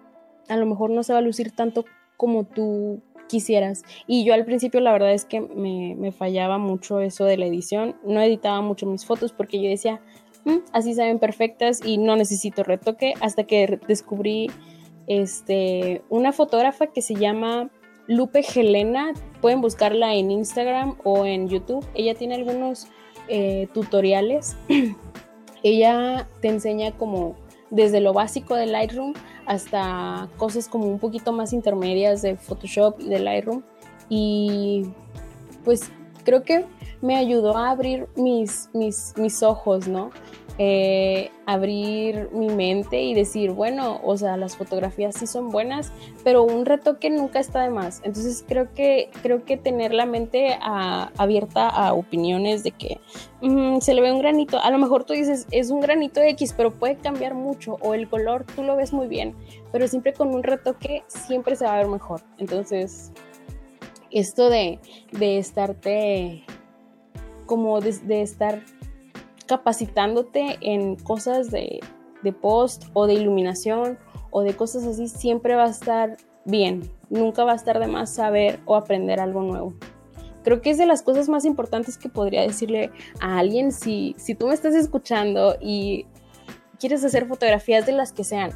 a 0.49 0.57
lo 0.57 0.65
mejor 0.65 0.89
no 0.89 1.03
se 1.03 1.13
va 1.13 1.19
a 1.19 1.21
lucir 1.21 1.51
tanto 1.51 1.85
como 2.17 2.43
tú 2.43 3.01
quisieras. 3.27 3.83
Y 4.07 4.25
yo 4.25 4.33
al 4.33 4.45
principio 4.45 4.79
la 4.81 4.91
verdad 4.91 5.13
es 5.13 5.25
que 5.25 5.41
me, 5.41 5.95
me, 5.95 6.11
fallaba 6.11 6.57
mucho 6.57 6.99
eso 6.99 7.25
de 7.25 7.37
la 7.37 7.45
edición. 7.45 7.95
No 8.03 8.21
editaba 8.21 8.61
mucho 8.61 8.85
mis 8.85 9.05
fotos 9.05 9.31
porque 9.31 9.61
yo 9.61 9.69
decía, 9.69 10.01
así 10.71 10.93
se 10.93 11.03
ven 11.03 11.19
perfectas 11.19 11.79
y 11.83 11.97
no 11.97 12.15
necesito 12.15 12.63
retoque 12.63 13.13
hasta 13.21 13.43
que 13.43 13.79
descubrí 13.87 14.49
este, 15.07 16.01
una 16.09 16.31
fotógrafa 16.31 16.87
que 16.87 17.01
se 17.01 17.15
llama 17.15 17.69
Lupe 18.07 18.43
Helena, 18.55 19.13
pueden 19.41 19.61
buscarla 19.61 20.13
en 20.13 20.31
Instagram 20.31 20.97
o 21.03 21.25
en 21.25 21.47
YouTube, 21.47 21.85
ella 21.93 22.15
tiene 22.15 22.35
algunos 22.35 22.87
eh, 23.27 23.67
tutoriales, 23.73 24.55
ella 25.63 26.27
te 26.41 26.49
enseña 26.49 26.91
como 26.91 27.35
desde 27.69 28.01
lo 28.01 28.13
básico 28.13 28.55
de 28.55 28.67
Lightroom 28.67 29.13
hasta 29.45 30.29
cosas 30.37 30.67
como 30.67 30.85
un 30.85 30.99
poquito 30.99 31.31
más 31.31 31.53
intermedias 31.53 32.21
de 32.21 32.35
Photoshop 32.35 32.99
y 32.99 33.09
de 33.09 33.19
Lightroom. 33.19 33.63
Y 34.09 34.83
pues 35.63 35.91
creo 36.23 36.43
que 36.43 36.65
me 37.01 37.15
ayudó 37.17 37.57
a 37.57 37.71
abrir 37.71 38.07
mis, 38.15 38.69
mis, 38.73 39.13
mis 39.17 39.43
ojos, 39.43 39.87
¿no? 39.87 40.11
Eh, 40.59 41.31
abrir 41.47 42.29
mi 42.31 42.47
mente 42.47 43.01
y 43.01 43.15
decir, 43.15 43.51
bueno, 43.51 43.99
o 44.03 44.15
sea, 44.17 44.37
las 44.37 44.55
fotografías 44.55 45.15
sí 45.15 45.25
son 45.25 45.49
buenas, 45.49 45.91
pero 46.23 46.43
un 46.43 46.67
retoque 46.67 47.09
nunca 47.09 47.39
está 47.39 47.61
de 47.61 47.71
más. 47.71 48.01
Entonces 48.03 48.45
creo 48.47 48.71
que, 48.71 49.09
creo 49.23 49.45
que 49.45 49.57
tener 49.57 49.95
la 49.95 50.05
mente 50.05 50.55
abierta 50.61 51.67
a 51.67 51.93
opiniones 51.93 52.63
de 52.63 52.69
que 52.71 52.99
mm, 53.41 53.79
se 53.79 53.95
le 53.95 54.01
ve 54.01 54.11
un 54.11 54.19
granito, 54.19 54.59
a 54.59 54.69
lo 54.69 54.77
mejor 54.77 55.05
tú 55.05 55.13
dices, 55.13 55.47
es 55.49 55.71
un 55.71 55.81
granito 55.81 56.21
X, 56.21 56.53
pero 56.55 56.69
puede 56.69 56.97
cambiar 56.97 57.33
mucho, 57.33 57.77
o 57.81 57.95
el 57.95 58.07
color 58.07 58.45
tú 58.55 58.61
lo 58.61 58.75
ves 58.75 58.93
muy 58.93 59.07
bien, 59.07 59.35
pero 59.71 59.87
siempre 59.87 60.13
con 60.13 60.35
un 60.35 60.43
retoque 60.43 61.03
siempre 61.07 61.55
se 61.55 61.65
va 61.65 61.73
a 61.73 61.77
ver 61.77 61.87
mejor. 61.87 62.21
Entonces, 62.37 63.11
esto 64.13 64.49
de, 64.49 64.79
de 65.11 65.37
estarte 65.37 66.45
como 67.45 67.81
de, 67.81 68.21
estar 68.21 68.61
capacitándote 69.47 70.57
en 70.61 70.95
cosas 70.95 71.51
de, 71.51 71.81
post 72.41 72.85
o 72.93 73.05
de 73.05 73.15
iluminación 73.15 73.99
o 74.31 74.41
de 74.41 74.55
cosas 74.55 74.85
así, 74.85 75.07
siempre 75.07 75.55
va 75.55 75.65
a 75.65 75.69
estar 75.69 76.17
bien. 76.45 76.89
Nunca 77.09 77.43
va 77.43 77.51
a 77.51 77.55
estar 77.55 77.79
de 77.79 77.87
más 77.87 78.13
saber 78.13 78.59
o 78.65 78.75
aprender 78.75 79.19
algo 79.19 79.41
nuevo. 79.41 79.73
Creo 80.43 80.61
que 80.61 80.71
es 80.71 80.77
de 80.77 80.85
las 80.85 81.03
cosas 81.03 81.29
más 81.29 81.45
importantes 81.45 81.97
que 81.97 82.09
podría 82.09 82.41
decirle 82.41 82.91
a 83.19 83.37
alguien 83.37 83.71
si, 83.71 84.15
si 84.17 84.35
tú 84.35 84.47
me 84.47 84.53
estás 84.53 84.75
escuchando 84.75 85.55
y 85.61 86.05
quieres 86.79 87.03
hacer 87.03 87.27
fotografías 87.27 87.85
de 87.85 87.93
las 87.93 88.11
que 88.11 88.23
sean, 88.23 88.51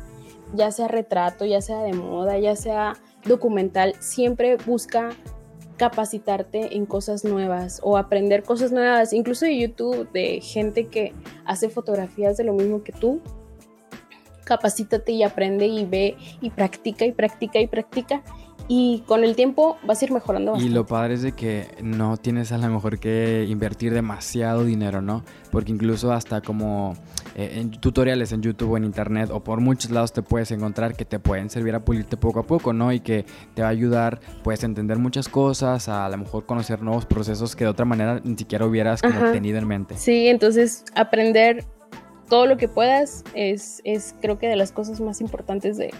ya 0.53 0.71
sea 0.71 0.87
retrato, 0.87 1.45
ya 1.45 1.61
sea 1.61 1.81
de 1.83 1.93
moda, 1.93 2.37
ya 2.39 2.55
sea 2.55 2.93
documental, 3.25 3.95
siempre 3.99 4.57
busca 4.57 5.09
capacitarte 5.77 6.75
en 6.75 6.85
cosas 6.85 7.23
nuevas 7.23 7.79
o 7.83 7.97
aprender 7.97 8.43
cosas 8.43 8.71
nuevas, 8.71 9.13
incluso 9.13 9.45
de 9.45 9.57
YouTube, 9.57 10.11
de 10.11 10.41
gente 10.41 10.87
que 10.87 11.13
hace 11.45 11.69
fotografías 11.69 12.35
de 12.37 12.43
lo 12.43 12.53
mismo 12.53 12.83
que 12.83 12.91
tú. 12.91 13.21
Capacítate 14.43 15.11
y 15.11 15.23
aprende 15.23 15.67
y 15.67 15.85
ve 15.85 16.17
y 16.41 16.49
practica 16.49 17.05
y 17.05 17.11
practica 17.11 17.59
y 17.59 17.67
practica 17.67 18.23
y 18.67 19.03
con 19.05 19.23
el 19.23 19.35
tiempo 19.35 19.77
vas 19.83 20.01
a 20.01 20.05
ir 20.05 20.11
mejorando 20.11 20.51
bastante. 20.51 20.71
Y 20.71 20.73
lo 20.73 20.85
padre 20.85 21.13
es 21.13 21.21
de 21.21 21.31
que 21.31 21.67
no 21.81 22.17
tienes 22.17 22.51
a 22.51 22.57
lo 22.57 22.67
mejor 22.67 22.99
que 22.99 23.45
invertir 23.47 23.93
demasiado 23.93 24.63
dinero, 24.65 25.01
¿no? 25.01 25.23
Porque 25.51 25.71
incluso 25.71 26.11
hasta 26.11 26.41
como 26.41 26.95
eh, 27.35 27.59
en 27.59 27.71
tutoriales 27.71 28.31
en 28.33 28.41
YouTube 28.41 28.71
o 28.71 28.77
en 28.77 28.83
Internet 28.83 29.29
o 29.31 29.41
por 29.41 29.61
muchos 29.61 29.91
lados 29.91 30.11
te 30.11 30.21
puedes 30.21 30.51
encontrar 30.51 30.95
que 30.95 31.05
te 31.05 31.19
pueden 31.19 31.49
servir 31.49 31.75
a 31.75 31.85
pulirte 31.85 32.17
poco 32.17 32.41
a 32.41 32.43
poco, 32.43 32.73
¿no? 32.73 32.91
Y 32.91 32.99
que 32.99 33.25
te 33.53 33.61
va 33.61 33.69
a 33.69 33.71
ayudar, 33.71 34.19
puedes 34.43 34.63
entender 34.63 34.97
muchas 34.97 35.29
cosas, 35.29 35.87
a, 35.87 36.09
lo 36.09 36.17
mejor 36.17 36.45
conocer 36.45 36.81
nuevos 36.81 37.05
procesos 37.05 37.55
que 37.55 37.63
de 37.63 37.69
otra 37.69 37.85
manera 37.85 38.19
ni 38.23 38.37
siquiera 38.37 38.65
hubieras 38.65 39.01
como 39.01 39.31
tenido 39.31 39.57
en 39.59 39.67
mente. 39.67 39.97
Sí, 39.97 40.27
entonces 40.27 40.83
aprender 40.95 41.63
todo 42.27 42.45
lo 42.45 42.57
que 42.57 42.67
puedas 42.67 43.23
es, 43.33 43.81
es 43.85 44.13
creo 44.21 44.37
que 44.37 44.47
de 44.47 44.57
las 44.57 44.73
cosas 44.73 44.99
más 44.99 45.21
importantes 45.21 45.77
de, 45.77 45.91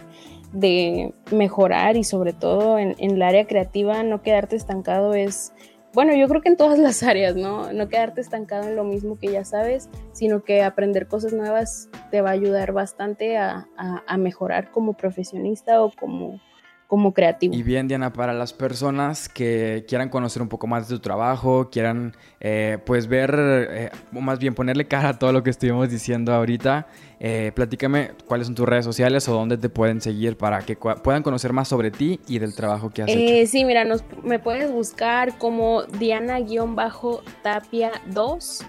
de 0.52 1.14
mejorar 1.30 1.96
y 1.96 2.04
sobre 2.04 2.32
todo 2.32 2.78
en, 2.78 2.94
en, 2.98 3.12
el 3.12 3.22
área 3.22 3.46
creativa, 3.46 4.02
no 4.02 4.22
quedarte 4.22 4.56
estancado 4.56 5.14
es, 5.14 5.52
bueno, 5.92 6.14
yo 6.14 6.28
creo 6.28 6.40
que 6.40 6.48
en 6.48 6.56
todas 6.56 6.78
las 6.78 7.02
áreas, 7.02 7.36
¿no? 7.36 7.72
No 7.72 7.88
quedarte 7.88 8.20
estancado 8.20 8.68
en 8.68 8.76
lo 8.76 8.84
mismo 8.84 9.18
que 9.18 9.30
ya 9.32 9.44
sabes, 9.44 9.88
sino 10.12 10.42
que 10.42 10.62
aprender 10.62 11.06
cosas 11.06 11.32
nuevas 11.32 11.88
te 12.10 12.20
va 12.20 12.30
a 12.30 12.32
ayudar 12.32 12.72
bastante 12.72 13.36
a, 13.36 13.68
a 13.76 14.16
mejorar 14.16 14.70
como 14.70 14.94
profesionista 14.94 15.82
o 15.82 15.90
como 15.90 16.40
como 16.88 17.12
creativo. 17.12 17.54
Y 17.54 17.62
bien, 17.62 17.86
Diana, 17.86 18.12
para 18.14 18.32
las 18.32 18.54
personas 18.54 19.28
que 19.28 19.84
quieran 19.86 20.08
conocer 20.08 20.40
un 20.40 20.48
poco 20.48 20.66
más 20.66 20.88
de 20.88 20.96
tu 20.96 21.00
trabajo, 21.00 21.68
quieran 21.70 22.16
eh, 22.40 22.78
pues 22.86 23.08
ver, 23.08 23.34
eh, 23.38 23.90
o 24.14 24.22
más 24.22 24.38
bien 24.38 24.54
ponerle 24.54 24.86
cara 24.86 25.10
a 25.10 25.18
todo 25.18 25.34
lo 25.34 25.42
que 25.42 25.50
estuvimos 25.50 25.90
diciendo 25.90 26.32
ahorita, 26.32 26.86
eh, 27.20 27.52
platícame 27.54 28.12
cuáles 28.26 28.46
son 28.46 28.56
tus 28.56 28.66
redes 28.66 28.86
sociales 28.86 29.28
o 29.28 29.34
dónde 29.34 29.58
te 29.58 29.68
pueden 29.68 30.00
seguir 30.00 30.38
para 30.38 30.60
que 30.60 30.76
puedan 30.76 31.22
conocer 31.22 31.52
más 31.52 31.68
sobre 31.68 31.90
ti 31.90 32.20
y 32.26 32.38
del 32.38 32.54
trabajo 32.54 32.88
que 32.88 33.02
has 33.02 33.10
hecho. 33.10 33.52
Sí, 33.52 33.66
mira, 33.66 33.84
nos, 33.84 34.02
me 34.24 34.38
puedes 34.38 34.72
buscar 34.72 35.36
como 35.36 35.82
Diana-Tapia 35.82 37.92
2 38.06 38.64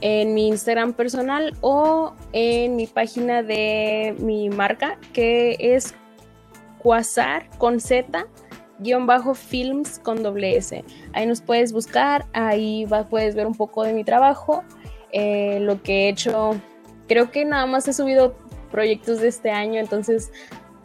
en 0.00 0.34
mi 0.34 0.48
Instagram 0.48 0.94
personal 0.94 1.56
o 1.60 2.12
en 2.32 2.74
mi 2.74 2.88
página 2.88 3.44
de 3.44 4.16
mi 4.18 4.50
marca 4.50 4.98
que 5.12 5.56
es 5.60 5.94
Quasar 6.86 7.48
con 7.58 7.80
Z 7.80 8.28
guion 8.78 9.08
bajo 9.08 9.34
films 9.34 9.98
con 9.98 10.22
doble 10.22 10.56
S. 10.56 10.84
Ahí 11.14 11.26
nos 11.26 11.40
puedes 11.40 11.72
buscar, 11.72 12.26
ahí 12.32 12.86
puedes 13.10 13.34
ver 13.34 13.48
un 13.48 13.56
poco 13.56 13.82
de 13.82 13.92
mi 13.92 14.04
trabajo, 14.04 14.62
eh, 15.10 15.58
lo 15.58 15.82
que 15.82 16.04
he 16.04 16.08
hecho. 16.10 16.54
Creo 17.08 17.32
que 17.32 17.44
nada 17.44 17.66
más 17.66 17.88
he 17.88 17.92
subido 17.92 18.36
proyectos 18.70 19.20
de 19.20 19.26
este 19.26 19.50
año, 19.50 19.80
entonces 19.80 20.30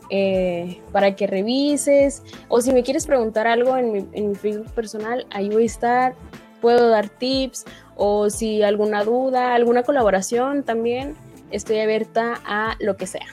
eh, 0.09 0.81
para 0.91 1.15
que 1.15 1.27
revises 1.27 2.23
o 2.47 2.61
si 2.61 2.73
me 2.73 2.81
quieres 2.81 3.05
preguntar 3.05 3.45
algo 3.45 3.77
en 3.77 3.91
mi, 3.91 4.07
en 4.13 4.29
mi 4.29 4.35
Facebook 4.35 4.71
personal, 4.71 5.27
ahí 5.29 5.49
voy 5.49 5.61
a 5.61 5.65
estar, 5.67 6.15
puedo 6.61 6.89
dar 6.89 7.09
tips 7.09 7.65
o 7.95 8.31
si 8.31 8.63
alguna 8.63 9.03
duda, 9.03 9.53
alguna 9.53 9.83
colaboración 9.83 10.63
también, 10.63 11.13
estoy 11.51 11.77
abierta 11.77 12.41
a 12.43 12.75
lo 12.79 12.97
que 12.97 13.05
sea. 13.05 13.27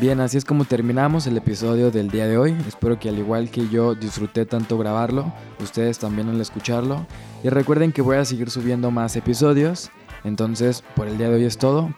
Bien, 0.00 0.20
así 0.20 0.36
es 0.38 0.44
como 0.44 0.64
terminamos 0.64 1.26
el 1.26 1.36
episodio 1.36 1.90
del 1.90 2.08
día 2.08 2.28
de 2.28 2.38
hoy. 2.38 2.56
Espero 2.68 3.00
que 3.00 3.08
al 3.08 3.18
igual 3.18 3.50
que 3.50 3.68
yo 3.68 3.96
disfruté 3.96 4.46
tanto 4.46 4.78
grabarlo, 4.78 5.32
ustedes 5.60 5.98
también 5.98 6.28
al 6.28 6.40
escucharlo. 6.40 7.04
Y 7.42 7.48
recuerden 7.48 7.90
que 7.90 8.00
voy 8.00 8.16
a 8.16 8.24
seguir 8.24 8.48
subiendo 8.48 8.92
más 8.92 9.16
episodios. 9.16 9.90
Entonces, 10.22 10.84
por 10.94 11.08
el 11.08 11.18
día 11.18 11.28
de 11.28 11.36
hoy 11.36 11.44
es 11.44 11.58
todo. 11.58 11.92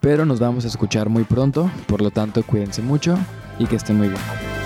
Pero 0.00 0.26
nos 0.26 0.40
vamos 0.40 0.64
a 0.64 0.68
escuchar 0.68 1.08
muy 1.08 1.22
pronto. 1.22 1.70
Por 1.86 2.02
lo 2.02 2.10
tanto, 2.10 2.42
cuídense 2.42 2.82
mucho 2.82 3.16
y 3.60 3.66
que 3.66 3.76
estén 3.76 3.98
muy 3.98 4.08
bien. 4.08 4.63